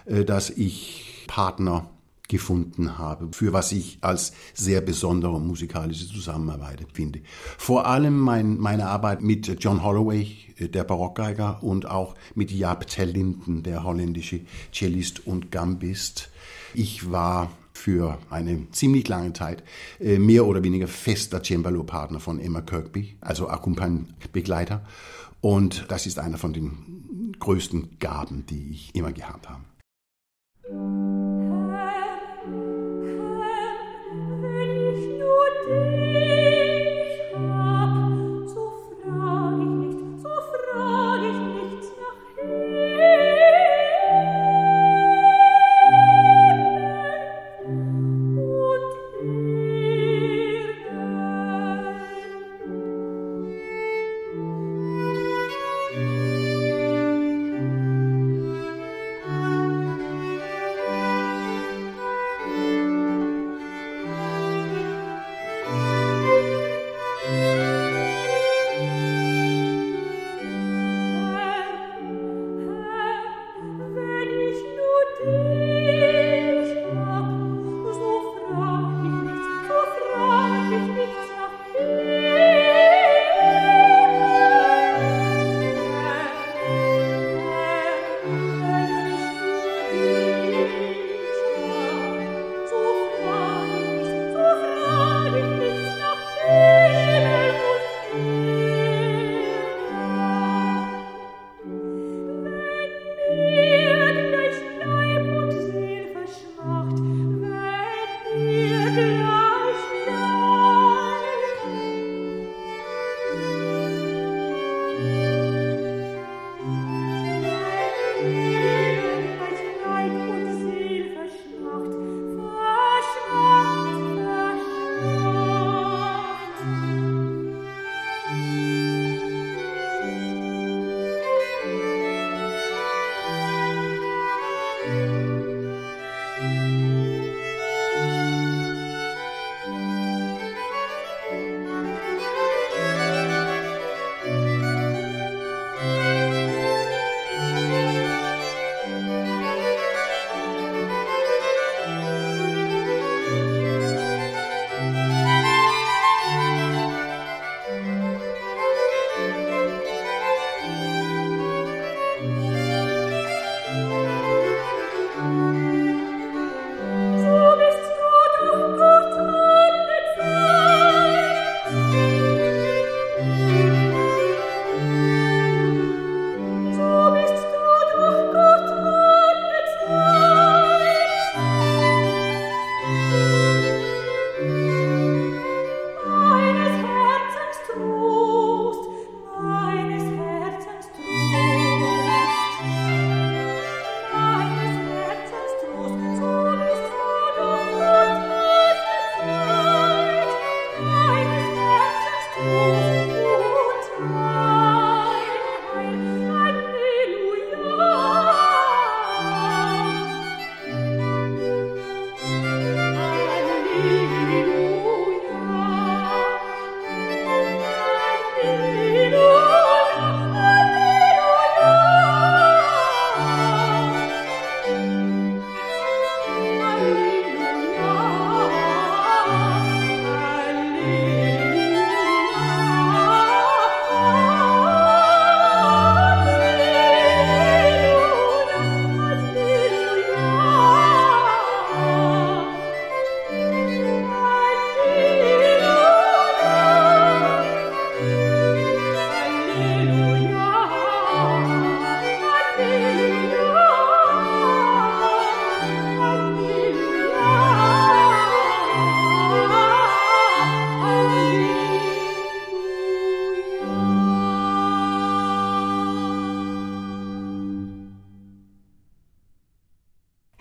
äh, 0.07 0.25
dass 0.25 0.51
ich 0.51 1.25
Partner 1.29 1.89
gefunden 2.31 2.97
habe, 2.97 3.29
für 3.33 3.53
was 3.53 3.73
ich 3.73 3.99
als 4.01 4.33
sehr 4.55 4.81
besondere 4.81 5.41
musikalische 5.41 6.07
Zusammenarbeit 6.07 6.87
finde. 6.93 7.21
Vor 7.59 7.87
allem 7.87 8.19
mein, 8.19 8.57
meine 8.57 8.87
Arbeit 8.87 9.21
mit 9.21 9.63
John 9.63 9.83
Holloway, 9.83 10.29
äh, 10.57 10.69
der 10.69 10.85
Barockgeiger, 10.85 11.63
und 11.63 11.87
auch 11.87 12.15
mit 12.35 12.53
Jaap 12.53 12.87
Linden, 12.99 13.63
der 13.63 13.83
holländische 13.83 14.41
Cellist 14.73 15.27
und 15.27 15.51
Gambist. 15.51 16.31
Ich 16.73 17.11
war 17.11 17.51
für 17.73 18.19
eine 18.31 18.71
ziemlich 18.71 19.09
lange 19.09 19.33
Zeit 19.33 19.65
äh, 19.99 20.19
mehr 20.19 20.47
oder 20.47 20.63
weniger 20.63 20.87
fester 20.87 21.43
Cembalo-Partner 21.43 22.21
von 22.21 22.39
Emma 22.39 22.61
Kirkby, 22.61 23.17
also 23.21 23.49
Accompagne-Begleiter. 23.49 24.87
Und 25.41 25.87
das 25.89 26.07
ist 26.07 26.19
einer 26.19 26.39
von 26.39 26.53
den 26.53 27.35
größten 27.41 27.99
Gaben, 27.99 28.45
die 28.47 28.71
ich 28.71 28.95
immer 28.95 29.13
gehabt 29.13 29.49
habe. 29.49 31.00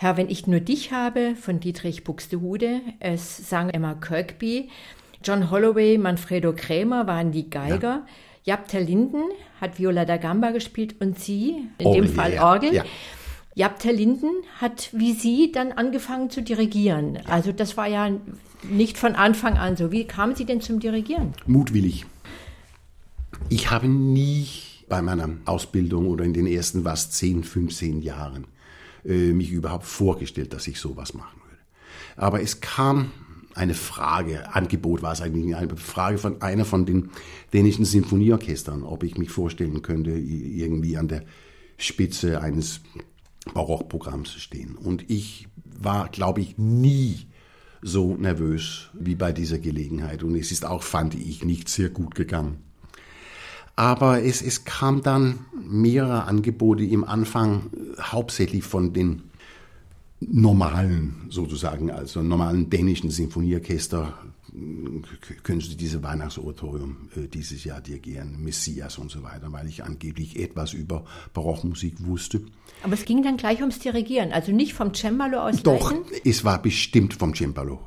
Herr, 0.10 0.18
wenn 0.18 0.32
ich 0.32 0.48
nur 0.48 0.60
dich 0.60 0.92
habe 0.92 1.36
von 1.36 1.60
Dietrich 1.60 2.04
Buxtehude, 2.04 2.82
es 3.00 3.48
sang 3.48 3.70
Emma 3.70 3.94
Kirkby, 3.94 4.70
John 5.24 5.52
Holloway, 5.52 6.00
Manfredo 6.00 6.52
Krämer 6.52 7.06
waren 7.06 7.32
die 7.32 7.48
Geiger. 7.48 7.88
Ja. 7.88 8.06
Japter 8.44 8.80
Linden 8.80 9.22
hat 9.62 9.78
Viola 9.78 10.06
da 10.06 10.18
Gamba 10.18 10.50
gespielt 10.50 10.96
und 11.00 11.20
sie, 11.20 11.68
in 11.78 11.86
Orgel, 11.86 12.02
dem 12.02 12.12
Fall 12.12 12.34
ja, 12.34 12.44
Orgel. 12.44 12.74
ja. 12.74 12.86
Japter 13.54 13.94
Linden 13.94 14.32
hat 14.60 14.90
wie 14.94 15.14
Sie 15.14 15.52
dann 15.52 15.74
angefangen 15.74 16.32
zu 16.32 16.42
dirigieren. 16.42 17.20
Also 17.28 17.52
das 17.52 17.78
war 17.78 17.86
ja 17.88 18.10
nicht 18.64 18.98
von 18.98 19.14
Anfang 19.14 19.60
an 19.60 19.78
so. 19.78 19.92
Wie 19.92 20.06
kamen 20.06 20.34
Sie 20.34 20.46
denn 20.46 20.60
zum 20.60 20.80
Dirigieren? 20.80 21.34
Mutwillig. 21.46 22.08
Ich 23.50 23.70
habe 23.70 23.88
nie 23.88 24.48
bei 24.88 25.04
meiner 25.04 25.30
Ausbildung 25.46 26.08
oder 26.08 26.26
in 26.26 26.34
den 26.34 26.48
ersten 26.48 26.84
was 26.84 27.12
10, 27.12 27.44
15 27.44 28.02
Jahren 28.02 28.48
äh, 29.06 29.34
mich 29.34 29.52
überhaupt 29.52 29.86
vorgestellt, 29.86 30.54
dass 30.54 30.68
ich 30.68 30.80
sowas 30.80 31.14
machen 31.14 31.40
würde. 31.46 31.58
Aber 32.16 32.42
es 32.42 32.62
kam 32.62 33.12
eine 33.56 33.74
Frage, 33.74 34.54
Angebot 34.54 35.02
war 35.02 35.12
es 35.12 35.22
eigentlich 35.22 35.56
eine 35.56 35.76
Frage 35.76 36.18
von 36.18 36.42
einer 36.42 36.66
von 36.66 36.86
den 36.86 37.10
dänischen 37.54 37.86
Sinfonieorchestern, 37.86 38.84
ob 38.84 39.04
ich 39.04 39.18
mich 39.18 39.32
vorstellen 39.32 39.82
könnte, 39.82 40.12
irgendwie 40.12 40.98
an 40.98 41.08
der 41.08 41.24
Spitze 41.78 42.42
eines 42.42 42.82
Barockprogramms 43.54 44.32
zu 44.32 44.40
stehen. 44.40 44.76
Und 44.76 45.10
ich 45.10 45.48
war, 45.66 46.10
glaube 46.10 46.42
ich, 46.42 46.58
nie 46.58 47.28
so 47.82 48.16
nervös 48.16 48.90
wie 48.94 49.16
bei 49.16 49.32
dieser 49.32 49.60
Gelegenheit. 49.60 50.24
Und 50.24 50.36
es 50.36 50.52
ist 50.52 50.66
auch, 50.66 50.84
fand 50.84 51.16
ich, 51.16 51.44
nicht 51.44 51.70
sehr 51.70 51.90
gut 51.90 52.16
gegangen. 52.16 52.69
Aber 53.80 54.22
es, 54.22 54.42
es 54.42 54.66
kam 54.66 55.04
dann 55.04 55.40
mehrere 55.66 56.26
Angebote 56.26 56.84
im 56.84 57.06
Anfang 57.06 57.70
hauptsächlich 57.98 58.66
von 58.66 58.92
den 58.92 59.22
normalen, 60.20 61.28
sozusagen, 61.30 61.90
also 61.90 62.22
normalen 62.22 62.70
dänischen 62.70 63.10
Sinfonieorchester. 63.10 64.16
Können 65.44 65.62
Sie 65.62 65.78
diese 65.78 66.04
Weihnachtsoratorium 66.04 67.08
äh, 67.16 67.28
dieses 67.30 67.64
Jahr 67.64 67.80
dirigieren, 67.80 68.44
Messias 68.44 68.98
und 68.98 69.12
so 69.12 69.24
weiter, 69.24 69.50
weil 69.54 69.70
ich 69.70 69.82
angeblich 69.82 70.38
etwas 70.38 70.74
über 70.74 71.06
Barockmusik 71.34 72.06
wusste. 72.06 72.42
Aber 72.84 72.96
es 72.96 73.06
ging 73.06 73.24
dann 73.24 73.38
gleich 73.38 73.62
ums 73.62 73.80
Dirigieren, 73.80 74.34
also 74.34 74.52
nicht 74.52 74.74
vom 74.74 74.94
Cembalo 74.94 75.40
aus 75.40 75.64
Doch, 75.64 75.92
Leiden? 75.92 76.04
es 76.26 76.44
war 76.44 76.62
bestimmt 76.62 77.14
vom 77.14 77.34
Cembalo. 77.34 77.80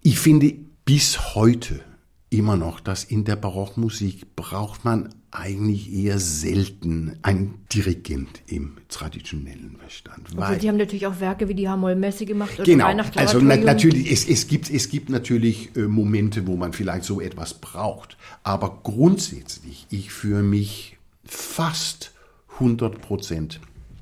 Ich 0.00 0.18
finde 0.18 0.54
bis 0.86 1.34
heute 1.34 1.84
immer 2.32 2.56
noch, 2.56 2.80
dass 2.80 3.04
in 3.04 3.24
der 3.24 3.36
Barockmusik 3.36 4.34
braucht 4.36 4.84
man 4.84 5.14
eigentlich 5.30 5.92
eher 5.92 6.18
selten 6.18 7.18
einen 7.22 7.54
Dirigent 7.72 8.42
im 8.46 8.76
traditionellen 8.88 9.76
Verstand. 9.78 10.28
Obwohl, 10.36 10.60
Sie 10.60 10.68
haben 10.68 10.76
natürlich 10.76 11.06
auch 11.06 11.20
Werke 11.20 11.48
wie 11.48 11.54
die 11.54 11.68
Hamoll-Messe 11.68 12.26
gemacht 12.26 12.54
oder 12.54 12.64
Genau, 12.64 12.86
also 13.16 13.40
na, 13.40 13.56
natürlich, 13.56 14.10
es, 14.10 14.28
es, 14.28 14.46
gibt, 14.46 14.70
es 14.70 14.90
gibt 14.90 15.08
natürlich 15.08 15.74
äh, 15.76 15.80
Momente, 15.80 16.46
wo 16.46 16.56
man 16.56 16.72
vielleicht 16.72 17.04
so 17.04 17.20
etwas 17.20 17.54
braucht. 17.54 18.16
Aber 18.42 18.80
grundsätzlich, 18.82 19.86
ich 19.90 20.12
für 20.12 20.42
mich 20.42 20.98
fast 21.24 22.12
100 22.54 23.00
Prozent 23.00 23.60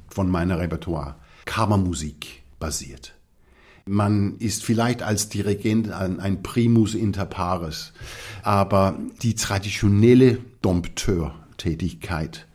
von 0.08 0.28
meiner 0.28 0.58
Repertoire 0.58 1.14
Kammermusik 1.44 2.42
basiert. 2.58 3.14
Man 3.86 4.36
ist 4.38 4.64
vielleicht 4.64 5.02
als 5.02 5.28
Dirigent 5.28 5.90
ein, 5.90 6.20
ein 6.20 6.42
Primus 6.42 6.94
inter 6.94 7.26
pares, 7.26 7.92
aber 8.42 8.98
die 9.22 9.34
traditionelle 9.34 10.38
Dompteur-Tätigkeit, 10.62 12.46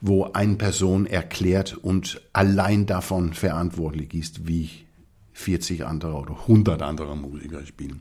wo 0.00 0.24
eine 0.32 0.56
Person 0.56 1.06
erklärt 1.06 1.74
und 1.74 2.20
allein 2.32 2.86
davon 2.86 3.34
verantwortlich 3.34 4.14
ist, 4.14 4.46
wie 4.46 4.70
40 5.34 5.84
andere 5.84 6.14
oder 6.14 6.38
100 6.42 6.80
andere 6.82 7.16
Musiker 7.16 7.64
spielen. 7.66 8.00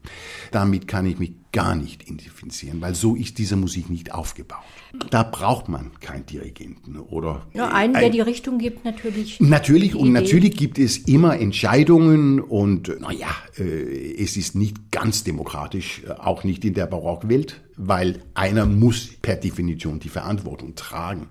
Damit 0.51 0.87
kann 0.87 1.05
ich 1.05 1.17
mich 1.17 1.33
gar 1.51 1.75
nicht 1.75 2.03
identifizieren, 2.03 2.81
weil 2.81 2.95
so 2.95 3.15
ist 3.15 3.37
diese 3.39 3.55
Musik 3.55 3.89
nicht 3.89 4.13
aufgebaut. 4.13 4.63
Da 5.09 5.23
braucht 5.23 5.69
man 5.69 5.91
keinen 6.01 6.25
Dirigenten 6.27 6.99
oder 6.99 7.47
ja, 7.53 7.69
einen, 7.69 7.93
der 7.93 8.11
die 8.11 8.21
Richtung 8.21 8.59
gibt, 8.59 8.85
natürlich. 8.85 9.39
Natürlich, 9.39 9.95
und 9.95 10.09
Idee. 10.09 10.21
natürlich 10.21 10.55
gibt 10.55 10.77
es 10.77 10.97
immer 10.97 11.39
Entscheidungen 11.39 12.39
und 12.39 12.99
naja, 12.99 13.29
äh, 13.57 14.21
es 14.21 14.37
ist 14.37 14.53
nicht 14.53 14.91
ganz 14.91 15.23
demokratisch, 15.23 16.03
äh, 16.07 16.11
auch 16.11 16.43
nicht 16.43 16.63
in 16.63 16.75
der 16.75 16.85
Barockwelt, 16.85 17.61
weil 17.75 18.21
einer 18.35 18.67
muss 18.67 19.09
per 19.19 19.35
Definition 19.35 19.99
die 19.99 20.09
Verantwortung 20.09 20.75
tragen. 20.75 21.27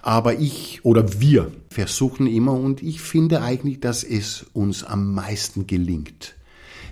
Aber 0.00 0.38
ich 0.38 0.82
oder 0.82 1.20
wir 1.20 1.52
versuchen 1.68 2.26
immer, 2.26 2.54
und 2.54 2.82
ich 2.82 3.02
finde 3.02 3.42
eigentlich, 3.42 3.80
dass 3.80 4.04
es 4.04 4.46
uns 4.54 4.84
am 4.84 5.12
meisten 5.12 5.66
gelingt, 5.66 6.34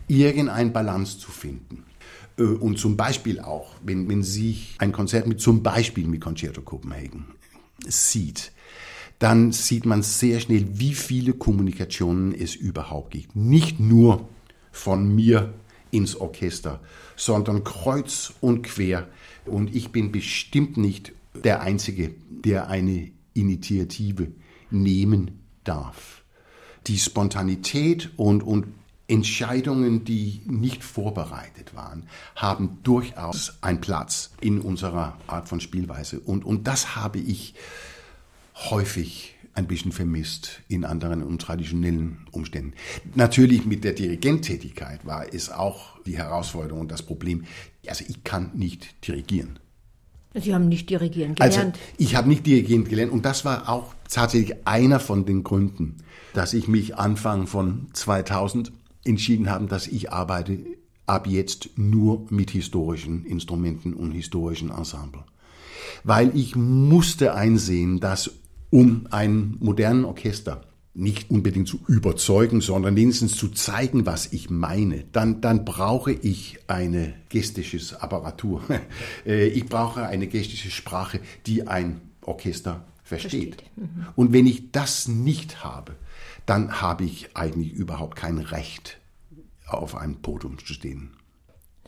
irgendein 0.07 0.75
Balance 0.75 1.19
zu 1.19 1.31
finden. 1.31 1.85
Äh, 2.39 2.43
Und 2.43 2.79
zum 2.79 2.97
Beispiel 2.97 3.41
auch, 3.41 3.75
wenn, 3.83 4.09
wenn 4.09 4.23
Sie 4.23 4.59
ein 4.79 4.93
Konzert 4.93 5.27
mit 5.27 5.41
zum 5.41 5.63
Beispiel 5.63 6.07
mit 6.07 6.21
Concerto 6.21 6.63
Copenhagen 6.63 7.27
sieht, 7.87 8.53
dann 9.19 9.51
sieht 9.53 9.85
man 9.85 10.03
sehr 10.03 10.39
schnell, 10.39 10.67
wie 10.79 10.95
viele 10.95 11.33
Kommunikationen 11.33 12.33
es 12.33 12.55
überhaupt 12.55 13.11
gibt. 13.13 13.35
Nicht 13.35 13.81
nur 13.81 14.29
von 14.71 15.13
mir 15.15 15.55
ins 15.91 16.15
Orchester, 16.17 16.81
sondern 17.17 17.65
kreuz 17.65 18.33
und 18.41 18.63
quer. 18.63 19.09
Und 19.45 19.75
ich 19.75 19.91
bin 19.91 20.13
bestimmt 20.13 20.77
nicht 20.77 21.13
der 21.35 21.63
Einzige, 21.63 22.15
der 22.31 22.69
eine 22.69 23.11
Initiative 23.35 24.29
nehmen 24.71 25.41
darf. 25.65 26.23
Die 26.87 26.99
Spontanität 26.99 28.11
und, 28.17 28.43
und 28.43 28.67
Entscheidungen, 29.09 30.05
die 30.05 30.43
nicht 30.47 30.85
vorbereitet 30.85 31.75
waren, 31.75 32.05
haben 32.37 32.79
durchaus 32.83 33.59
einen 33.63 33.81
Platz 33.81 34.31
in 34.41 34.61
unserer 34.61 35.17
Art 35.27 35.49
von 35.49 35.61
Spielweise. 35.61 36.21
Und, 36.21 36.45
und 36.45 36.67
das 36.69 36.95
habe 36.95 37.19
ich 37.19 37.55
häufig 38.55 39.35
ein 39.55 39.67
bisschen 39.67 39.93
vermisst 39.93 40.61
in 40.69 40.85
anderen 40.85 41.23
und 41.23 41.41
traditionellen 41.41 42.19
Umständen. 42.31 42.75
Natürlich 43.15 43.65
mit 43.65 43.83
der 43.83 43.93
Dirigenttätigkeit 43.95 45.05
war 45.05 45.33
es 45.33 45.51
auch 45.51 45.99
die 46.03 46.17
Herausforderung 46.17 46.83
und 46.83 46.91
das 46.91 47.03
Problem. 47.03 47.45
Also 47.89 48.05
ich 48.07 48.23
kann 48.23 48.51
nicht 48.55 49.07
dirigieren. 49.09 49.59
Sie 50.35 50.55
haben 50.55 50.69
nicht 50.69 50.91
dirigieren 50.91 51.35
Also 51.41 51.57
gelernt. 51.59 51.79
ich 51.97 52.15
habe 52.15 52.29
nicht 52.29 52.47
dirigieren 52.47 52.85
gelernt 52.85 53.11
und 53.11 53.25
das 53.25 53.45
war 53.45 53.69
auch 53.69 53.95
tatsächlich 54.09 54.55
einer 54.67 55.01
von 55.01 55.25
den 55.25 55.43
Gründen, 55.43 55.97
dass 56.35 56.53
ich 56.53 56.69
mich 56.69 56.97
Anfang 56.97 57.47
von 57.47 57.89
2000 57.95 58.71
entschieden 59.09 59.51
habe, 59.51 59.67
dass 59.67 59.87
ich 59.87 60.13
arbeite 60.13 60.59
ab 61.07 61.27
jetzt 61.27 61.71
nur 61.77 62.27
mit 62.31 62.51
historischen 62.51 63.25
Instrumenten 63.25 63.95
und 63.95 64.13
historischen 64.13 64.71
Ensemble. 64.71 65.25
Weil 66.05 66.37
ich 66.37 66.55
musste 66.55 67.35
einsehen, 67.35 67.99
dass 67.99 68.31
um 68.71 69.07
einen 69.11 69.57
modernen 69.61 70.05
Orchester 70.05 70.63
nicht 70.95 71.31
unbedingt 71.31 71.69
zu 71.69 71.79
überzeugen, 71.87 72.61
sondern 72.61 72.97
wenigstens 72.97 73.37
zu 73.37 73.49
zeigen, 73.49 74.05
was 74.05 74.33
ich 74.33 74.51
meine, 74.51 75.05
dann, 75.13 75.41
dann 75.41 75.65
brauche 75.65 76.13
ich 76.13 76.59
eine 76.67 77.15
gestische 77.29 78.03
Apparatur. 78.03 78.63
Äh, 79.27 79.47
Ich 79.49 79.67
brauche 79.67 80.07
eine 80.07 80.27
gestische 80.27 80.71
Sprache, 80.71 81.21
die 81.47 81.67
ein 81.67 82.01
Orchester 82.23 82.85
versteht. 83.05 83.63
Versteht. 83.63 83.65
Und 84.17 84.33
wenn 84.33 84.47
ich 84.47 84.73
das 84.73 85.09
nicht 85.09 85.65
habe, 85.65 85.95
dann 86.47 86.81
habe 86.81 87.05
ich 87.05 87.37
eigentlich 87.37 87.73
überhaupt 87.73 88.17
kein 88.17 88.39
Recht, 88.39 88.98
auf 89.69 89.95
einem 89.95 90.17
Podium 90.23 90.59
zu 90.59 90.73
stehen. 90.73 91.11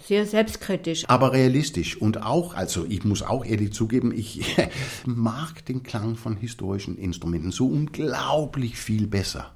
Sehr 0.02 0.24
selbstkritisch. 0.24 1.04
Aber 1.08 1.32
realistisch 1.32 1.96
und 2.00 2.22
auch, 2.22 2.54
also 2.54 2.86
ich 2.88 3.04
muss 3.04 3.22
auch 3.22 3.44
ehrlich 3.44 3.72
zugeben, 3.72 4.12
ich 4.16 4.56
mag 5.04 5.64
den 5.66 5.82
Klang 5.82 6.16
von 6.16 6.36
historischen 6.36 6.96
Instrumenten 6.96 7.50
so 7.50 7.66
unglaublich 7.66 8.76
viel 8.76 9.06
besser 9.06 9.52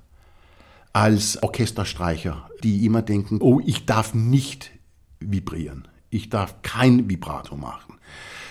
als 0.92 1.42
Orchesterstreicher, 1.42 2.48
die 2.62 2.84
immer 2.84 3.02
denken, 3.02 3.38
oh, 3.40 3.60
ich 3.64 3.86
darf 3.86 4.14
nicht 4.14 4.70
vibrieren, 5.18 5.88
ich 6.10 6.28
darf 6.28 6.62
kein 6.62 7.08
Vibrato 7.08 7.56
machen. 7.56 7.94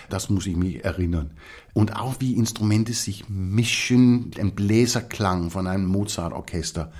Das 0.09 0.29
muss 0.29 0.45
ich 0.45 0.55
mich 0.55 0.83
erinnern. 0.83 1.31
Und 1.73 1.95
auch 1.95 2.15
wie 2.19 2.33
Instrumente 2.33 2.93
sich 2.93 3.29
mischen, 3.29 4.31
ein 4.37 4.53
Bläserklang 4.53 5.49
von 5.49 5.67
einem 5.67 5.85
Mozart-Orchester 5.85 6.91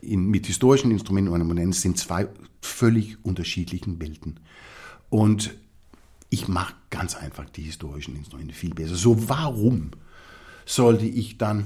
in, 0.00 0.26
mit 0.26 0.46
historischen 0.46 0.90
Instrumenten 0.90 1.32
und 1.32 1.46
modernen 1.46 1.72
sind 1.72 1.98
zwei 1.98 2.28
völlig 2.60 3.24
unterschiedlichen 3.24 4.00
Welten. 4.00 4.40
Und 5.10 5.54
ich 6.30 6.48
mag 6.48 6.74
ganz 6.90 7.14
einfach 7.14 7.48
die 7.50 7.62
historischen 7.62 8.16
Instrumente 8.16 8.54
viel 8.54 8.74
besser. 8.74 8.96
So 8.96 9.28
warum 9.28 9.90
sollte 10.66 11.06
ich 11.06 11.38
dann, 11.38 11.64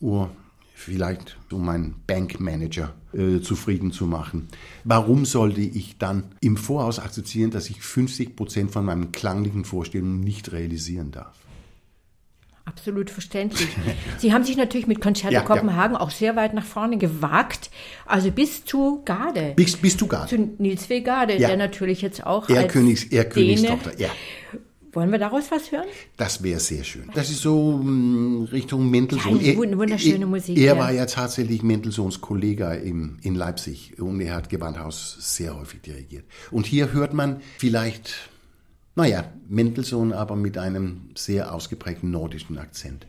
oh, 0.00 0.28
vielleicht 0.74 1.38
um 1.52 1.64
meinen 1.64 1.94
Bankmanager 2.06 2.92
äh, 3.12 3.40
zufrieden 3.40 3.92
zu 3.92 4.06
machen, 4.06 4.48
warum 4.84 5.24
sollte 5.24 5.60
ich 5.60 5.98
dann 5.98 6.24
im 6.40 6.56
Voraus 6.56 6.98
akzeptieren, 6.98 7.50
dass 7.50 7.70
ich 7.70 7.80
50 7.82 8.34
Prozent 8.34 8.72
von 8.72 8.84
meinen 8.84 9.12
klanglichen 9.12 9.64
Vorstellungen 9.64 10.20
nicht 10.20 10.50
realisieren 10.52 11.12
darf? 11.12 11.41
Absolut 12.64 13.10
verständlich. 13.10 13.68
Sie 14.18 14.32
haben 14.32 14.44
sich 14.44 14.56
natürlich 14.56 14.86
mit 14.86 15.00
Konzerte 15.00 15.34
Ja, 15.34 15.40
Kopenhagen 15.42 15.96
auch 15.96 16.10
sehr 16.10 16.36
weit 16.36 16.54
nach 16.54 16.64
vorne 16.64 16.96
gewagt, 16.96 17.70
also 18.06 18.30
bis 18.30 18.64
zu 18.64 19.02
Gade. 19.04 19.52
Bis, 19.56 19.76
bis 19.76 19.96
du 19.96 20.06
gar. 20.06 20.26
zu 20.28 20.36
Nils 20.58 20.88
W. 20.88 21.00
Gade, 21.00 21.36
Ja. 21.36 21.48
der 21.48 21.56
natürlich 21.56 22.02
jetzt 22.02 22.24
auch 22.24 22.48
Er 22.48 22.60
als 22.62 22.72
Königs, 22.72 23.04
er 23.04 23.24
Däne- 23.24 23.30
Königstochter, 23.56 23.98
ja. 24.00 24.08
Wollen 24.94 25.10
wir 25.10 25.18
daraus 25.18 25.44
was 25.50 25.72
hören? 25.72 25.86
Das 26.18 26.42
wäre 26.42 26.60
sehr 26.60 26.84
schön. 26.84 27.04
Das 27.14 27.30
ist 27.30 27.40
so 27.40 27.78
mh, 27.82 28.50
Richtung 28.52 28.90
Mendelssohn. 28.90 29.40
Ja, 29.40 29.56
wunderschöne 29.56 30.20
er, 30.20 30.26
Musik, 30.26 30.58
Er 30.58 30.74
ja. 30.74 30.78
war 30.78 30.92
ja 30.92 31.06
tatsächlich 31.06 31.62
Mendelssohns 31.62 32.20
Kollege 32.20 32.74
im, 32.74 33.16
in 33.22 33.34
Leipzig 33.34 33.98
und 33.98 34.20
er 34.20 34.34
hat 34.34 34.50
Gewandhaus 34.50 35.16
sehr 35.18 35.58
häufig 35.58 35.80
dirigiert. 35.80 36.26
Und 36.50 36.66
hier 36.66 36.92
hört 36.92 37.14
man 37.14 37.40
vielleicht, 37.56 38.28
naja, 38.94 39.24
Mendelssohn, 39.48 40.12
aber 40.12 40.36
mit 40.36 40.58
einem 40.58 41.10
sehr 41.16 41.54
ausgeprägten 41.54 42.10
nordischen 42.10 42.58
Akzent. 42.58 43.06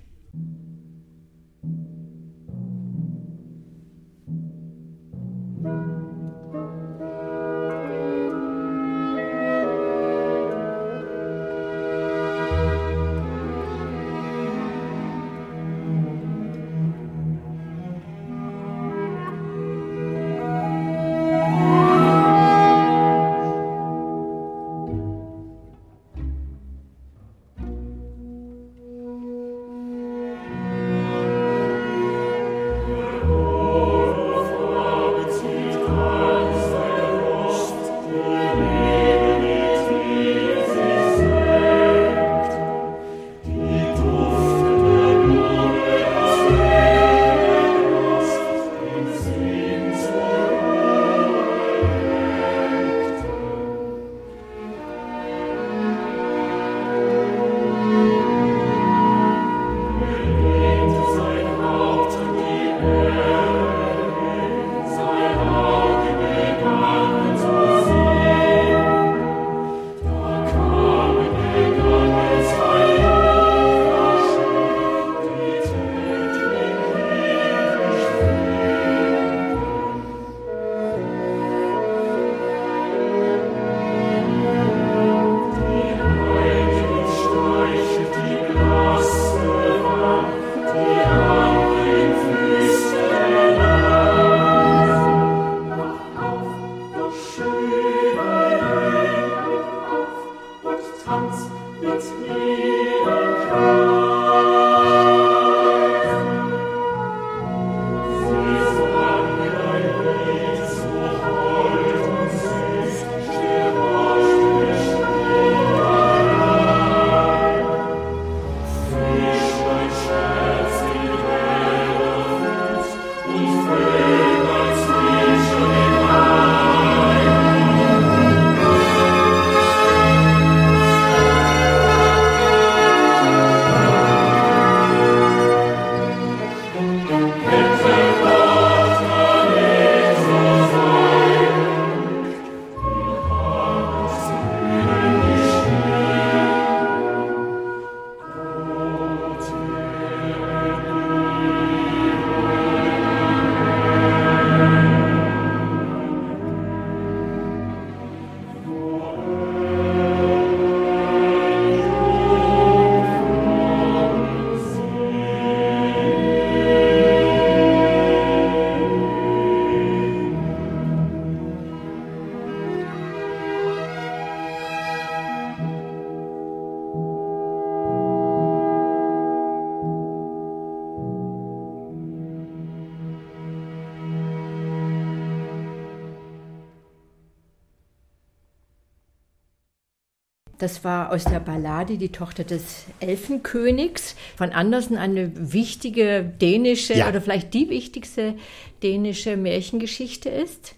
Das 190.63 190.85
war 190.85 191.11
aus 191.11 191.25
der 191.25 191.41
Ballade 191.41 191.97
Die 191.97 192.07
Tochter 192.07 192.45
des 192.45 192.85
Elfenkönigs 193.01 194.15
von 194.37 194.51
Andersen 194.51 194.95
eine 194.95 195.51
wichtige 195.51 196.23
dänische 196.23 196.93
Ja. 196.93 197.09
oder 197.09 197.19
vielleicht 197.19 197.53
die 197.53 197.69
wichtigste 197.69 198.35
dänische 198.81 199.35
Märchengeschichte 199.35 200.29
ist. 200.29 200.75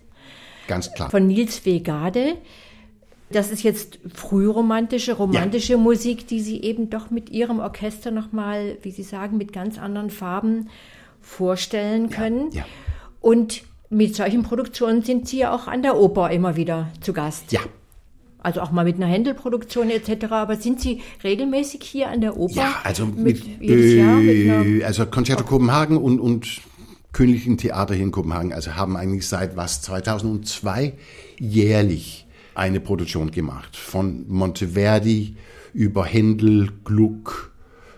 Ganz 0.68 0.91
klar. 0.91 1.12
Von 1.12 1.28
Nils 1.28 1.68
W. 1.68 1.82
Gade. 1.82 2.34
Das 3.30 3.52
ist 3.52 3.62
jetzt 3.62 3.99
frühromantische, 4.12 5.14
romantische 5.14 5.78
Musik, 5.78 6.26
die 6.26 6.40
Sie 6.41 6.64
eben 6.64 6.90
doch 6.90 7.12
mit 7.12 7.30
Ihrem 7.30 7.60
Orchester 7.60 8.10
nochmal, 8.10 8.78
wie 8.82 8.90
Sie 8.90 9.03
sagen, 9.03 9.38
mit 9.38 9.53
ganz 9.53 9.78
anderen 9.78 10.10
Farben 10.10 10.70
vorstellen 11.22 12.10
können. 12.10 12.49
ja. 12.53 12.66
Und 13.22 13.62
mit 13.91 14.16
solchen 14.16 14.41
Produktionen 14.41 15.03
sind 15.03 15.28
Sie 15.28 15.38
ja 15.38 15.53
auch 15.53 15.68
an 15.68 15.84
der 15.84 15.95
Oper 15.95 16.32
immer 16.32 16.56
wieder 16.56 16.88
zu 17.02 17.14
Gast. 17.14 17.52
Ja, 17.52 17.60
Also 18.46 18.62
auch 18.62 18.70
mal 18.70 18.86
mit 18.86 18.98
einer 18.98 19.08
Händelproduktion 19.08 19.90
etc. 19.90 20.26
Aber 20.30 20.56
sind 20.58 20.80
Sie 20.80 21.02
regelmäßig 21.24 21.82
hier 21.82 22.10
an 22.10 22.22
der 22.22 22.38
Oper? 22.38 22.54
Ja, 22.54 22.76
also 22.84 23.08
mit, 23.08 23.44
jedes 23.60 23.96
Jahr 23.96 24.18
mit 24.18 24.36
äh, 24.36 24.52
einer, 24.52 24.86
also 24.86 25.08
Concerto 25.08 25.44
Kopenhagen 25.44 25.98
und, 25.98 26.20
und 26.20 26.62
Königlichen 27.12 27.58
Theater 27.58 27.96
hier 27.96 28.04
in 28.04 28.12
Kopenhagen, 28.12 28.54
also 28.54 28.76
haben 28.76 28.98
eigentlich 28.98 29.28
seit 29.28 29.56
was 29.56 29.82
2002 29.82 30.94
jährlich 31.40 32.28
eine 32.54 32.80
Produktion 32.80 33.32
gemacht. 33.32 33.76
Von 33.76 34.26
Monteverdi 34.28 35.38
über 35.74 36.06
Händel, 36.06 36.72
Gluck 36.84 37.52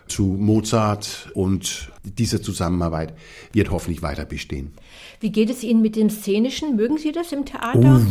zu 0.08 0.24
Mozart 0.24 1.30
und 1.34 1.92
diese 2.04 2.42
Zusammenarbeit 2.42 3.14
wird 3.52 3.70
hoffentlich 3.70 4.02
weiter 4.02 4.24
bestehen. 4.24 4.72
wie 5.20 5.32
geht 5.32 5.50
es 5.50 5.64
Ihnen 5.64 5.82
mit 5.82 5.98
dem 5.98 6.10
Szenischen? 6.10 6.78
Mögen 6.78 6.98
Sie 6.98 7.12
das 7.12 7.34
im 7.34 7.44
Theater? 7.44 8.06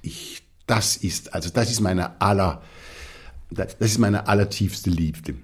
Ich, 0.00 0.41
das 0.72 0.96
ist, 0.96 1.34
also 1.34 1.50
das 1.50 1.70
ist 1.70 1.80
meine 1.80 2.18
aller, 2.18 2.62
das 3.50 3.74
ist 3.78 3.98
meine 3.98 4.26
allertiefste 4.26 4.88
Liebe. 4.88 5.34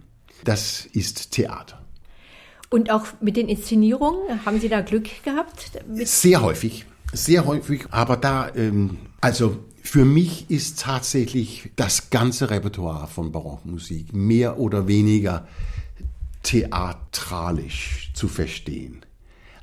Das 0.44 0.86
ist 0.86 1.32
Theater. 1.32 1.84
Und 2.70 2.90
auch 2.90 3.04
mit 3.20 3.36
den 3.36 3.46
Inszenierungen? 3.48 4.44
Haben 4.46 4.58
Sie 4.58 4.70
da 4.70 4.80
Glück 4.80 5.22
gehabt? 5.24 5.70
Sehr 6.04 6.40
häufig, 6.40 6.86
sehr 7.12 7.44
häufig, 7.44 7.86
aber 7.90 8.16
da, 8.16 8.54
ähm, 8.54 8.96
also 9.20 9.58
für 9.82 10.06
mich 10.06 10.50
ist 10.50 10.80
tatsächlich 10.80 11.72
das 11.76 12.08
ganze 12.08 12.48
Repertoire 12.48 13.06
von 13.06 13.30
Barockmusik 13.30 14.14
mehr 14.14 14.58
oder 14.58 14.88
weniger 14.88 15.46
theatralisch 16.42 18.12
zu 18.14 18.28
verstehen. 18.28 19.04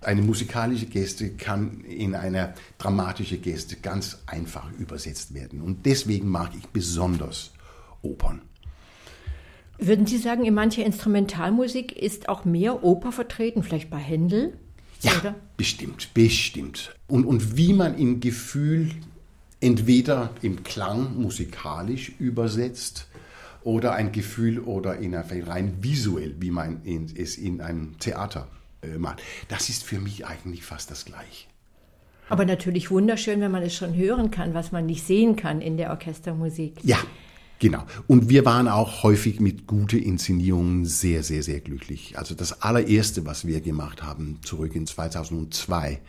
Eine 0.06 0.22
musikalische 0.22 0.86
Geste 0.86 1.32
kann 1.32 1.82
in 1.82 2.14
eine 2.14 2.54
dramatische 2.78 3.40
Geste 3.40 3.76
ganz 3.78 4.20
einfach 4.28 4.72
übersetzt 4.78 5.34
werden. 5.34 5.62
Und 5.62 5.88
deswegen 5.88 6.30
mag 6.30 6.52
ich 6.56 6.68
besonders 6.68 7.52
Opern. 8.04 8.42
Würden 9.80 10.06
Sie 10.06 10.20
sagen, 10.20 10.46
in 10.46 10.54
mancher 10.54 10.86
Instrumentalmusik 10.86 11.92
ist 11.92 12.30
auch 12.30 12.46
mehr 12.46 12.84
Oper 12.84 13.12
vertreten, 13.12 13.64
vielleicht 13.64 13.90
bei 13.90 13.98
Händel? 13.98 14.54
Ja, 15.02 15.12
oder? 15.20 15.36
bestimmt, 15.58 16.14
bestimmt. 16.14 16.96
Und, 17.08 17.26
und 17.26 17.58
wie 17.58 17.74
man 17.74 17.98
im 17.98 18.20
Gefühl 18.20 18.92
entweder 19.60 20.30
im 20.44 20.62
Klang 20.62 21.20
musikalisch 21.20 22.12
übersetzt 22.20 23.08
oder 23.64 23.94
ein 23.94 24.12
Gefühl 24.12 24.60
oder 24.60 24.98
in 25.00 25.16
rein 25.16 25.78
visuell, 25.82 26.36
wie 26.40 26.52
man 26.52 26.82
es 26.86 27.38
in 27.38 27.60
einem 27.60 27.98
Theater 27.98 28.48
macht. 28.98 29.22
Das 29.48 29.70
ist 29.70 29.84
für 29.84 30.00
mich 30.00 30.26
eigentlich 30.26 30.64
fast 30.64 30.92
das 30.92 31.06
Gleiche. 31.06 31.48
Aber 32.30 32.46
natürlich 32.46 32.90
wunderschön, 32.90 33.42
wenn 33.42 33.52
man 33.52 33.64
es 33.64 33.76
schon 33.76 33.96
hören 33.96 34.32
kann, 34.32 34.54
was 34.54 34.72
man 34.72 34.86
nicht 34.86 35.06
sehen 35.06 35.36
kann 35.36 35.62
in 35.62 35.78
der 35.78 35.92
Orchestermusik. 35.92 36.80
Ja, 36.84 36.98
Genau. 37.60 37.84
Und 38.08 38.30
wir 38.30 38.44
waren 38.46 38.68
auch 38.68 39.04
häufig 39.04 39.40
mit 39.40 39.66
guten 39.66 40.00
Inszenierungen 40.00 40.86
sehr, 40.86 41.24
sehr, 41.24 41.42
sehr 41.42 41.62
glücklich. 41.62 42.18
Also 42.18 42.36
das 42.36 42.62
allererste, 42.62 43.26
was 43.26 43.48
wir 43.48 43.62
gemacht 43.62 44.04
haben, 44.04 44.40
zurück 44.44 44.76
in 44.76 44.86
2002, 44.86 46.02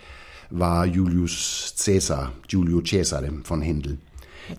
war 0.51 0.87
Julius 0.87 1.75
Caesar, 1.83 2.33
Giulio 2.49 2.83
Cesare 2.85 3.31
von 3.45 3.63
Händel. 3.63 3.99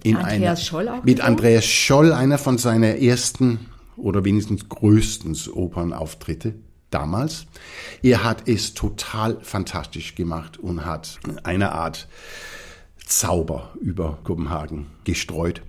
Mit 0.03 0.15
Andreas 0.15 0.65
Scholl 0.65 0.89
auch? 0.89 1.03
Mit 1.03 1.21
Andreas 1.21 1.65
Scholl, 1.65 2.13
einer 2.13 2.37
von 2.37 2.57
seiner 2.57 2.97
ersten 2.97 3.59
oder 3.95 4.23
wenigstens 4.23 4.67
größten 4.69 5.35
Opernauftritte 5.53 6.55
damals. 6.89 7.45
Er 8.01 8.23
hat 8.23 8.47
es 8.47 8.73
total 8.73 9.39
fantastisch 9.41 10.15
gemacht 10.15 10.57
und 10.57 10.85
hat 10.85 11.19
eine 11.43 11.71
Art 11.71 12.07
Zauber 13.05 13.73
über 13.81 14.19
Kopenhagen 14.23 14.87
gestreut. 15.03 15.61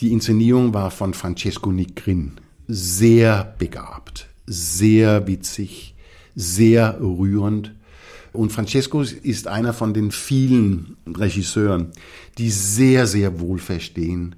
Die 0.00 0.12
Inszenierung 0.12 0.74
war 0.74 0.90
von 0.90 1.14
Francesco 1.14 1.70
Nigrin. 1.70 2.40
Sehr 2.68 3.54
begabt, 3.58 4.28
sehr 4.46 5.26
witzig, 5.26 5.94
sehr 6.34 6.98
rührend. 7.00 7.74
Und 8.32 8.52
Francesco 8.52 9.02
ist 9.02 9.46
einer 9.46 9.74
von 9.74 9.92
den 9.92 10.10
vielen 10.10 10.96
Regisseuren, 11.06 11.92
die 12.38 12.50
sehr, 12.50 13.06
sehr 13.06 13.40
wohl 13.40 13.58
verstehen, 13.58 14.36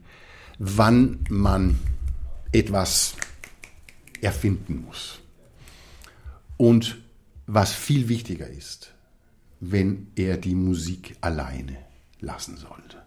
wann 0.58 1.20
man 1.28 1.78
etwas 2.50 3.14
erfinden 4.20 4.84
muss. 4.86 5.20
Und 6.56 6.98
was 7.46 7.72
viel 7.72 8.08
wichtiger 8.08 8.48
ist, 8.48 8.92
wenn 9.60 10.08
er 10.16 10.36
die 10.36 10.54
Musik 10.54 11.16
alleine 11.20 11.76
lassen 12.20 12.56
sollte. 12.56 13.02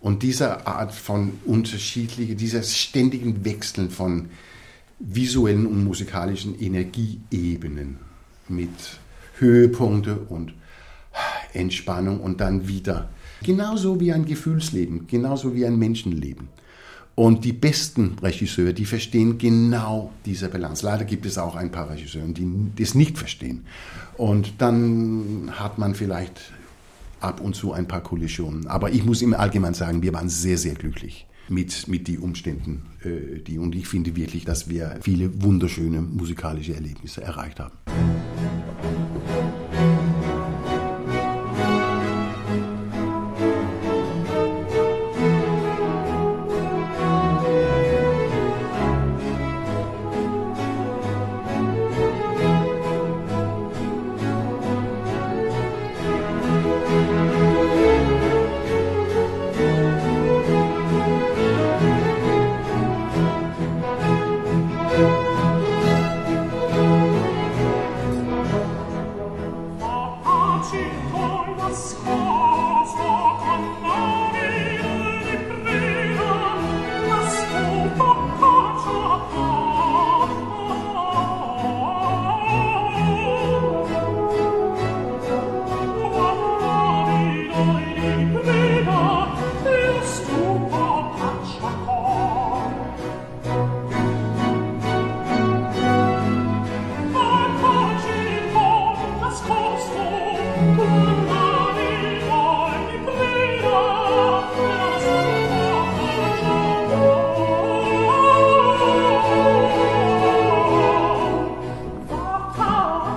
Und 0.00 0.22
diese 0.22 0.66
Art 0.66 0.94
von 0.94 1.32
unterschiedlichen, 1.44 2.36
dieses 2.36 2.76
ständigen 2.76 3.44
Wechseln 3.44 3.90
von 3.90 4.28
visuellen 5.00 5.66
und 5.66 5.84
musikalischen 5.84 6.58
Energieebenen 6.60 7.98
mit 8.48 8.70
Höhepunkte 9.38 10.18
und 10.18 10.54
Entspannung 11.52 12.20
und 12.20 12.40
dann 12.40 12.68
wieder. 12.68 13.08
Genauso 13.42 14.00
wie 14.00 14.12
ein 14.12 14.24
Gefühlsleben, 14.24 15.06
genauso 15.06 15.54
wie 15.54 15.64
ein 15.64 15.78
Menschenleben. 15.78 16.48
Und 17.18 17.44
die 17.44 17.52
besten 17.52 18.14
Regisseure, 18.22 18.72
die 18.72 18.84
verstehen 18.84 19.38
genau 19.38 20.12
diese 20.24 20.48
Balance. 20.48 20.86
Leider 20.86 21.04
gibt 21.04 21.26
es 21.26 21.36
auch 21.36 21.56
ein 21.56 21.72
paar 21.72 21.90
Regisseure, 21.90 22.28
die 22.28 22.46
das 22.76 22.94
nicht 22.94 23.18
verstehen. 23.18 23.64
Und 24.16 24.52
dann 24.58 25.50
hat 25.50 25.78
man 25.78 25.96
vielleicht 25.96 26.52
ab 27.18 27.40
und 27.40 27.56
zu 27.56 27.72
ein 27.72 27.88
paar 27.88 28.02
Kollisionen. 28.02 28.68
Aber 28.68 28.92
ich 28.92 29.04
muss 29.04 29.20
im 29.20 29.34
Allgemeinen 29.34 29.74
sagen, 29.74 30.00
wir 30.00 30.12
waren 30.12 30.28
sehr, 30.28 30.58
sehr 30.58 30.74
glücklich 30.74 31.26
mit, 31.48 31.88
mit 31.88 32.06
den 32.06 32.18
Umständen. 32.20 32.86
Äh, 33.02 33.40
die, 33.40 33.58
und 33.58 33.74
ich 33.74 33.88
finde 33.88 34.14
wirklich, 34.14 34.44
dass 34.44 34.68
wir 34.68 35.00
viele 35.00 35.42
wunderschöne 35.42 36.00
musikalische 36.00 36.76
Erlebnisse 36.76 37.22
erreicht 37.22 37.58
haben. 37.58 37.74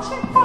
watching. 0.01 0.40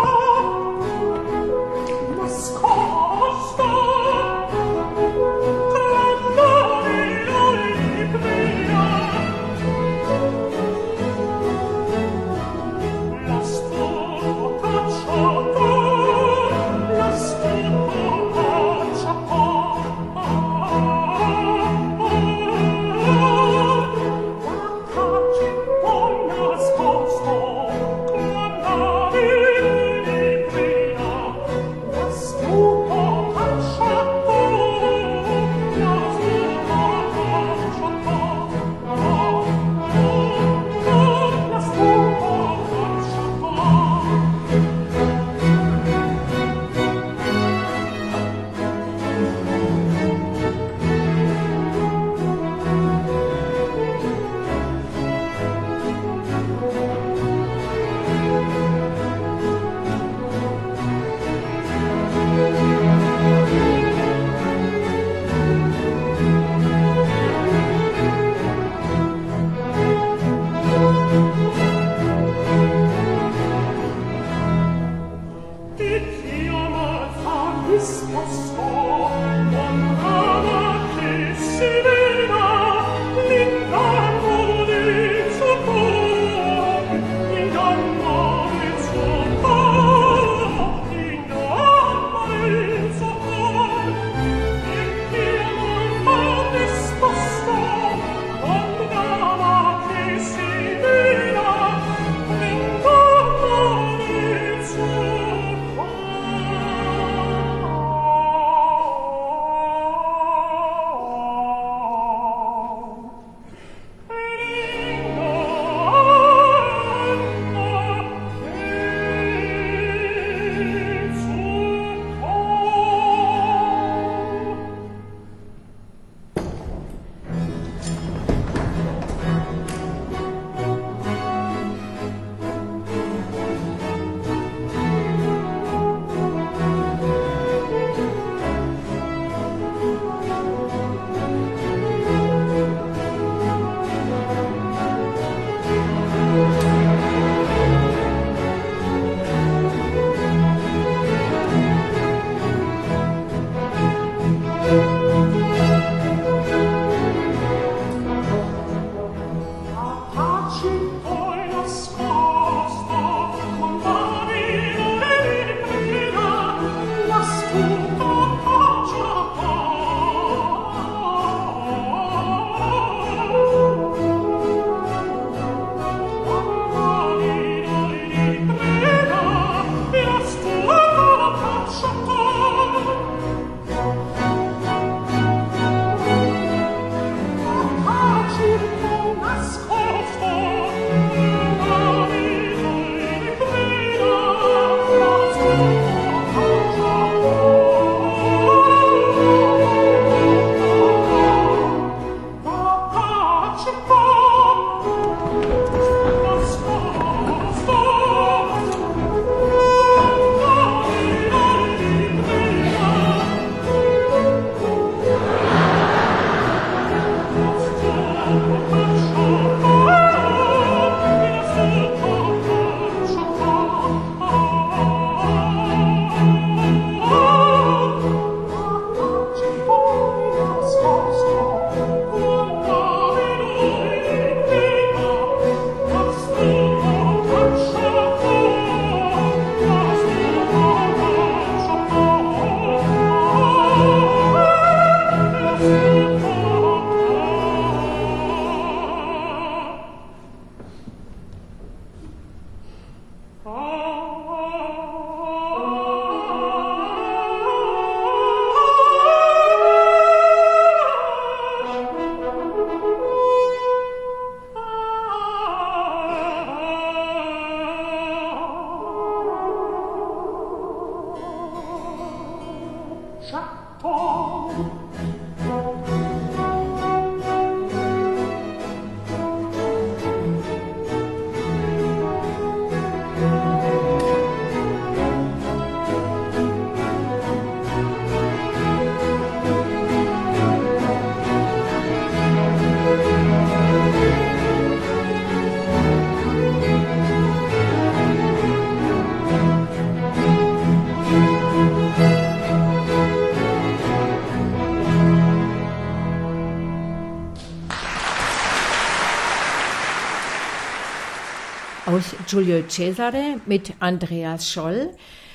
Giulio 312.36 312.64
Cesare 312.68 313.40
mit 313.46 313.72
Andreas 313.80 314.52
Scholl. 314.52 314.90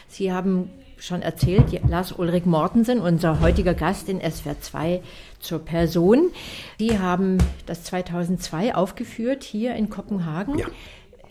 Sie 0.08 0.32
haben 0.32 0.70
schon 1.00 1.24
erzählt, 1.24 1.66
Lars 1.90 2.12
Ulrich 2.12 2.46
Mortensen, 2.46 3.00
unser 3.00 3.40
heutiger 3.40 3.74
Gast 3.74 4.08
in 4.08 4.20
SWR 4.22 4.62
2 4.62 5.02
zur 5.40 5.66
Person. 5.66 6.30
Sie 6.78 7.00
haben 7.00 7.40
das 7.66 7.86
2002 7.86 8.76
aufgeführt 8.76 9.44
hier 9.44 9.74
in 9.74 9.90
Kopenhagen. 9.90 10.60
Ja. 10.60 10.68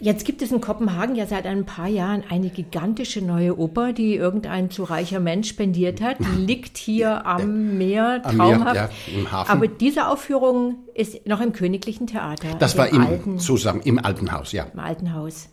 Jetzt 0.01 0.25
gibt 0.25 0.41
es 0.41 0.51
in 0.51 0.63
Kopenhagen 0.63 1.15
ja 1.15 1.27
seit 1.27 1.45
ein 1.45 1.67
paar 1.67 1.87
Jahren 1.87 2.25
eine 2.29 2.49
gigantische 2.49 3.21
neue 3.21 3.59
Oper, 3.59 3.93
die 3.93 4.15
irgendein 4.15 4.71
zu 4.71 4.85
reicher 4.85 5.21
Mensch 5.21 5.51
spendiert 5.51 6.01
hat. 6.01 6.17
Die 6.21 6.41
liegt 6.47 6.79
hier 6.79 7.27
am 7.27 7.77
Meer, 7.77 8.23
Am 8.25 8.37
traumhaft. 8.37 8.75
Meer, 8.75 8.91
ja, 9.07 9.19
im 9.19 9.31
Hafen. 9.31 9.51
Aber 9.51 9.69
diese 9.69 10.09
Aufführung 10.09 10.77
ist 10.95 11.27
noch 11.27 11.43
im 11.43 11.53
Königlichen 11.53 12.07
Theater. 12.07 12.49
Das 12.59 12.73
in 12.73 12.79
war 12.79 12.89
im, 12.89 13.07
alten, 13.07 13.39
zusammen 13.39 13.83
im 13.83 13.99
alten 13.99 14.33
Haus, 14.33 14.53
ja. 14.53 14.65
im 14.73 14.81
alten 14.81 15.13
Haus. 15.13 15.51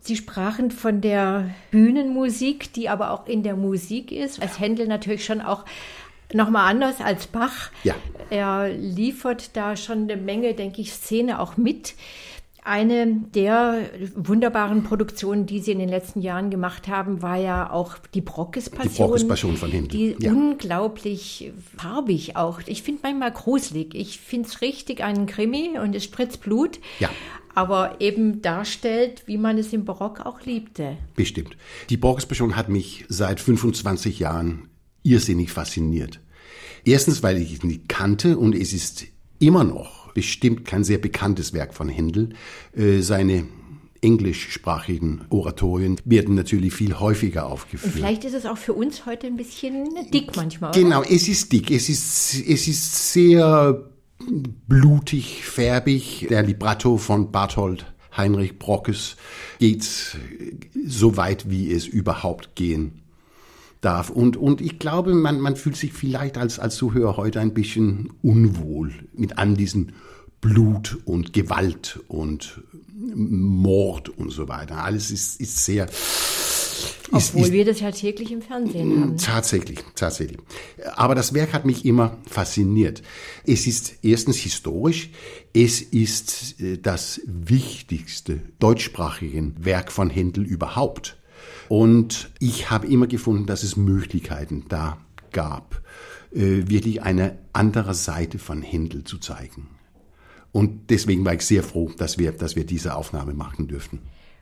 Sie 0.00 0.16
sprachen 0.16 0.70
von 0.70 1.00
der 1.00 1.48
Bühnenmusik, 1.70 2.74
die 2.74 2.90
aber 2.90 3.10
auch 3.10 3.26
in 3.26 3.42
der 3.42 3.56
Musik 3.56 4.12
ist. 4.12 4.42
Als 4.42 4.60
Händel 4.60 4.86
natürlich 4.86 5.24
schon 5.24 5.40
auch 5.40 5.64
nochmal 6.34 6.70
anders 6.70 7.00
als 7.00 7.26
Bach. 7.26 7.70
Ja. 7.84 7.94
Er 8.28 8.68
liefert 8.68 9.56
da 9.56 9.76
schon 9.76 10.02
eine 10.02 10.18
Menge, 10.18 10.52
denke 10.52 10.82
ich, 10.82 10.92
Szene 10.92 11.40
auch 11.40 11.56
mit. 11.56 11.94
Eine 12.66 13.20
der 13.34 13.90
wunderbaren 14.14 14.84
Produktionen, 14.84 15.44
die 15.44 15.60
Sie 15.60 15.72
in 15.72 15.78
den 15.78 15.90
letzten 15.90 16.22
Jahren 16.22 16.48
gemacht 16.48 16.88
haben, 16.88 17.20
war 17.20 17.36
ja 17.36 17.70
auch 17.70 17.98
die 18.14 18.22
Brockes-Passion. 18.22 18.90
Die 18.90 19.02
Brockes-Passion 19.02 19.56
von 19.58 19.70
Händel, 19.70 19.88
Die 19.88 20.16
ja. 20.18 20.32
unglaublich 20.32 21.52
farbig 21.76 22.36
auch. 22.36 22.60
Ich 22.64 22.82
finde 22.82 23.02
manchmal 23.02 23.32
gruselig. 23.32 23.94
Ich 23.94 24.18
finde 24.18 24.48
es 24.48 24.62
richtig 24.62 25.04
einen 25.04 25.26
Krimi 25.26 25.78
und 25.78 25.94
es 25.94 26.04
spritzt 26.04 26.40
Blut. 26.40 26.80
Ja. 27.00 27.10
Aber 27.54 28.00
eben 28.00 28.40
darstellt, 28.40 29.24
wie 29.26 29.36
man 29.36 29.58
es 29.58 29.74
im 29.74 29.84
Barock 29.84 30.24
auch 30.24 30.40
liebte. 30.46 30.96
Bestimmt. 31.16 31.58
Die 31.90 31.98
Borges-Passion 31.98 32.56
hat 32.56 32.70
mich 32.70 33.04
seit 33.10 33.40
25 33.40 34.20
Jahren 34.20 34.68
irrsinnig 35.02 35.52
fasziniert. 35.52 36.18
Erstens, 36.86 37.22
weil 37.22 37.36
ich 37.36 37.52
es 37.52 37.62
nicht 37.62 37.90
kannte 37.90 38.38
und 38.38 38.54
es 38.54 38.72
ist 38.72 39.04
immer 39.38 39.64
noch 39.64 40.03
bestimmt 40.14 40.64
kein 40.64 40.84
sehr 40.84 40.98
bekanntes 40.98 41.52
Werk 41.52 41.74
von 41.74 41.88
Händel. 41.88 42.30
Äh, 42.76 43.00
Seine 43.00 43.44
englischsprachigen 44.00 45.22
Oratorien 45.30 45.96
werden 46.04 46.34
natürlich 46.34 46.74
viel 46.74 46.98
häufiger 47.00 47.46
Und 47.46 47.52
aufgeführt. 47.52 47.94
vielleicht 47.94 48.24
ist 48.24 48.34
es 48.34 48.44
auch 48.46 48.58
für 48.58 48.74
uns 48.74 49.06
heute 49.06 49.26
ein 49.26 49.36
bisschen 49.36 49.88
dick 50.12 50.36
manchmal. 50.36 50.70
Oder? 50.70 50.80
Genau, 50.80 51.02
es 51.02 51.26
ist 51.26 51.52
dick, 51.52 51.70
es 51.70 51.88
ist, 51.88 52.34
es 52.46 52.68
ist 52.68 53.12
sehr 53.12 53.90
blutig, 54.68 55.44
färbig. 55.44 56.26
Der 56.28 56.42
Libretto 56.42 56.98
von 56.98 57.32
Barthold 57.32 57.86
Heinrich 58.16 58.58
Brockes 58.58 59.16
geht 59.58 59.88
so 60.86 61.16
weit, 61.16 61.50
wie 61.50 61.72
es 61.72 61.86
überhaupt 61.86 62.54
gehen 62.54 63.03
darf. 63.84 64.10
Und, 64.10 64.36
und 64.36 64.60
ich 64.60 64.78
glaube, 64.78 65.14
man, 65.14 65.40
man 65.40 65.56
fühlt 65.56 65.76
sich 65.76 65.92
vielleicht 65.92 66.38
als, 66.38 66.58
als 66.58 66.76
Zuhörer 66.76 67.16
heute 67.16 67.40
ein 67.40 67.54
bisschen 67.54 68.12
unwohl 68.22 68.92
mit 69.12 69.38
all 69.38 69.54
diesen 69.54 69.92
Blut 70.40 70.98
und 71.04 71.32
Gewalt 71.32 72.00
und 72.08 72.62
Mord 73.14 74.08
und 74.08 74.30
so 74.30 74.48
weiter. 74.48 74.84
Alles 74.84 75.10
ist, 75.10 75.40
ist 75.40 75.64
sehr... 75.64 75.88
Ist, 77.12 77.32
Obwohl 77.34 77.42
ist, 77.42 77.52
wir 77.52 77.64
das 77.64 77.80
ja 77.80 77.90
täglich 77.92 78.32
im 78.32 78.42
Fernsehen 78.42 79.00
haben. 79.00 79.16
Tatsächlich, 79.18 79.78
tatsächlich. 79.94 80.38
Aber 80.96 81.14
das 81.14 81.34
Werk 81.34 81.52
hat 81.52 81.64
mich 81.64 81.84
immer 81.84 82.16
fasziniert. 82.28 83.02
Es 83.46 83.66
ist 83.66 83.94
erstens 84.02 84.38
historisch, 84.38 85.10
es 85.52 85.80
ist 85.82 86.60
äh, 86.60 86.78
das 86.78 87.20
wichtigste 87.26 88.40
deutschsprachige 88.58 89.52
Werk 89.58 89.92
von 89.92 90.10
Händel 90.10 90.44
überhaupt. 90.44 91.16
Und 91.68 92.30
ich 92.38 92.70
habe 92.70 92.86
immer 92.86 93.06
gefunden, 93.06 93.46
dass 93.46 93.62
es 93.62 93.76
Möglichkeiten 93.76 94.64
da 94.68 94.98
gab, 95.32 95.82
äh, 96.32 96.68
wirklich 96.68 97.02
eine 97.02 97.38
andere 97.52 97.94
Seite 97.94 98.38
von 98.38 98.62
Händel 98.62 99.04
zu 99.04 99.18
zeigen. 99.18 99.68
Und 100.52 100.90
deswegen 100.90 101.24
war 101.24 101.34
ich 101.34 101.42
sehr 101.42 101.62
froh, 101.62 101.90
dass 101.96 102.18
wir, 102.18 102.32
dass 102.32 102.54
wir 102.54 102.64
diese 102.64 102.94
Aufnahme 102.94 103.34
machen 103.34 103.66
dürften. 103.66 103.98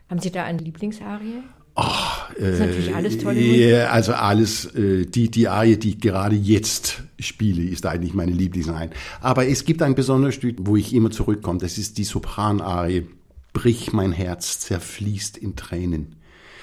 Haben 0.09 0.19
Sie 0.19 0.31
da 0.31 0.43
eine 0.43 0.59
Lieblingsarie? 0.59 1.41
Ach, 1.75 2.31
Das 2.35 2.49
ist 2.49 2.59
natürlich 2.59 2.95
alles 2.95 3.17
tolle 3.17 3.41
Musik. 3.41 3.55
Ja, 3.55 3.89
also 3.89 4.13
alles, 4.13 4.65
äh, 4.75 5.05
die, 5.07 5.31
die 5.31 5.47
Arie, 5.47 5.77
die 5.77 5.89
ich 5.89 5.99
gerade 5.99 6.35
jetzt 6.35 7.01
spiele, 7.19 7.63
ist 7.63 7.87
eigentlich 7.87 8.13
meine 8.13 8.31
Lieblingsarie. 8.31 8.91
Aber 9.21 9.47
es 9.47 9.65
gibt 9.65 9.81
ein 9.81 9.95
besonderes 9.95 10.35
Stück, 10.35 10.57
wo 10.59 10.75
ich 10.75 10.93
immer 10.93 11.09
zurückkomme. 11.09 11.57
Das 11.59 11.79
ist 11.79 11.97
die 11.97 12.03
Sopranarie. 12.03 13.07
Brich 13.53 13.91
mein 13.91 14.11
Herz, 14.11 14.59
zerfließt 14.59 15.37
in 15.37 15.55
Tränen. 15.55 16.15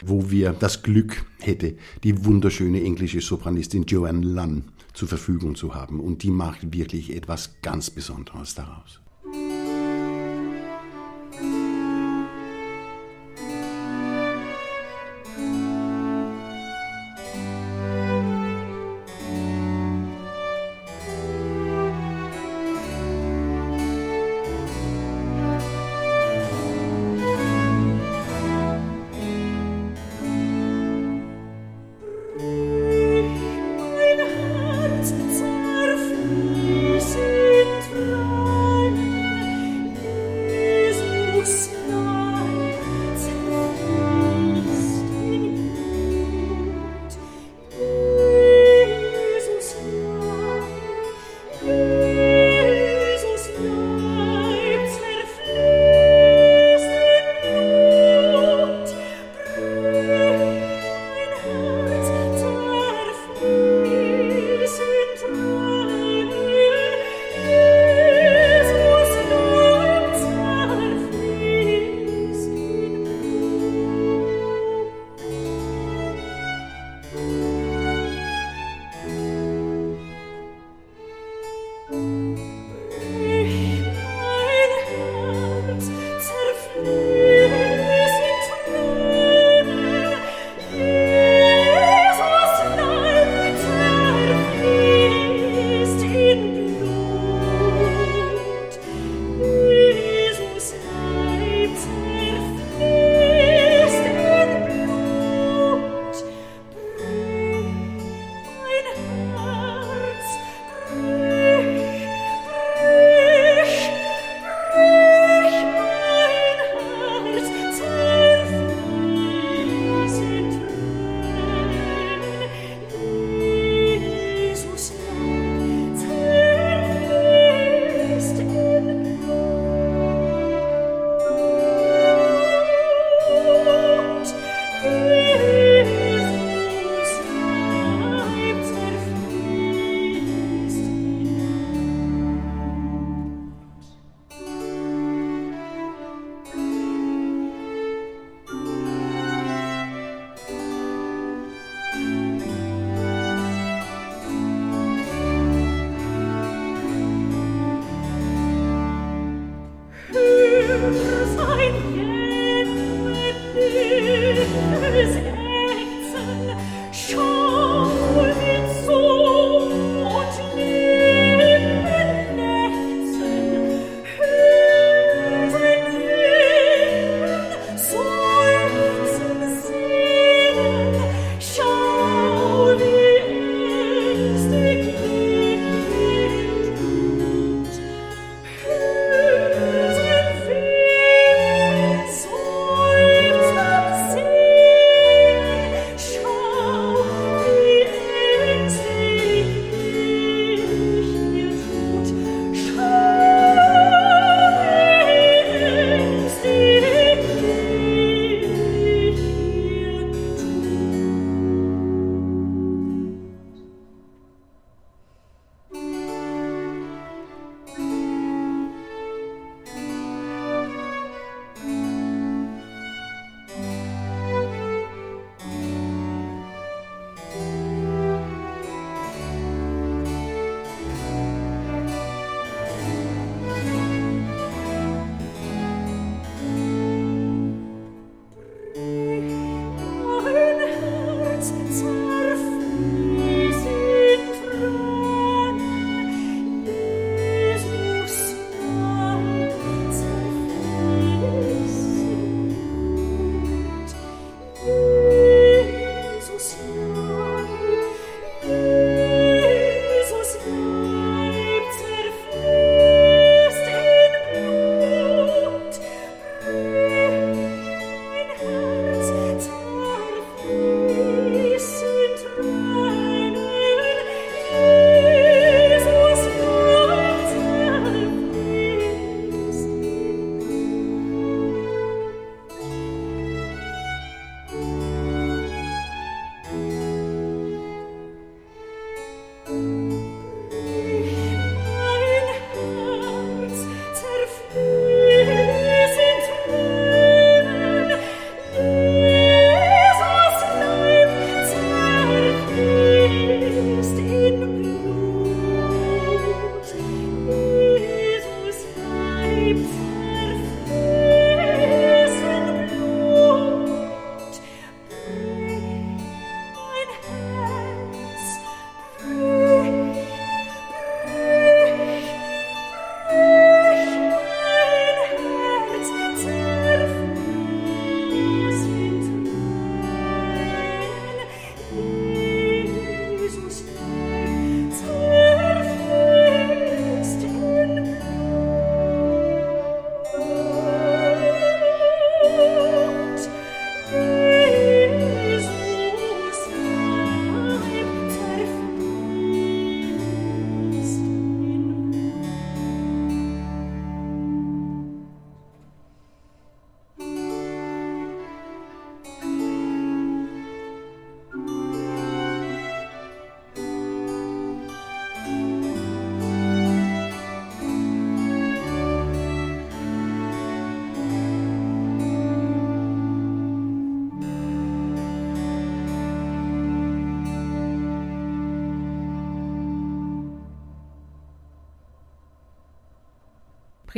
Wo 0.05 0.31
wir 0.31 0.53
das 0.53 0.83
Glück 0.83 1.25
hätte, 1.41 1.77
die 2.05 2.25
wunderschöne 2.25 2.83
englische 2.83 3.21
Sopranistin 3.21 3.85
Joanne 3.85 4.27
Lunn 4.27 4.65
zur 4.95 5.09
Verfügung 5.09 5.55
zu 5.55 5.75
haben. 5.75 6.01
Und 6.01 6.23
die 6.23 6.31
macht 6.31 6.73
wirklich 6.75 7.15
etwas 7.15 7.61
ganz 7.63 7.91
Besonderes 7.91 8.55
daraus. 8.55 9.01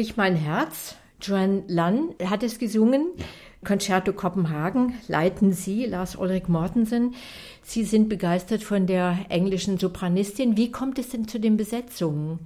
Brich 0.03 0.17
mein 0.17 0.35
Herz. 0.35 0.97
Joan 1.21 1.63
Lunn 1.69 2.17
hat 2.25 2.43
es 2.43 2.59
gesungen. 2.59 3.13
Ja. 3.17 3.25
Concerto 3.65 4.13
Kopenhagen 4.13 4.95
leiten 5.07 5.53
Sie, 5.53 5.87
Lars 5.87 6.17
Ulrich 6.17 6.49
Mortensen. 6.49 7.15
Sie 7.63 7.85
sind 7.85 8.09
begeistert 8.09 8.65
von 8.65 8.89
der 8.89 9.27
englischen 9.29 9.79
Sopranistin. 9.79 10.57
Wie 10.57 10.73
kommt 10.73 10.99
es 10.99 11.11
denn 11.11 11.29
zu 11.29 11.39
den 11.39 11.57
Besetzungen? 11.57 12.41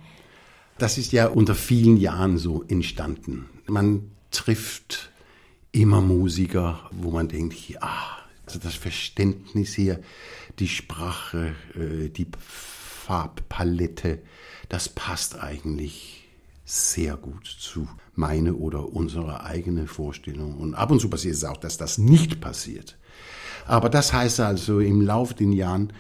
Das 0.77 0.99
ist 0.99 1.12
ja 1.12 1.28
unter 1.28 1.55
vielen 1.55 1.97
Jahren 1.97 2.37
so 2.37 2.62
entstanden. 2.62 3.49
Man 3.65 4.11
trifft 4.31 5.11
immer 5.73 6.03
Musiker, 6.03 6.91
wo 6.91 7.11
man 7.11 7.28
denkt, 7.28 7.70
ja, 7.70 8.19
also 8.45 8.59
das 8.59 8.74
Verständnis 8.74 9.73
hier, 9.73 10.01
die 10.59 10.69
Sprache, 10.69 11.55
äh, 11.74 12.11
die 12.11 12.27
Farbpalette, 12.39 14.19
das 14.69 14.91
passt 14.91 15.41
eigentlich 15.41 16.26
sehr 16.66 17.16
gut 17.16 17.47
zu 17.47 17.88
meine 18.14 18.55
oder 18.55 18.93
unsere 18.93 19.44
eigene 19.44 19.86
Vorstellung. 19.86 20.59
Und 20.59 20.74
ab 20.74 20.90
und 20.90 21.01
zu 21.01 21.09
passiert 21.09 21.36
es 21.36 21.44
auch, 21.44 21.56
dass 21.56 21.78
das 21.78 21.97
nicht 21.97 22.40
passiert. 22.40 22.98
Aber 23.66 23.88
das 23.88 24.12
heißt 24.12 24.40
also, 24.40 24.80
im 24.80 25.01
Laufe 25.01 25.34
der 25.34 25.47
Jahren 25.47 25.93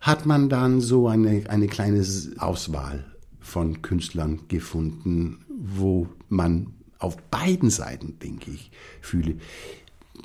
hat 0.00 0.26
man 0.26 0.48
dann 0.48 0.80
so 0.80 1.06
eine, 1.06 1.48
eine 1.48 1.68
kleine 1.68 2.04
Auswahl 2.38 3.04
von 3.40 3.80
Künstlern 3.80 4.40
gefunden, 4.48 5.44
wo 5.48 6.08
man 6.28 6.74
auf 6.98 7.16
beiden 7.30 7.70
Seiten, 7.70 8.18
denke 8.18 8.50
ich, 8.50 8.72
fühle, 9.00 9.36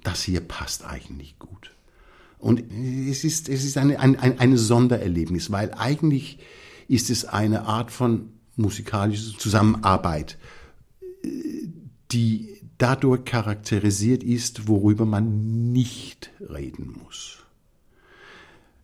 das 0.03 0.23
hier 0.23 0.41
passt 0.41 0.85
eigentlich 0.85 1.37
gut. 1.37 1.71
Und 2.39 2.63
es 2.71 3.23
ist, 3.23 3.47
es 3.47 3.63
ist 3.63 3.77
eine, 3.77 3.99
ein, 3.99 4.17
ein 4.17 4.57
Sondererlebnis, 4.57 5.51
weil 5.51 5.71
eigentlich 5.73 6.39
ist 6.87 7.09
es 7.09 7.25
eine 7.25 7.63
Art 7.63 7.91
von 7.91 8.32
musikalischer 8.55 9.37
Zusammenarbeit, 9.37 10.37
die 12.11 12.49
dadurch 12.77 13.25
charakterisiert 13.25 14.23
ist, 14.23 14.67
worüber 14.67 15.05
man 15.05 15.71
nicht 15.71 16.31
reden 16.39 16.95
muss. 17.03 17.39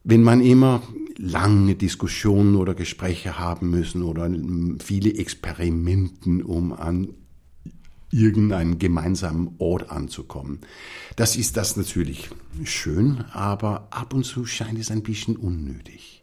Wenn 0.04 0.24
man 0.24 0.42
immer 0.42 0.82
lange 1.18 1.76
Diskussionen 1.76 2.56
oder 2.56 2.74
Gespräche 2.74 3.38
haben 3.38 3.70
müssen 3.70 4.02
oder 4.04 4.32
viele 4.80 5.14
Experimenten, 5.16 6.42
um 6.42 6.72
an 6.72 7.10
irgendeinen 8.12 8.80
gemeinsamen 8.80 9.56
Ort 9.60 9.92
anzukommen. 9.92 10.60
Das 11.16 11.36
ist 11.36 11.58
das 11.58 11.78
natürlich 11.78 12.30
schön, 12.64 13.24
aber 13.34 13.88
ab 13.92 14.14
und 14.14 14.24
zu 14.24 14.46
scheint 14.46 14.80
es 14.80 14.90
ein 14.90 15.04
bisschen 15.04 15.36
unnötig. 15.36 16.19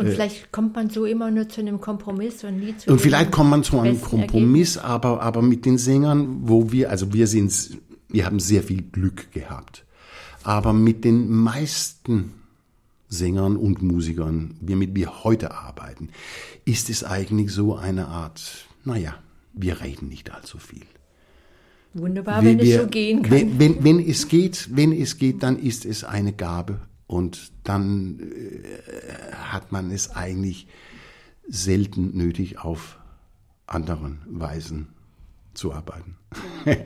Und 0.00 0.06
äh, 0.06 0.12
vielleicht 0.12 0.50
kommt 0.50 0.74
man 0.74 0.88
so 0.88 1.04
immer 1.04 1.30
nur 1.30 1.48
zu 1.48 1.60
einem 1.60 1.78
Kompromiss 1.78 2.42
und 2.42 2.58
nie 2.58 2.74
zu 2.76 2.90
Und 2.90 3.00
vielleicht 3.00 3.30
kommt 3.30 3.50
man 3.50 3.62
zu 3.62 3.78
einem 3.78 4.00
Kompromiss, 4.00 4.78
aber, 4.78 5.20
aber 5.20 5.42
mit 5.42 5.66
den 5.66 5.76
Sängern, 5.76 6.38
wo 6.42 6.72
wir, 6.72 6.88
also 6.88 7.12
wir 7.12 7.26
sind, 7.26 7.78
wir 8.08 8.24
haben 8.24 8.40
sehr 8.40 8.62
viel 8.62 8.80
Glück 8.80 9.30
gehabt. 9.32 9.84
Aber 10.42 10.72
mit 10.72 11.04
den 11.04 11.30
meisten 11.30 12.32
Sängern 13.08 13.56
und 13.56 13.82
Musikern, 13.82 14.54
wie 14.62 14.74
mit 14.74 14.94
wir 14.94 15.22
heute 15.22 15.52
arbeiten, 15.52 16.08
ist 16.64 16.88
es 16.88 17.04
eigentlich 17.04 17.52
so 17.52 17.76
eine 17.76 18.08
Art, 18.08 18.66
naja, 18.84 19.16
wir 19.52 19.82
reden 19.82 20.08
nicht 20.08 20.32
allzu 20.32 20.56
viel. 20.56 20.86
Wunderbar, 21.92 22.42
wenn 22.42 22.58
wir, 22.58 22.76
es 22.76 22.80
so 22.80 22.86
gehen 22.86 23.20
kann. 23.20 23.32
Wenn, 23.32 23.58
wenn, 23.58 23.84
wenn, 23.84 23.98
es 24.00 24.28
geht, 24.28 24.68
wenn 24.72 24.92
es 24.92 25.18
geht, 25.18 25.42
dann 25.42 25.58
ist 25.58 25.84
es 25.84 26.04
eine 26.04 26.32
Gabe 26.32 26.80
und 27.10 27.50
dann 27.64 28.20
äh, 28.20 29.34
hat 29.34 29.72
man 29.72 29.90
es 29.90 30.12
eigentlich 30.12 30.68
selten 31.48 32.16
nötig, 32.16 32.60
auf 32.60 33.00
anderen 33.66 34.20
Weisen 34.26 34.94
zu 35.52 35.72
arbeiten. 35.72 36.16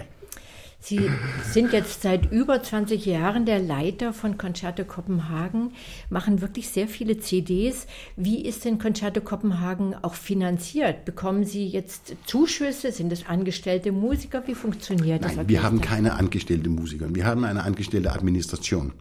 Sie 0.80 1.10
sind 1.50 1.72
jetzt 1.74 2.00
seit 2.00 2.32
über 2.32 2.62
20 2.62 3.04
Jahren 3.04 3.44
der 3.44 3.58
Leiter 3.58 4.14
von 4.14 4.38
Concerto 4.38 4.84
Kopenhagen, 4.84 5.72
machen 6.08 6.40
wirklich 6.40 6.70
sehr 6.70 6.88
viele 6.88 7.18
CDs. 7.18 7.86
Wie 8.16 8.46
ist 8.46 8.64
denn 8.64 8.78
Concerto 8.78 9.20
Kopenhagen 9.20 9.94
auch 9.94 10.14
finanziert? 10.14 11.04
Bekommen 11.04 11.44
Sie 11.44 11.66
jetzt 11.66 12.14
Zuschüsse? 12.24 12.92
Sind 12.92 13.12
es 13.12 13.26
angestellte 13.26 13.92
Musiker? 13.92 14.46
Wie 14.46 14.54
funktioniert 14.54 15.22
Nein, 15.22 15.36
das? 15.36 15.48
Wir 15.48 15.62
haben 15.62 15.82
keine 15.82 16.14
angestellte 16.14 16.70
Musiker. 16.70 17.14
Wir 17.14 17.26
haben 17.26 17.44
eine 17.44 17.62
angestellte 17.62 18.12
Administration. 18.12 18.92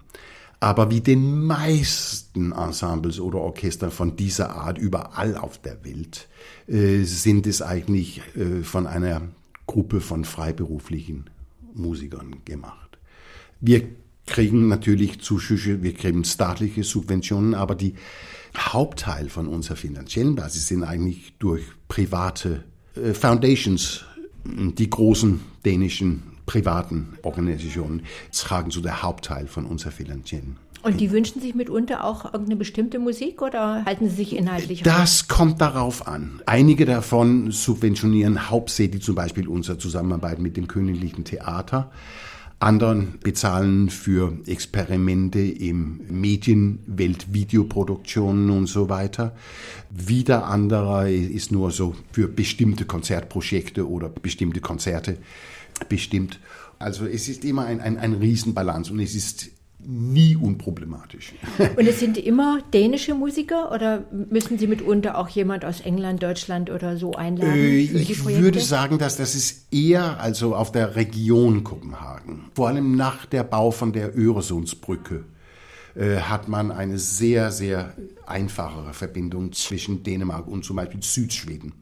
Aber 0.64 0.90
wie 0.90 1.02
den 1.02 1.46
meisten 1.46 2.54
Ensembles 2.54 3.20
oder 3.20 3.40
Orchester 3.40 3.92
von 3.92 4.16
dieser 4.16 4.56
Art 4.56 4.78
überall 4.78 5.36
auf 5.36 5.58
der 5.58 5.84
Welt 5.84 6.30
äh, 6.68 7.04
sind 7.04 7.48
es 7.48 7.62
eigentlich 7.62 8.22
äh, 8.38 8.64
von 8.64 8.88
einer 8.88 9.24
Gruppe 9.68 10.00
von 10.00 10.24
freiberuflichen 10.24 11.30
Musikern 11.74 12.38
gemacht. 12.46 12.98
Wir 13.60 13.90
kriegen 14.26 14.70
natürlich 14.70 15.20
Zuschüsse, 15.20 15.84
wir 15.84 15.94
kriegen 15.96 16.24
staatliche 16.24 16.86
Subventionen, 16.86 17.56
aber 17.56 17.76
die 17.76 17.96
Hauptteil 18.58 19.28
von 19.28 19.48
unserer 19.50 19.76
finanziellen 19.76 20.36
Basis 20.36 20.70
sind 20.70 20.86
eigentlich 20.86 21.34
durch 21.40 21.66
private 21.90 22.64
äh, 22.96 23.14
Foundations, 23.14 24.06
die 24.46 24.90
großen 24.90 25.42
dänischen 25.66 26.33
privaten 26.46 27.18
Organisationen 27.24 28.04
tragen 28.32 28.72
so 28.72 28.82
der 28.82 29.04
Hauptteil 29.04 29.48
von 29.48 29.66
unserer 29.66 29.92
finanziellen 29.92 30.58
und 30.84 31.00
die 31.00 31.12
wünschen 31.12 31.42
sich 31.42 31.56
mitunter 31.56 32.04
auch 32.04 32.26
irgendeine 32.26 32.58
bestimmte 32.58 33.00
Musik 33.00 33.42
oder 33.42 33.86
halten 33.86 34.10
sie 34.10 34.16
sich 34.16 34.36
inhaltlich? 34.36 34.84
Das 34.84 35.22
auf? 35.22 35.28
kommt 35.30 35.62
darauf 35.62 36.08
an. 36.08 36.42
Einige 36.46 36.86
davon 36.86 37.52
subventionieren 37.52 38.50
hauptsächlich 38.50 39.02
zum 39.02 39.16
Beispiel 39.16 39.48
unsere 39.48 39.78
Zusammenarbeit 39.78 40.40
mit 40.40 40.58
dem 40.58 40.68
Königlichen 40.68 41.24
Theater. 41.24 41.90
Anderen 42.60 43.20
bezahlen 43.22 43.90
für 43.90 44.38
Experimente 44.46 45.40
im 45.40 46.02
Medienwelt, 46.10 47.34
Videoproduktionen 47.34 48.50
und 48.50 48.68
so 48.68 48.90
weiter. 48.90 49.36
Wieder 49.90 50.48
anderer 50.48 51.10
ist 51.10 51.52
nur 51.52 51.72
so 51.72 51.96
für 52.12 52.28
bestimmte 52.28 52.86
Konzertprojekte 52.86 53.90
oder 53.90 54.10
bestimmte 54.10 54.62
Konzerte 54.62 55.18
bestimmt. 55.90 56.40
Also 56.80 57.06
es 57.06 57.30
ist 57.30 57.46
immer 57.46 57.66
ein, 57.66 57.80
ein, 57.80 57.98
ein 57.98 58.14
Riesenbalance 58.14 58.92
und 58.92 59.00
es 59.00 59.16
ist 59.16 59.50
nie 59.86 60.36
unproblematisch. 60.36 61.34
Und 61.78 61.88
es 61.88 62.00
sind 62.00 62.18
immer 62.18 62.60
dänische 62.74 63.16
Musiker 63.16 63.72
oder 63.72 64.06
müssen 64.30 64.58
Sie 64.58 64.68
mitunter 64.68 65.18
auch 65.18 65.30
jemand 65.30 65.66
aus 65.66 65.82
England, 65.82 66.24
Deutschland 66.24 66.70
oder 66.70 66.98
so 66.98 67.14
einladen? 67.14 67.54
Äh, 67.54 67.80
ich 67.80 68.26
würde 68.26 68.60
sagen, 68.62 68.98
dass 68.98 69.18
das 69.18 69.36
ist 69.36 69.74
eher 69.74 70.20
also 70.22 70.56
auf 70.56 70.72
der 70.72 70.96
Region 70.96 71.64
Kopenhagen. 71.64 72.46
Vor 72.56 72.70
allem 72.70 72.96
nach 72.96 73.26
der 73.26 73.44
Bau 73.44 73.72
von 73.72 73.92
der 73.92 74.18
Öresundsbrücke 74.18 75.26
äh, 75.96 76.18
hat 76.18 76.48
man 76.48 76.72
eine 76.72 76.98
sehr, 76.98 77.52
sehr 77.52 77.94
einfachere 78.26 78.94
Verbindung 78.94 79.52
zwischen 79.52 80.04
Dänemark 80.04 80.48
und 80.48 80.64
zum 80.64 80.78
Beispiel 80.78 81.04
Südschweden. 81.04 81.74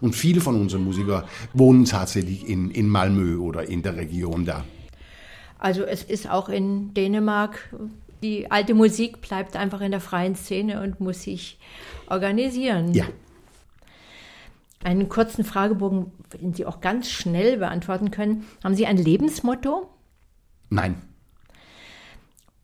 Und 0.00 0.14
viele 0.14 0.40
von 0.40 0.60
unseren 0.60 0.84
Musikern 0.84 1.24
wohnen 1.52 1.84
tatsächlich 1.84 2.48
in, 2.48 2.70
in 2.70 2.88
Malmö 2.88 3.38
oder 3.38 3.68
in 3.68 3.82
der 3.82 3.96
Region 3.96 4.44
da. 4.44 4.64
Also 5.58 5.82
es 5.82 6.04
ist 6.04 6.30
auch 6.30 6.48
in 6.48 6.94
Dänemark, 6.94 7.74
die 8.22 8.50
alte 8.50 8.74
Musik 8.74 9.20
bleibt 9.20 9.56
einfach 9.56 9.80
in 9.80 9.90
der 9.90 10.00
freien 10.00 10.36
Szene 10.36 10.82
und 10.82 11.00
muss 11.00 11.22
sich 11.22 11.58
organisieren. 12.08 12.94
Ja. 12.94 13.06
Einen 14.84 15.08
kurzen 15.08 15.44
Fragebogen, 15.44 16.12
den 16.40 16.54
Sie 16.54 16.64
auch 16.64 16.80
ganz 16.80 17.10
schnell 17.10 17.58
beantworten 17.58 18.10
können. 18.10 18.44
Haben 18.62 18.76
Sie 18.76 18.86
ein 18.86 18.96
Lebensmotto? 18.96 19.88
Nein. 20.70 21.02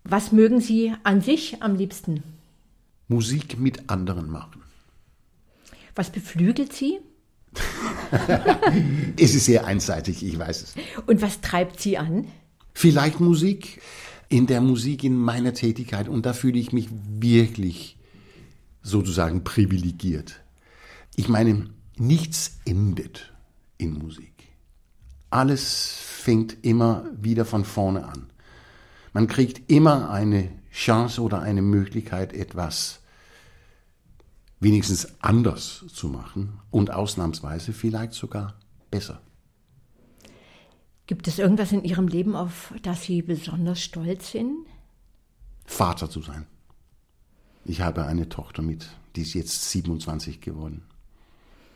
Was 0.05 0.31
mögen 0.33 0.61
Sie 0.61 0.93
an 1.03 1.21
sich 1.21 1.63
am 1.63 1.75
liebsten? 1.75 2.23
Musik 3.09 3.59
mit 3.59 3.91
anderen 3.91 4.31
machen. 4.31 4.63
Was 5.95 6.11
beflügelt 6.11 6.73
Sie? 6.73 7.01
Es 9.17 9.35
ist 9.35 9.47
sehr 9.47 9.67
einseitig, 9.67 10.25
ich 10.25 10.39
weiß 10.39 10.63
es. 10.63 10.75
Und 11.07 11.23
was 11.23 11.41
treibt 11.41 11.81
Sie 11.81 11.99
an? 11.99 12.27
Vielleicht 12.73 13.21
Musik, 13.21 13.81
in 14.29 14.47
der 14.47 14.61
Musik 14.61 15.05
in 15.05 15.17
meiner 15.17 15.55
Tätigkeit 15.55 16.09
und 16.09 16.27
da 16.27 16.33
fühle 16.33 16.59
ich 16.59 16.73
mich 16.73 16.89
wirklich 16.91 17.97
sozusagen 18.83 19.45
privilegiert. 19.45 20.41
Ich 21.17 21.29
meine, 21.29 21.71
nichts 21.97 22.59
endet 22.65 23.33
in 23.79 23.93
Musik. 23.95 24.33
Alles 25.31 25.97
fängt 26.01 26.57
immer 26.63 27.07
wieder 27.21 27.45
von 27.45 27.65
vorne 27.65 28.07
an. 28.07 28.31
Man 29.13 29.27
kriegt 29.27 29.71
immer 29.71 30.11
eine 30.11 30.51
Chance 30.73 31.21
oder 31.23 31.41
eine 31.41 31.63
Möglichkeit, 31.63 32.33
etwas 32.33 33.01
wenigstens 34.65 35.21
anders 35.21 35.85
zu 35.93 36.09
machen 36.09 36.59
und 36.71 36.91
ausnahmsweise 36.91 37.73
vielleicht 37.73 38.15
sogar 38.15 38.59
besser. 38.91 39.21
Gibt 41.07 41.29
es 41.29 41.39
irgendwas 41.39 41.71
in 41.71 41.85
Ihrem 41.85 42.09
Leben, 42.09 42.35
auf 42.35 42.75
das 42.83 43.05
Sie 43.05 43.23
besonders 43.23 43.83
stolz 43.83 44.33
sind? 44.33 44.67
Vater 45.67 46.09
zu 46.09 46.23
sein. 46.23 46.47
Ich 47.67 47.83
habe 47.83 48.07
eine 48.07 48.29
Tochter 48.29 48.63
mit, 48.63 48.89
die 49.15 49.23
ist 49.23 49.35
jetzt 49.35 49.71
27 49.71 50.41
geworden. 50.41 50.83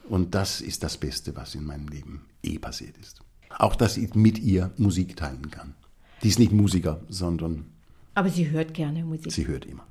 Und 0.09 0.35
das 0.35 0.63
ist 0.63 0.83
das 0.83 0.97
Beste, 0.97 1.37
was 1.37 1.55
in 1.55 1.65
meinem 1.65 1.89
Leben 1.89 2.25
eh 2.43 2.59
passiert 2.59 2.97
ist. 2.97 3.21
Auch, 3.51 3.77
dass 3.77 3.99
ich 3.99 4.15
mit 4.15 4.39
ihr 4.39 4.73
Musik 4.79 5.17
teilen 5.17 5.51
kann. 5.51 5.75
Die 6.23 6.29
ist 6.29 6.39
nicht 6.39 6.53
Musiker, 6.53 7.01
sondern. 7.09 7.67
Aber 8.15 8.31
sie 8.31 8.51
hört 8.51 8.73
gerne 8.73 9.05
Musik. 9.05 9.31
Sie 9.31 9.47
hört 9.47 9.67
immer. 9.67 9.87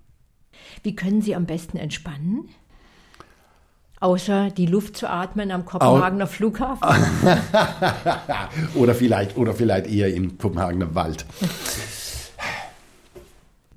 Wie 0.81 0.95
können 0.95 1.21
Sie 1.21 1.35
am 1.35 1.45
besten 1.45 1.77
entspannen? 1.77 2.49
Außer 3.99 4.51
die 4.51 4.67
Luft 4.67 4.95
zu 4.95 5.09
atmen 5.09 5.49
am 5.51 5.65
Kopenhagener 5.65 6.27
Flughafen? 6.27 6.87
oder, 8.75 8.93
vielleicht, 8.93 9.35
oder 9.37 9.53
vielleicht 9.55 9.87
eher 9.87 10.13
im 10.13 10.37
Kopenhagener 10.37 10.93
Wald. 10.93 11.25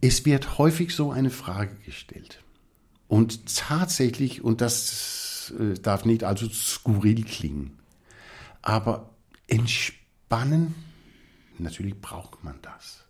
Es 0.03 0.27
wird 0.27 0.59
häufig 0.59 0.95
so 0.95 1.11
eine 1.11 1.31
Frage 1.31 1.75
gestellt. 1.87 2.43
Und 3.09 3.57
tatsächlich, 3.57 4.45
und 4.45 4.61
das 4.61 5.53
äh, 5.59 5.75
darf 5.75 6.05
nicht 6.05 6.23
allzu 6.23 6.49
skurril 6.51 7.25
klingen, 7.25 7.79
aber 8.63 9.11
entspannen, 9.49 10.75
natürlich 11.59 12.01
braucht 12.01 12.45
man 12.45 12.57
das. 12.63 13.05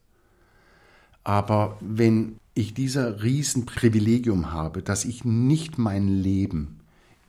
Aber 1.24 1.76
wenn 1.80 2.38
ich 2.54 2.72
dieser 2.72 3.22
Riesenprivilegium 3.22 4.52
habe, 4.52 4.82
dass 4.82 5.04
ich 5.04 5.24
nicht 5.24 5.76
mein 5.76 6.08
Leben 6.08 6.79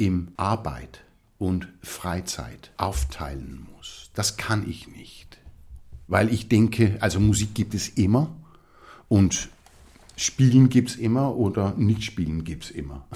im 0.01 0.31
Arbeit 0.35 1.03
und 1.37 1.67
Freizeit 1.83 2.71
aufteilen 2.77 3.67
muss, 3.75 4.09
das 4.15 4.35
kann 4.35 4.67
ich 4.67 4.87
nicht. 4.87 5.37
Weil 6.07 6.33
ich 6.33 6.49
denke, 6.49 6.97
also 7.01 7.19
Musik 7.19 7.53
gibt 7.53 7.75
es 7.75 7.87
immer 7.87 8.35
und 9.07 9.49
Spielen 10.17 10.69
gibt 10.69 10.89
es 10.89 10.95
immer 10.97 11.35
oder 11.35 11.73
nicht 11.77 12.03
spielen 12.03 12.43
gibt 12.43 12.65
es 12.65 12.71
immer. 12.71 13.07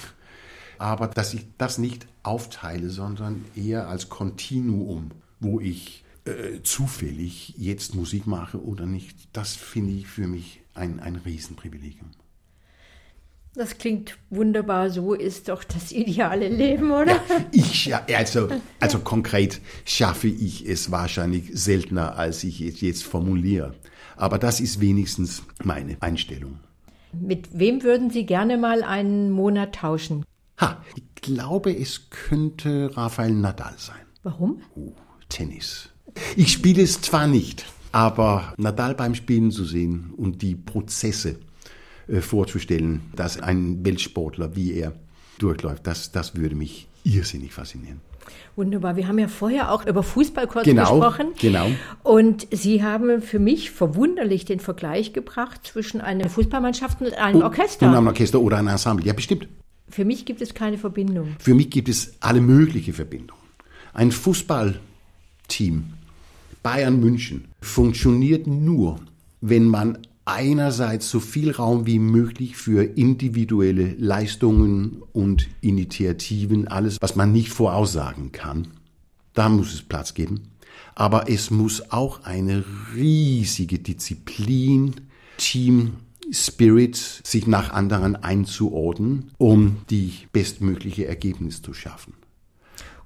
Aber 0.78 1.08
dass 1.08 1.34
ich 1.34 1.46
das 1.58 1.78
nicht 1.78 2.08
aufteile, 2.24 2.90
sondern 2.90 3.46
eher 3.56 3.88
als 3.88 4.10
Kontinuum, 4.10 5.12
wo 5.40 5.60
ich 5.60 6.04
äh, 6.26 6.62
zufällig 6.64 7.54
jetzt 7.58 7.96
Musik 7.96 8.28
mache 8.28 8.64
oder 8.64 8.86
nicht, 8.86 9.16
das 9.34 9.54
finde 9.54 9.94
ich 9.94 10.08
für 10.08 10.28
mich 10.28 10.62
ein, 10.74 11.00
ein 11.00 11.16
Riesenprivilegium. 11.16 12.10
Das 13.56 13.78
klingt 13.78 14.18
wunderbar. 14.30 14.90
So 14.90 15.14
ist 15.14 15.48
doch 15.48 15.64
das 15.64 15.94
ideale 15.94 16.50
Leben, 16.50 16.92
oder? 16.92 17.14
Ja, 17.14 17.46
ich, 17.52 17.86
ja, 17.86 18.06
also, 18.18 18.50
also 18.82 19.00
konkret 19.00 19.62
schaffe 19.86 20.28
ich 20.28 20.68
es 20.68 20.92
wahrscheinlich 20.92 21.52
seltener, 21.54 22.18
als 22.18 22.44
ich 22.44 22.60
es 22.60 22.82
jetzt 22.82 23.04
formuliere. 23.04 23.74
Aber 24.18 24.38
das 24.40 24.60
ist 24.60 24.82
wenigstens 24.82 25.44
meine 25.64 25.96
Einstellung. 26.02 26.60
Mit 27.14 27.58
wem 27.58 27.84
würden 27.84 28.10
Sie 28.10 28.26
gerne 28.26 28.58
mal 28.58 28.84
einen 28.84 29.32
Monat 29.32 29.76
tauschen? 29.76 30.26
Ha, 30.60 30.84
ich 30.96 31.04
glaube, 31.22 31.74
es 31.76 32.10
könnte 32.10 32.92
Rafael 32.96 33.34
Nadal 33.34 33.76
sein. 33.78 33.96
Warum? 34.24 34.62
Oh, 34.76 34.92
Tennis. 35.30 35.90
Ich 36.36 36.52
spiele 36.52 36.82
es 36.82 37.02
zwar 37.02 37.28
nicht, 37.28 37.66
aber 37.94 38.54
Nadal 38.58 38.96
beim 38.96 39.16
Spielen 39.16 39.52
zu 39.52 39.64
sehen 39.64 40.14
und 40.18 40.42
die 40.42 40.56
Prozesse 40.56 41.40
vorzustellen, 42.22 43.02
dass 43.16 43.40
ein 43.40 43.84
Weltsportler 43.86 44.56
wie 44.56 44.74
er 44.74 44.94
durchläuft, 45.40 45.86
das, 45.88 46.12
das 46.12 46.36
würde 46.36 46.56
mich 46.56 46.88
irrsinnig 47.04 47.54
faszinieren. 47.54 48.02
Wunderbar. 48.56 48.96
Wir 48.96 49.08
haben 49.08 49.20
ja 49.20 49.28
vorher 49.28 49.72
auch 49.72 49.86
über 49.86 50.02
Fußball 50.02 50.48
kurz 50.48 50.66
genau, 50.66 51.00
gesprochen. 51.00 51.34
Genau. 51.40 51.68
Und 52.04 52.48
Sie 52.52 52.84
haben 52.84 53.22
für 53.22 53.38
mich 53.40 53.72
verwunderlich 53.72 54.46
den 54.46 54.60
Vergleich 54.60 55.14
gebracht 55.14 55.62
zwischen 55.66 56.02
einer 56.02 56.30
Fußballmannschaft 56.30 57.02
und 57.02 57.14
einem 57.14 57.38
und, 57.38 57.44
Orchester. 57.44 57.88
Und 57.88 57.96
einem 57.96 58.08
Orchester 58.08 58.40
oder 58.40 58.58
einem 58.58 58.70
Ensemble. 58.70 59.06
Ja, 59.06 59.14
bestimmt. 59.14 59.48
Für 59.90 60.06
mich 60.06 60.26
gibt 60.26 60.42
es 60.42 60.54
keine 60.54 60.78
Verbindung. 60.78 61.36
Für 61.40 61.54
mich 61.54 61.70
gibt 61.70 61.90
es 61.90 62.16
alle 62.22 62.42
möglichen 62.42 62.94
Verbindungen. 62.94 63.42
Ein 63.94 64.12
Fußballteam, 64.12 65.84
Bayern 66.64 67.00
München, 67.00 67.46
funktioniert 67.62 68.48
nur, 68.48 69.00
wenn 69.42 69.68
man 69.68 70.00
einerseits 70.26 71.10
so 71.10 71.20
viel 71.20 71.52
Raum 71.52 71.86
wie 71.86 72.00
möglich 72.00 72.58
für 72.58 72.84
individuelle 72.84 73.94
Leistungen 73.94 75.04
und 75.14 75.48
Initiativen, 75.62 76.68
alles, 76.68 76.98
was 77.00 77.16
man 77.16 77.32
nicht 77.32 77.50
voraussagen 77.50 78.32
kann. 78.32 78.68
Da 79.34 79.50
muss 79.50 79.74
es 79.74 79.84
Platz 79.84 80.14
geben. 80.14 80.50
Aber 80.96 81.30
es 81.30 81.52
muss 81.52 81.92
auch 81.92 82.24
eine 82.24 82.64
riesige 82.96 83.80
Disziplin, 83.80 84.96
Team, 85.38 85.94
Spirit, 86.32 86.96
sich 86.96 87.46
nach 87.46 87.72
anderen 87.72 88.16
einzuordnen, 88.16 89.32
um 89.38 89.78
die 89.90 90.14
bestmögliche 90.32 91.06
Ergebnis 91.06 91.62
zu 91.62 91.74
schaffen. 91.74 92.14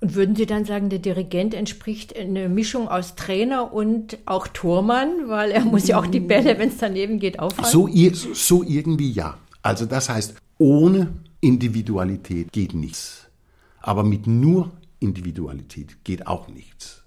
Und 0.01 0.15
würden 0.15 0.35
Sie 0.35 0.45
dann 0.45 0.63
sagen, 0.63 0.89
der 0.89 0.99
Dirigent 0.99 1.53
entspricht 1.53 2.17
eine 2.17 2.47
Mischung 2.47 2.87
aus 2.87 3.15
Trainer 3.15 3.73
und 3.73 4.17
auch 4.25 4.47
Tormann, 4.47 5.27
weil 5.27 5.51
er 5.51 5.65
muss 5.65 5.87
ja 5.87 5.99
auch 5.99 6.07
die 6.07 6.21
Bälle, 6.21 6.57
wenn 6.57 6.69
es 6.69 6.77
daneben 6.77 7.19
geht, 7.19 7.39
aufhalten? 7.39 7.69
So, 7.69 7.89
so 8.33 8.63
irgendwie 8.63 9.11
ja. 9.11 9.37
Also 9.61 9.85
das 9.85 10.07
heißt, 10.07 10.35
ohne 10.57 11.13
Individualität 11.41 12.51
geht 12.53 12.73
nichts. 12.73 13.27
Aber 13.81 14.03
mit 14.03 14.25
nur 14.25 14.71
Individualität 14.99 16.03
geht 16.03 16.27
auch 16.27 16.47
nichts. 16.47 17.03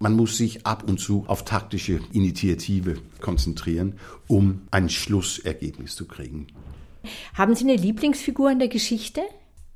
Man 0.00 0.14
muss 0.14 0.36
sich 0.36 0.64
ab 0.64 0.84
und 0.88 1.00
zu 1.00 1.24
auf 1.26 1.44
taktische 1.44 2.00
Initiative 2.12 2.98
konzentrieren, 3.20 3.94
um 4.28 4.62
ein 4.70 4.88
Schlussergebnis 4.88 5.96
zu 5.96 6.06
kriegen. 6.06 6.46
Haben 7.34 7.56
Sie 7.56 7.64
eine 7.64 7.76
Lieblingsfigur 7.76 8.50
in 8.50 8.60
der 8.60 8.68
Geschichte? 8.68 9.22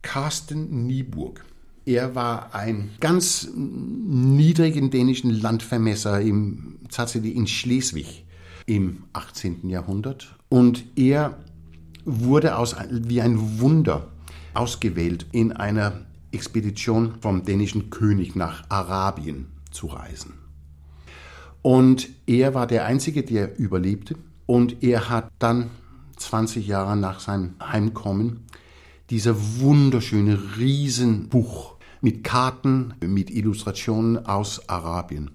Carsten 0.03 0.87
Nieburg. 0.87 1.45
Er 1.85 2.15
war 2.15 2.55
ein 2.55 2.91
ganz 3.01 3.49
niedrigen 3.55 4.91
dänischen 4.91 5.31
Landvermesser 5.31 6.21
im, 6.21 6.79
tatsächlich 6.91 7.35
in 7.35 7.49
Schleswig 7.49 8.25
im 8.67 9.05
18. 9.13 9.69
Jahrhundert. 9.69 10.37
Und 10.49 10.85
er 10.97 11.39
wurde 12.05 12.57
aus, 12.57 12.77
wie 12.91 13.21
ein 13.21 13.61
Wunder 13.61 14.09
ausgewählt, 14.55 15.27
in 15.33 15.53
einer 15.53 16.03
Expedition 16.31 17.15
vom 17.21 17.45
dänischen 17.45 17.91
König 17.91 18.37
nach 18.37 18.65
Arabien 18.69 19.47
zu 19.71 19.89
reisen. 19.89 20.35
Und 21.63 22.09
er 22.27 22.55
war 22.55 22.67
der 22.67 22.85
Einzige, 22.87 23.23
der 23.23 23.59
überlebte. 23.59 24.17
Und 24.47 24.83
er 24.83 25.09
hat 25.09 25.31
dann 25.39 25.71
20 26.17 26.67
Jahre 26.67 26.97
nach 26.97 27.21
seinem 27.21 27.55
Heimkommen 27.61 28.45
dieser 29.11 29.37
wunderschöne 29.61 30.39
Riesenbuch 30.59 31.72
mit 32.03 32.25
Karten, 32.25 32.95
mit 33.01 33.31
Illustrationen 33.31 34.27
aus 34.27 34.69
Arabien, 34.69 35.31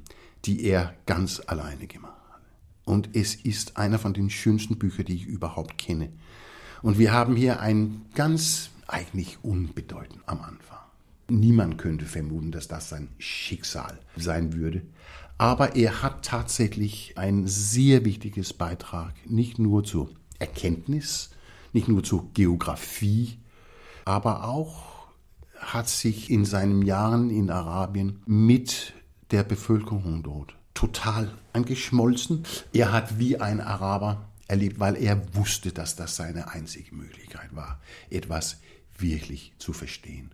die 0.45 0.63
er 0.65 0.93
ganz 1.05 1.41
alleine 1.47 1.87
gemacht 1.87 2.13
hat. 2.29 2.41
Und 2.85 3.15
es 3.15 3.35
ist 3.35 3.77
einer 3.77 3.97
von 3.97 4.13
den 4.13 4.29
schönsten 4.29 4.77
Büchern, 4.77 5.05
die 5.05 5.15
ich 5.15 5.25
überhaupt 5.25 5.77
kenne. 5.77 6.09
Und 6.81 6.99
wir 6.99 7.11
haben 7.13 7.35
hier 7.35 7.61
ein 7.61 8.05
ganz 8.13 8.69
eigentlich 8.85 9.39
unbedeutend 9.43 10.21
am 10.25 10.41
Anfang. 10.41 10.77
Niemand 11.29 11.77
könnte 11.77 12.05
vermuten, 12.05 12.51
dass 12.51 12.67
das 12.67 12.89
sein 12.89 13.09
Schicksal 13.17 13.99
sein 14.15 14.53
würde. 14.53 14.83
Aber 15.37 15.75
er 15.75 16.01
hat 16.01 16.25
tatsächlich 16.25 17.17
ein 17.17 17.47
sehr 17.47 18.05
wichtiges 18.05 18.53
Beitrag, 18.53 19.13
nicht 19.25 19.59
nur 19.59 19.83
zur 19.83 20.09
Erkenntnis, 20.39 21.31
nicht 21.73 21.87
nur 21.87 22.03
zur 22.03 22.31
Geografie, 22.33 23.37
aber 24.05 24.45
auch 24.47 24.86
hat 25.73 25.89
sich 25.89 26.29
in 26.29 26.45
seinen 26.45 26.81
Jahren 26.81 27.29
in 27.29 27.49
Arabien 27.49 28.21
mit 28.25 28.93
der 29.31 29.43
Bevölkerung 29.43 30.23
dort 30.23 30.55
total 30.73 31.33
angeschmolzen. 31.51 32.43
Er 32.71 32.93
hat 32.93 33.19
wie 33.19 33.41
ein 33.41 33.59
Araber 33.59 34.29
erlebt, 34.47 34.79
weil 34.79 34.95
er 34.95 35.21
wusste, 35.35 35.73
dass 35.73 35.97
das 35.97 36.15
seine 36.15 36.51
einzige 36.51 36.95
Möglichkeit 36.95 37.53
war, 37.53 37.81
etwas 38.09 38.61
wirklich 38.97 39.51
zu 39.57 39.73
verstehen. 39.73 40.31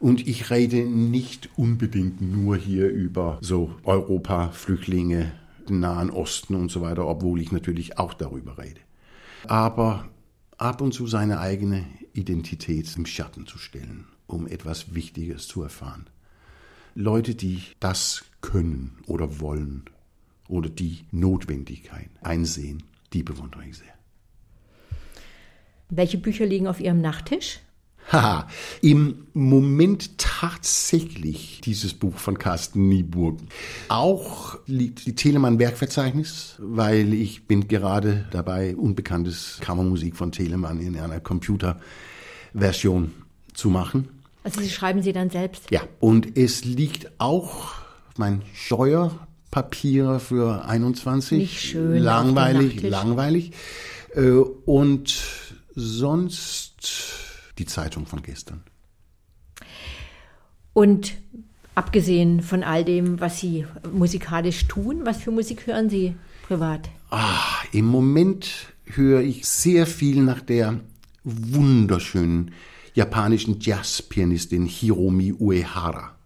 Und 0.00 0.26
ich 0.26 0.50
rede 0.50 0.78
nicht 0.78 1.50
unbedingt 1.56 2.20
nur 2.20 2.56
hier 2.56 2.88
über 2.88 3.38
so 3.40 3.76
Europa, 3.84 4.50
Flüchtlinge, 4.50 5.32
Nahen 5.68 6.10
Osten 6.10 6.56
und 6.56 6.70
so 6.70 6.80
weiter, 6.80 7.06
obwohl 7.06 7.40
ich 7.40 7.52
natürlich 7.52 7.98
auch 7.98 8.14
darüber 8.14 8.58
rede. 8.58 8.80
Aber 9.46 10.08
ab 10.56 10.80
und 10.80 10.94
zu 10.94 11.06
seine 11.06 11.38
eigene 11.38 11.84
Identität 12.12 12.96
im 12.96 13.06
Schatten 13.06 13.46
zu 13.46 13.58
stellen 13.58 14.06
um 14.28 14.46
etwas 14.46 14.94
Wichtiges 14.94 15.48
zu 15.48 15.62
erfahren. 15.62 16.06
Leute, 16.94 17.34
die 17.34 17.62
das 17.80 18.24
können 18.40 18.98
oder 19.06 19.40
wollen 19.40 19.84
oder 20.48 20.68
die 20.68 21.04
Notwendigkeit 21.10 22.08
einsehen, 22.22 22.84
die 23.12 23.22
bewundere 23.22 23.66
ich 23.66 23.78
sehr. 23.78 23.94
Welche 25.90 26.18
Bücher 26.18 26.46
liegen 26.46 26.68
auf 26.68 26.80
Ihrem 26.80 27.00
Nachttisch? 27.00 27.60
Haha, 28.10 28.48
im 28.80 29.26
Moment 29.34 30.16
tatsächlich 30.16 31.60
dieses 31.62 31.92
Buch 31.92 32.16
von 32.16 32.38
Carsten 32.38 32.88
Nieburg. 32.88 33.38
Auch 33.88 34.58
liegt 34.66 35.06
die 35.06 35.14
Telemann 35.14 35.58
Werkverzeichnis, 35.58 36.54
weil 36.58 37.12
ich 37.12 37.46
bin 37.46 37.68
gerade 37.68 38.26
dabei, 38.30 38.74
unbekanntes 38.76 39.58
Kammermusik 39.60 40.16
von 40.16 40.32
Telemann 40.32 40.80
in 40.80 40.98
einer 40.98 41.20
Computerversion 41.20 43.12
zu 43.52 43.68
machen. 43.68 44.08
Also 44.48 44.62
Sie 44.62 44.70
schreiben 44.70 45.02
sie 45.02 45.12
dann 45.12 45.28
selbst? 45.28 45.70
Ja, 45.70 45.82
und 46.00 46.38
es 46.38 46.64
liegt 46.64 47.10
auch 47.18 47.72
mein 48.16 48.40
Steuerpapier 48.54 50.20
für 50.20 50.64
21. 50.64 51.38
Nicht 51.38 51.60
schön. 51.60 51.98
Langweilig, 51.98 52.80
langweilig. 52.80 53.52
Äh, 54.14 54.30
und 54.30 55.14
sonst 55.74 56.72
die 57.58 57.66
Zeitung 57.66 58.06
von 58.06 58.22
gestern. 58.22 58.62
Und 60.72 61.12
abgesehen 61.74 62.40
von 62.40 62.62
all 62.62 62.86
dem, 62.86 63.20
was 63.20 63.40
Sie 63.40 63.66
musikalisch 63.92 64.66
tun, 64.66 65.02
was 65.04 65.18
für 65.18 65.30
Musik 65.30 65.66
hören 65.66 65.90
Sie 65.90 66.14
privat? 66.46 66.88
Ah, 67.10 67.36
Im 67.72 67.84
Moment 67.84 68.48
höre 68.86 69.20
ich 69.20 69.46
sehr 69.46 69.86
viel 69.86 70.22
nach 70.22 70.40
der 70.40 70.80
wunderschönen 71.22 72.52
japanischen 72.98 73.60
Jazzpianistin 73.60 74.66
Hiromi 74.66 75.32
Uehara. 75.32 76.16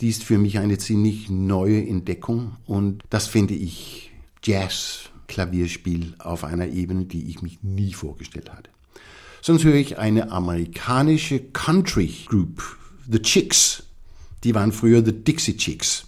Die 0.00 0.08
ist 0.08 0.22
für 0.22 0.38
mich 0.38 0.60
eine 0.60 0.78
ziemlich 0.78 1.28
neue 1.28 1.84
Entdeckung 1.84 2.56
und 2.66 3.02
das 3.10 3.26
finde 3.26 3.54
ich 3.54 4.12
Jazz-Klavierspiel 4.44 6.14
auf 6.20 6.44
einer 6.44 6.68
Ebene, 6.68 7.06
die 7.06 7.28
ich 7.28 7.42
mich 7.42 7.64
nie 7.64 7.92
vorgestellt 7.92 8.52
hatte. 8.52 8.70
Sonst 9.42 9.64
höre 9.64 9.74
ich 9.74 9.98
eine 9.98 10.30
amerikanische 10.30 11.40
Country 11.40 12.14
Group, 12.26 12.62
The 13.10 13.20
Chicks. 13.20 13.82
Die 14.44 14.54
waren 14.54 14.70
früher 14.70 15.04
The 15.04 15.12
Dixie 15.12 15.56
Chicks. 15.56 16.06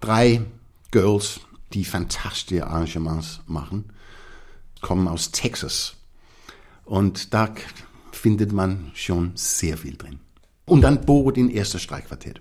Drei 0.00 0.42
Girls, 0.92 1.40
die 1.72 1.84
fantastische 1.84 2.68
Arrangements 2.68 3.40
machen, 3.48 3.86
kommen 4.80 5.08
aus 5.08 5.32
Texas. 5.32 5.96
Und 6.84 7.34
da 7.34 7.52
findet 8.18 8.52
man 8.52 8.90
schon 8.94 9.32
sehr 9.34 9.78
viel 9.78 9.96
drin. 9.96 10.20
Und 10.66 10.82
dann 10.82 11.06
Borodin 11.06 11.48
erster 11.50 11.78
Streichquartett. 11.78 12.40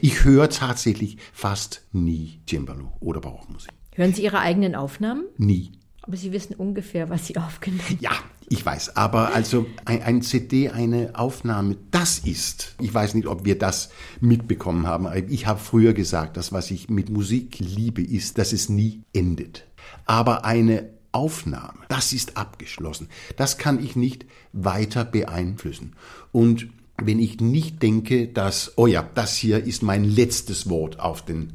Ich 0.00 0.24
höre 0.24 0.48
tatsächlich 0.48 1.18
fast 1.32 1.82
nie 1.92 2.40
Cembalo 2.48 2.92
oder 3.00 3.20
Barockmusik. 3.20 3.70
Hören 3.94 4.14
Sie 4.14 4.22
Ihre 4.22 4.40
eigenen 4.40 4.74
Aufnahmen? 4.74 5.24
Nie. 5.36 5.72
Aber 6.02 6.16
Sie 6.16 6.32
wissen 6.32 6.54
ungefähr, 6.54 7.10
was 7.10 7.26
Sie 7.26 7.36
aufgenommen 7.36 7.82
haben. 7.82 7.98
Ja, 8.00 8.12
ich 8.48 8.64
weiß. 8.64 8.96
Aber 8.96 9.34
also 9.34 9.66
ein, 9.84 10.02
ein, 10.02 10.22
CD, 10.22 10.70
eine 10.70 11.18
Aufnahme, 11.18 11.76
das 11.90 12.20
ist, 12.20 12.76
ich 12.80 12.94
weiß 12.94 13.14
nicht, 13.14 13.26
ob 13.26 13.44
wir 13.44 13.58
das 13.58 13.90
mitbekommen 14.20 14.86
haben. 14.86 15.08
Ich 15.28 15.46
habe 15.46 15.58
früher 15.58 15.94
gesagt, 15.94 16.36
das, 16.36 16.52
was 16.52 16.70
ich 16.70 16.88
mit 16.88 17.10
Musik 17.10 17.58
liebe, 17.58 18.02
ist, 18.02 18.38
dass 18.38 18.52
es 18.52 18.68
nie 18.68 19.02
endet. 19.12 19.66
Aber 20.04 20.44
eine 20.44 20.95
Aufnahme, 21.16 21.80
das 21.88 22.12
ist 22.12 22.36
abgeschlossen. 22.36 23.08
Das 23.38 23.56
kann 23.56 23.82
ich 23.82 23.96
nicht 23.96 24.26
weiter 24.52 25.06
beeinflussen. 25.06 25.94
Und 26.30 26.68
wenn 27.02 27.18
ich 27.18 27.40
nicht 27.40 27.82
denke, 27.82 28.28
dass, 28.28 28.74
oh 28.76 28.86
ja, 28.86 29.08
das 29.14 29.34
hier 29.34 29.64
ist 29.64 29.82
mein 29.82 30.04
letztes 30.04 30.68
Wort 30.68 31.00
auf 31.00 31.24
den 31.24 31.54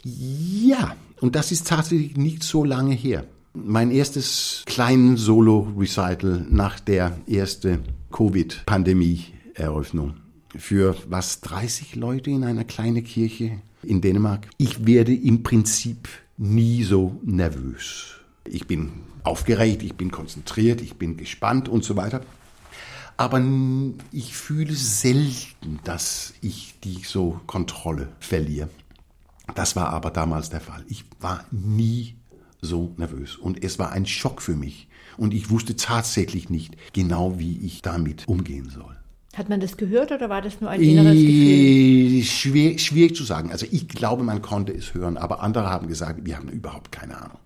Ja, 0.03 0.95
und 1.21 1.35
das 1.35 1.51
ist 1.51 1.67
tatsächlich 1.67 2.17
nicht 2.17 2.43
so 2.43 2.65
lange 2.65 2.93
her. 2.93 3.25
Mein 3.53 3.91
erstes 3.91 4.63
kleinen 4.65 5.17
Solo-Recital 5.17 6.45
nach 6.49 6.79
der 6.79 7.17
ersten 7.27 7.83
Covid-Pandemie-Eröffnung 8.11 10.15
für 10.57 10.95
was 11.07 11.41
30 11.41 11.95
Leute 11.95 12.31
in 12.31 12.43
einer 12.43 12.63
kleinen 12.63 13.03
Kirche 13.03 13.61
in 13.83 14.01
Dänemark. 14.01 14.47
Ich 14.57 14.85
werde 14.85 15.13
im 15.13 15.43
Prinzip 15.43 16.07
nie 16.37 16.83
so 16.83 17.19
nervös. 17.23 18.15
Ich 18.45 18.67
bin 18.67 18.91
aufgeregt, 19.23 19.83
ich 19.83 19.93
bin 19.93 20.11
konzentriert, 20.11 20.81
ich 20.81 20.95
bin 20.95 21.17
gespannt 21.17 21.69
und 21.69 21.83
so 21.83 21.95
weiter. 21.95 22.21
Aber 23.17 23.41
ich 24.11 24.35
fühle 24.35 24.73
selten, 24.73 25.79
dass 25.83 26.33
ich 26.41 26.75
die 26.83 27.01
so 27.03 27.39
Kontrolle 27.45 28.07
verliere. 28.19 28.69
Das 29.55 29.75
war 29.75 29.89
aber 29.89 30.11
damals 30.11 30.49
der 30.49 30.61
Fall. 30.61 30.83
Ich 30.87 31.05
war 31.19 31.45
nie 31.51 32.15
so 32.61 32.93
nervös 32.97 33.35
und 33.35 33.63
es 33.63 33.79
war 33.79 33.91
ein 33.91 34.05
Schock 34.05 34.41
für 34.41 34.55
mich 34.55 34.87
und 35.17 35.33
ich 35.33 35.49
wusste 35.49 35.75
tatsächlich 35.75 36.49
nicht 36.49 36.75
genau, 36.93 37.39
wie 37.39 37.57
ich 37.65 37.81
damit 37.81 38.27
umgehen 38.27 38.69
soll. 38.69 38.95
Hat 39.33 39.47
man 39.47 39.61
das 39.61 39.77
gehört 39.77 40.11
oder 40.11 40.29
war 40.29 40.41
das 40.41 40.59
nur 40.59 40.69
ein 40.69 40.81
inneres 40.81 41.15
Gefühl? 41.15 42.23
Schwer, 42.23 42.77
schwierig 42.77 43.15
zu 43.15 43.23
sagen. 43.23 43.51
Also 43.51 43.65
ich 43.71 43.87
glaube, 43.87 44.23
man 44.23 44.41
konnte 44.41 44.73
es 44.73 44.93
hören, 44.93 45.17
aber 45.17 45.41
andere 45.41 45.69
haben 45.69 45.87
gesagt, 45.87 46.25
wir 46.25 46.35
haben 46.35 46.49
überhaupt 46.49 46.91
keine 46.91 47.17
Ahnung. 47.17 47.37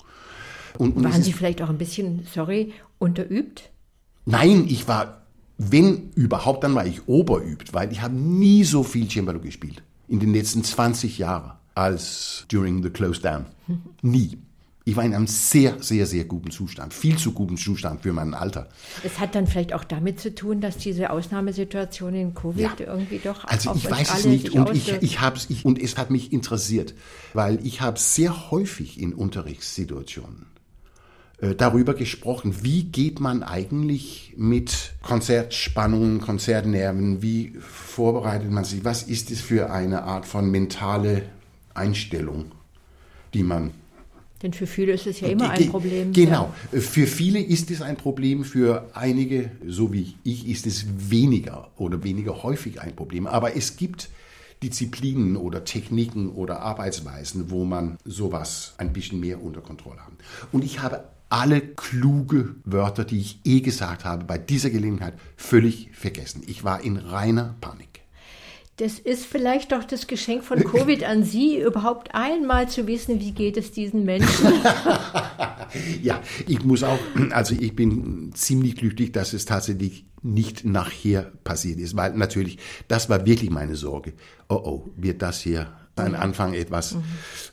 Und, 0.78 0.98
und 0.98 1.04
Waren 1.04 1.22
Sie 1.22 1.32
vielleicht 1.32 1.62
auch 1.62 1.70
ein 1.70 1.78
bisschen, 1.78 2.28
sorry, 2.34 2.74
unterübt? 2.98 3.70
Nein, 4.26 4.66
ich 4.68 4.88
war, 4.88 5.22
wenn 5.58 6.10
überhaupt, 6.16 6.64
dann 6.64 6.74
war 6.74 6.88
ich 6.88 7.08
oberübt, 7.08 7.74
weil 7.74 7.92
ich 7.92 8.02
habe 8.02 8.16
nie 8.16 8.64
so 8.64 8.84
viel 8.84 9.08
Cembalo 9.08 9.40
gespielt 9.40 9.84
in 10.08 10.20
den 10.20 10.34
letzten 10.34 10.64
20 10.64 11.20
Jahren 11.20 11.54
als 11.76 12.46
during 12.50 12.82
the 12.82 12.90
close 12.90 13.22
down. 13.22 13.46
Nie. 14.02 14.38
Ich 14.88 14.96
war 14.96 15.04
in 15.04 15.16
einem 15.16 15.26
sehr, 15.26 15.82
sehr, 15.82 16.06
sehr 16.06 16.26
guten 16.26 16.52
Zustand. 16.52 16.94
Viel 16.94 17.18
zu 17.18 17.32
guten 17.32 17.58
Zustand 17.58 18.04
für 18.04 18.14
mein 18.14 18.36
Alter. 18.36 18.70
Es 19.04 19.20
hat 19.20 19.34
dann 19.34 19.48
vielleicht 19.48 19.74
auch 19.74 19.84
damit 19.84 20.20
zu 20.20 20.36
tun, 20.36 20.62
dass 20.62 20.78
diese 20.78 21.10
Ausnahmesituation 21.10 22.14
in 22.14 22.36
Covid 22.36 22.80
ja. 22.80 22.86
irgendwie 22.86 23.18
doch. 23.18 23.46
Also 23.46 23.74
ich 23.74 23.90
weiß 23.90 24.20
es 24.20 24.26
nicht 24.26 24.52
und 24.52 24.70
ich, 24.76 24.92
ich 25.02 25.22
habe 25.22 25.38
es 25.38 25.48
und 25.64 25.82
es 25.82 25.98
hat 25.98 26.12
mich 26.12 26.32
interessiert, 26.32 26.94
weil 27.34 27.66
ich 27.66 27.82
habe 27.82 27.98
sehr 27.98 28.52
häufig 28.52 29.02
in 29.02 29.16
Unterrichtssituationen 29.16 30.46
äh, 31.40 31.56
darüber 31.56 31.96
gesprochen, 31.96 32.64
wie 32.64 32.84
geht 32.84 33.20
man 33.20 33.42
eigentlich 33.42 34.36
mit 34.38 34.94
Konzertspannungen, 35.02 36.22
Konzertnerven, 36.22 37.24
wie 37.24 37.56
vorbereitet 37.60 38.52
man 38.52 38.64
sich, 38.64 38.86
was 38.86 39.02
ist 39.02 39.32
es 39.32 39.42
für 39.42 39.72
eine 39.72 40.04
Art 40.04 40.28
von 40.28 40.52
mentale 40.52 41.24
Einstellung, 41.76 42.52
die 43.34 43.44
man. 43.44 43.72
Denn 44.42 44.54
für 44.54 44.68
viele 44.68 44.94
ist 44.94 45.08
es 45.08 45.22
ja 45.22 45.30
immer 45.30 45.50
ein 45.50 45.70
Problem. 45.70 46.14
Genau, 46.14 46.54
ja. 46.72 46.80
für 46.80 47.08
viele 47.08 47.40
ist 47.40 47.72
es 47.72 47.82
ein 47.82 47.96
Problem, 47.96 48.44
für 48.44 48.90
einige, 48.94 49.52
so 49.66 49.94
wie 49.94 50.16
ich, 50.24 50.48
ist 50.48 50.68
es 50.68 50.86
weniger 51.10 51.70
oder 51.78 52.04
weniger 52.04 52.44
häufig 52.44 52.82
ein 52.82 52.96
Problem. 52.96 53.28
Aber 53.28 53.56
es 53.56 53.78
gibt 53.78 54.10
Disziplinen 54.62 55.36
oder 55.38 55.64
Techniken 55.64 56.30
oder 56.30 56.62
Arbeitsweisen, 56.62 57.50
wo 57.50 57.66
man 57.66 57.98
sowas 58.06 58.74
ein 58.78 58.94
bisschen 58.94 59.20
mehr 59.20 59.42
unter 59.42 59.62
Kontrolle 59.62 60.00
hat. 60.00 60.14
Und 60.52 60.64
ich 60.64 60.82
habe 60.82 61.06
alle 61.30 61.62
kluge 61.62 62.56
Wörter, 62.64 63.04
die 63.04 63.20
ich 63.20 63.40
eh 63.46 63.62
gesagt 63.62 64.06
habe, 64.06 64.26
bei 64.26 64.38
dieser 64.38 64.70
Gelegenheit 64.70 65.16
völlig 65.38 65.90
vergessen. 65.94 66.44
Ich 66.48 66.64
war 66.64 66.84
in 66.84 66.98
reiner 66.98 67.56
Panik. 67.62 68.05
Das 68.78 69.00
ist 69.00 69.26
vielleicht 69.26 69.72
doch 69.72 69.86
das 69.86 70.06
Geschenk 70.06 70.44
von 70.44 70.62
Covid 70.62 71.06
an 71.06 71.24
Sie, 71.24 71.62
überhaupt 71.62 72.14
einmal 72.14 72.68
zu 72.68 72.88
wissen, 72.88 73.22
wie 73.22 73.32
geht 73.32 73.56
es 73.56 73.72
diesen 73.72 74.04
Menschen. 74.04 74.52
ja, 76.02 76.22
ich 76.46 76.62
muss 76.66 76.84
auch, 76.84 77.00
also 77.32 77.56
ich 77.58 77.74
bin 77.74 78.34
ziemlich 78.34 78.76
glücklich, 78.76 79.14
dass 79.14 79.32
es 79.32 79.46
tatsächlich 79.46 80.06
nicht 80.24 80.66
nachher 80.66 81.32
passiert 81.46 81.80
ist, 81.80 81.96
weil 81.96 82.16
natürlich, 82.16 82.58
das 82.90 83.10
war 83.10 83.26
wirklich 83.26 83.50
meine 83.50 83.78
Sorge. 83.78 84.12
Oh 84.50 84.56
oh, 84.56 84.90
wird 84.98 85.22
das 85.22 85.40
hier 85.40 85.72
ein 85.96 86.14
Anfang 86.14 86.54
etwas 86.54 86.96
mhm. 86.96 87.04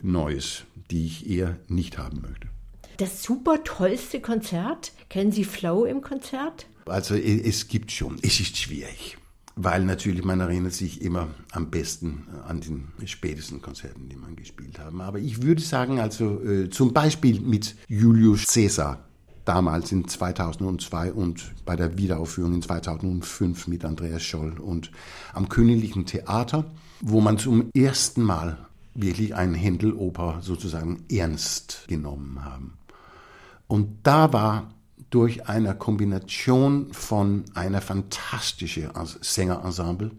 Neues, 0.02 0.64
die 0.90 1.06
ich 1.06 1.30
eher 1.30 1.56
nicht 1.68 1.98
haben 1.98 2.20
möchte. 2.22 2.48
Das 2.96 3.22
super 3.22 3.62
tollste 3.62 4.20
Konzert, 4.20 4.92
kennen 5.08 5.30
Sie 5.30 5.44
Flow 5.44 5.84
im 5.84 6.00
Konzert? 6.00 6.66
Also 6.86 7.14
es 7.14 7.68
gibt 7.68 7.92
schon, 7.92 8.18
es 8.22 8.40
ist 8.40 8.56
schwierig 8.56 9.18
weil 9.56 9.84
natürlich 9.84 10.24
man 10.24 10.40
erinnert 10.40 10.72
sich 10.72 11.02
immer 11.02 11.28
am 11.52 11.70
besten 11.70 12.26
an 12.46 12.60
den 12.60 12.88
spätesten 13.04 13.60
Konzerten, 13.60 14.08
die 14.08 14.16
man 14.16 14.36
gespielt 14.36 14.78
haben. 14.78 15.00
Aber 15.00 15.18
ich 15.18 15.42
würde 15.42 15.62
sagen, 15.62 16.00
also 16.00 16.42
äh, 16.42 16.70
zum 16.70 16.92
Beispiel 16.92 17.40
mit 17.40 17.76
Julius 17.88 18.46
Caesar, 18.46 19.04
damals 19.44 19.92
in 19.92 20.06
2002 20.06 21.12
und 21.12 21.52
bei 21.64 21.76
der 21.76 21.98
Wiederaufführung 21.98 22.54
in 22.54 22.62
2005 22.62 23.66
mit 23.66 23.84
Andreas 23.84 24.22
Scholl 24.22 24.58
und 24.58 24.90
am 25.32 25.48
Königlichen 25.48 26.06
Theater, 26.06 26.64
wo 27.00 27.20
man 27.20 27.38
zum 27.38 27.70
ersten 27.74 28.22
Mal 28.22 28.58
wirklich 28.94 29.34
ein 29.34 29.54
Händeloper 29.54 30.38
sozusagen 30.42 31.04
ernst 31.10 31.86
genommen 31.88 32.44
haben. 32.44 32.74
Und 33.66 33.98
da 34.02 34.32
war 34.32 34.70
durch 35.12 35.46
eine 35.46 35.74
Kombination 35.74 36.92
von 36.92 37.44
einer 37.52 37.82
fantastischen 37.82 38.90
Sängerensemble, 39.20 40.10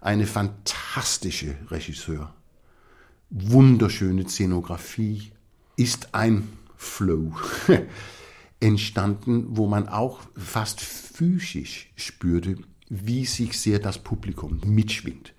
eine 0.00 0.26
fantastische 0.26 1.56
Regisseur, 1.68 2.34
wunderschöne 3.30 4.28
Szenografie, 4.28 5.30
ist 5.76 6.12
ein 6.12 6.48
Flow 6.76 7.34
entstanden, 8.60 9.46
wo 9.50 9.68
man 9.68 9.88
auch 9.88 10.20
fast 10.36 10.80
physisch 10.80 11.92
spürte, 11.94 12.56
wie 12.88 13.26
sich 13.26 13.58
sehr 13.58 13.78
das 13.78 13.98
Publikum 13.98 14.60
mitschwingt. 14.64 15.34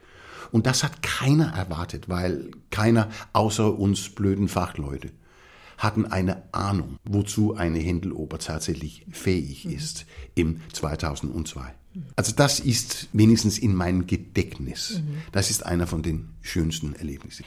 Und 0.54 0.66
das 0.66 0.86
hat 0.86 1.04
keiner 1.04 1.52
erwartet, 1.54 2.08
weil 2.08 2.52
keiner 2.70 3.10
außer 3.34 3.78
uns 3.78 4.08
blöden 4.10 4.48
Fachleute 4.48 5.12
hatten 5.78 6.06
eine 6.06 6.44
Ahnung, 6.52 6.98
wozu 7.04 7.56
eine 7.56 7.80
Händeloper 7.80 8.40
tatsächlich 8.40 9.06
fähig 9.12 9.66
mhm. 9.66 9.72
ist 9.72 10.06
im 10.36 10.62
2002. 10.74 11.74
Also 12.16 12.34
das 12.36 12.60
ist 12.60 13.08
wenigstens 13.14 13.58
in 13.58 13.74
meinem 13.74 14.08
Gedächtnis. 14.08 15.02
Mhm. 15.02 15.22
Das 15.32 15.50
ist 15.50 15.66
einer 15.66 15.88
von 15.88 16.02
den 16.04 16.30
schönsten 16.42 16.96
Erlebnissen. 16.96 17.46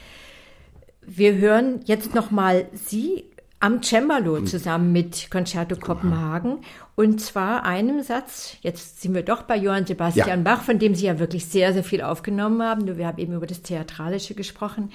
Wir 1.01 1.35
hören 1.35 1.81
jetzt 1.85 2.15
noch 2.15 2.31
mal 2.31 2.67
Sie 2.73 3.25
am 3.59 3.81
Cembalo 3.83 4.39
mhm. 4.39 4.47
zusammen 4.47 4.91
mit 4.91 5.29
Concerto 5.29 5.75
Kopenhagen. 5.75 6.59
Und 6.95 7.21
zwar 7.21 7.63
einem 7.63 8.01
Satz, 8.01 8.57
jetzt 8.61 9.01
sind 9.01 9.13
wir 9.13 9.23
doch 9.23 9.43
bei 9.43 9.55
Johann 9.55 9.85
Sebastian 9.85 10.27
ja. 10.27 10.55
Bach, 10.55 10.63
von 10.63 10.79
dem 10.79 10.95
Sie 10.95 11.05
ja 11.05 11.19
wirklich 11.19 11.45
sehr, 11.45 11.73
sehr 11.73 11.83
viel 11.83 12.01
aufgenommen 12.01 12.61
haben. 12.61 12.97
Wir 12.97 13.07
haben 13.07 13.19
eben 13.19 13.33
über 13.33 13.47
das 13.47 13.61
Theatralische 13.61 14.33
gesprochen 14.33 14.91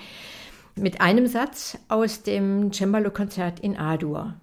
mit 0.78 1.01
einem 1.01 1.27
Satz 1.27 1.78
aus 1.89 2.23
dem 2.23 2.70
Cembalo-Konzert 2.73 3.61
in 3.61 3.77
A-Dur. 3.77 4.35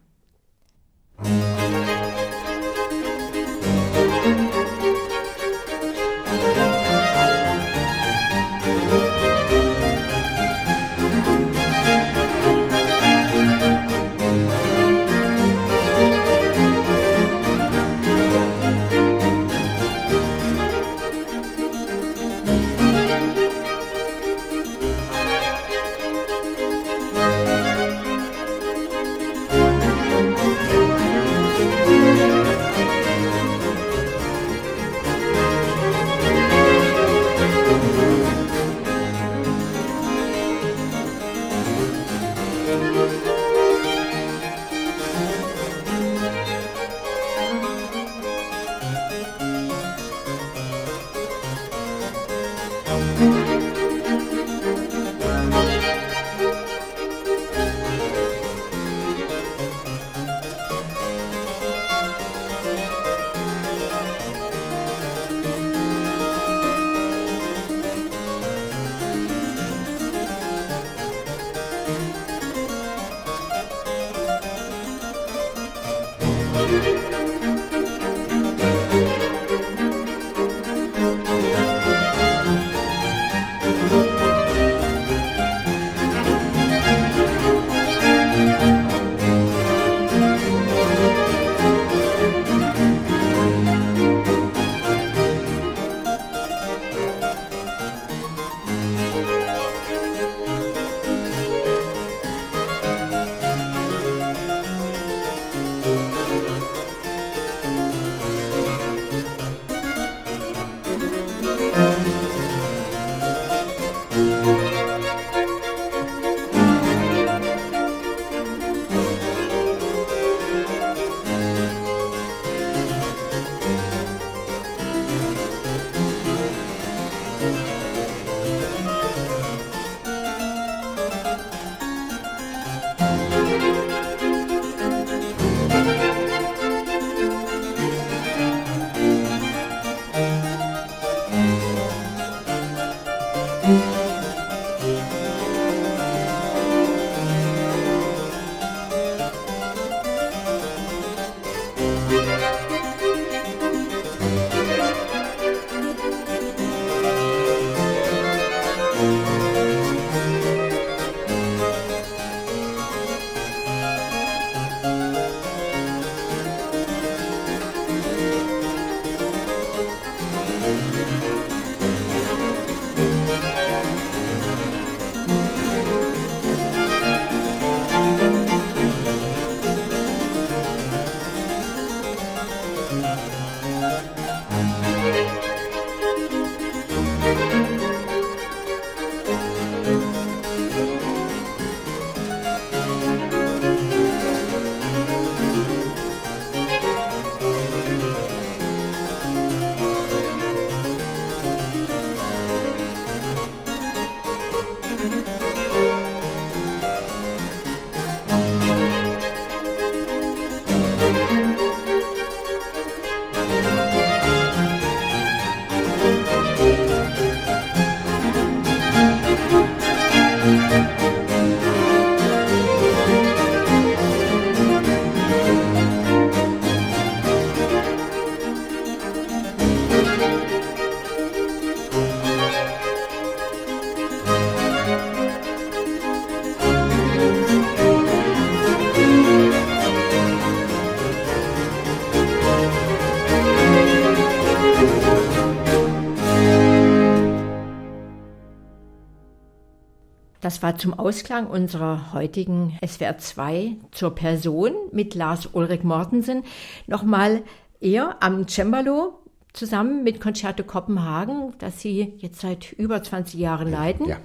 War 250.63 250.77
zum 250.77 250.93
Ausklang 250.93 251.47
unserer 251.47 252.13
heutigen 252.13 252.79
SWR 252.83 253.17
2 253.17 253.75
zur 253.91 254.15
Person 254.15 254.71
mit 254.93 255.13
Lars 255.13 255.49
Ulrich 255.51 255.83
Mortensen. 255.83 256.43
Nochmal 256.87 257.43
er 257.81 258.23
am 258.23 258.47
Cembalo 258.47 259.19
zusammen 259.51 260.03
mit 260.05 260.21
Concerto 260.21 260.63
Kopenhagen, 260.63 261.53
das 261.59 261.81
Sie 261.81 262.13
jetzt 262.17 262.39
seit 262.39 262.71
über 262.71 263.03
20 263.03 263.37
Jahren 263.37 263.69
leiten. 263.69 264.07
Ja. 264.07 264.19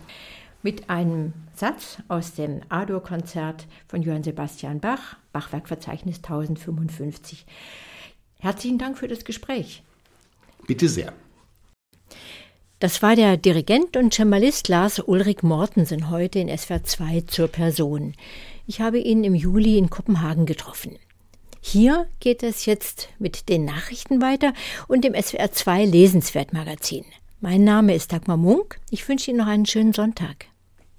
Mit 0.63 0.89
einem 0.89 1.33
Satz 1.55 1.99
aus 2.07 2.35
dem 2.35 2.61
A-Dur-Konzert 2.69 3.67
von 3.89 4.03
Johann 4.03 4.23
Sebastian 4.23 4.79
Bach, 4.79 5.17
Bachwerkverzeichnis 5.33 6.19
1055. 6.19 7.47
Herzlichen 8.39 8.79
Dank 8.79 8.97
für 8.97 9.09
das 9.09 9.25
Gespräch. 9.25 9.83
Bitte 10.69 10.89
sehr. 10.89 11.13
Das 12.81 13.03
war 13.03 13.17
der 13.17 13.37
Dirigent 13.37 13.97
und 13.97 14.15
Cembalist 14.15 14.69
Lars 14.69 15.01
Ulrich 15.01 15.43
Mortensen 15.43 16.11
heute 16.11 16.39
in 16.39 16.57
SWR 16.57 16.85
2 16.85 17.23
zur 17.23 17.49
Person. 17.49 18.15
Ich 18.69 18.81
habe 18.81 19.01
ihn 19.01 19.25
im 19.25 19.35
Juli 19.35 19.79
in 19.79 19.91
Kopenhagen 19.91 20.47
getroffen. 20.47 20.97
Hier 21.61 22.07
geht 22.21 22.45
es 22.45 22.67
jetzt 22.67 23.09
mit 23.19 23.49
den 23.49 23.65
Nachrichten 23.65 24.23
weiter 24.23 24.53
und 24.87 25.03
dem 25.03 25.21
SWR 25.21 25.51
2 25.51 25.87
Lesenswertmagazin. 25.87 27.05
Mein 27.41 27.65
Name 27.65 27.97
ist 27.97 28.13
Dagmar 28.13 28.37
Munk. 28.37 28.79
Ich 28.91 29.09
wünsche 29.09 29.33
Ihnen 29.33 29.41
noch 29.41 29.49
einen 29.49 29.67
schönen 29.67 29.93
Sonntag. 29.93 30.47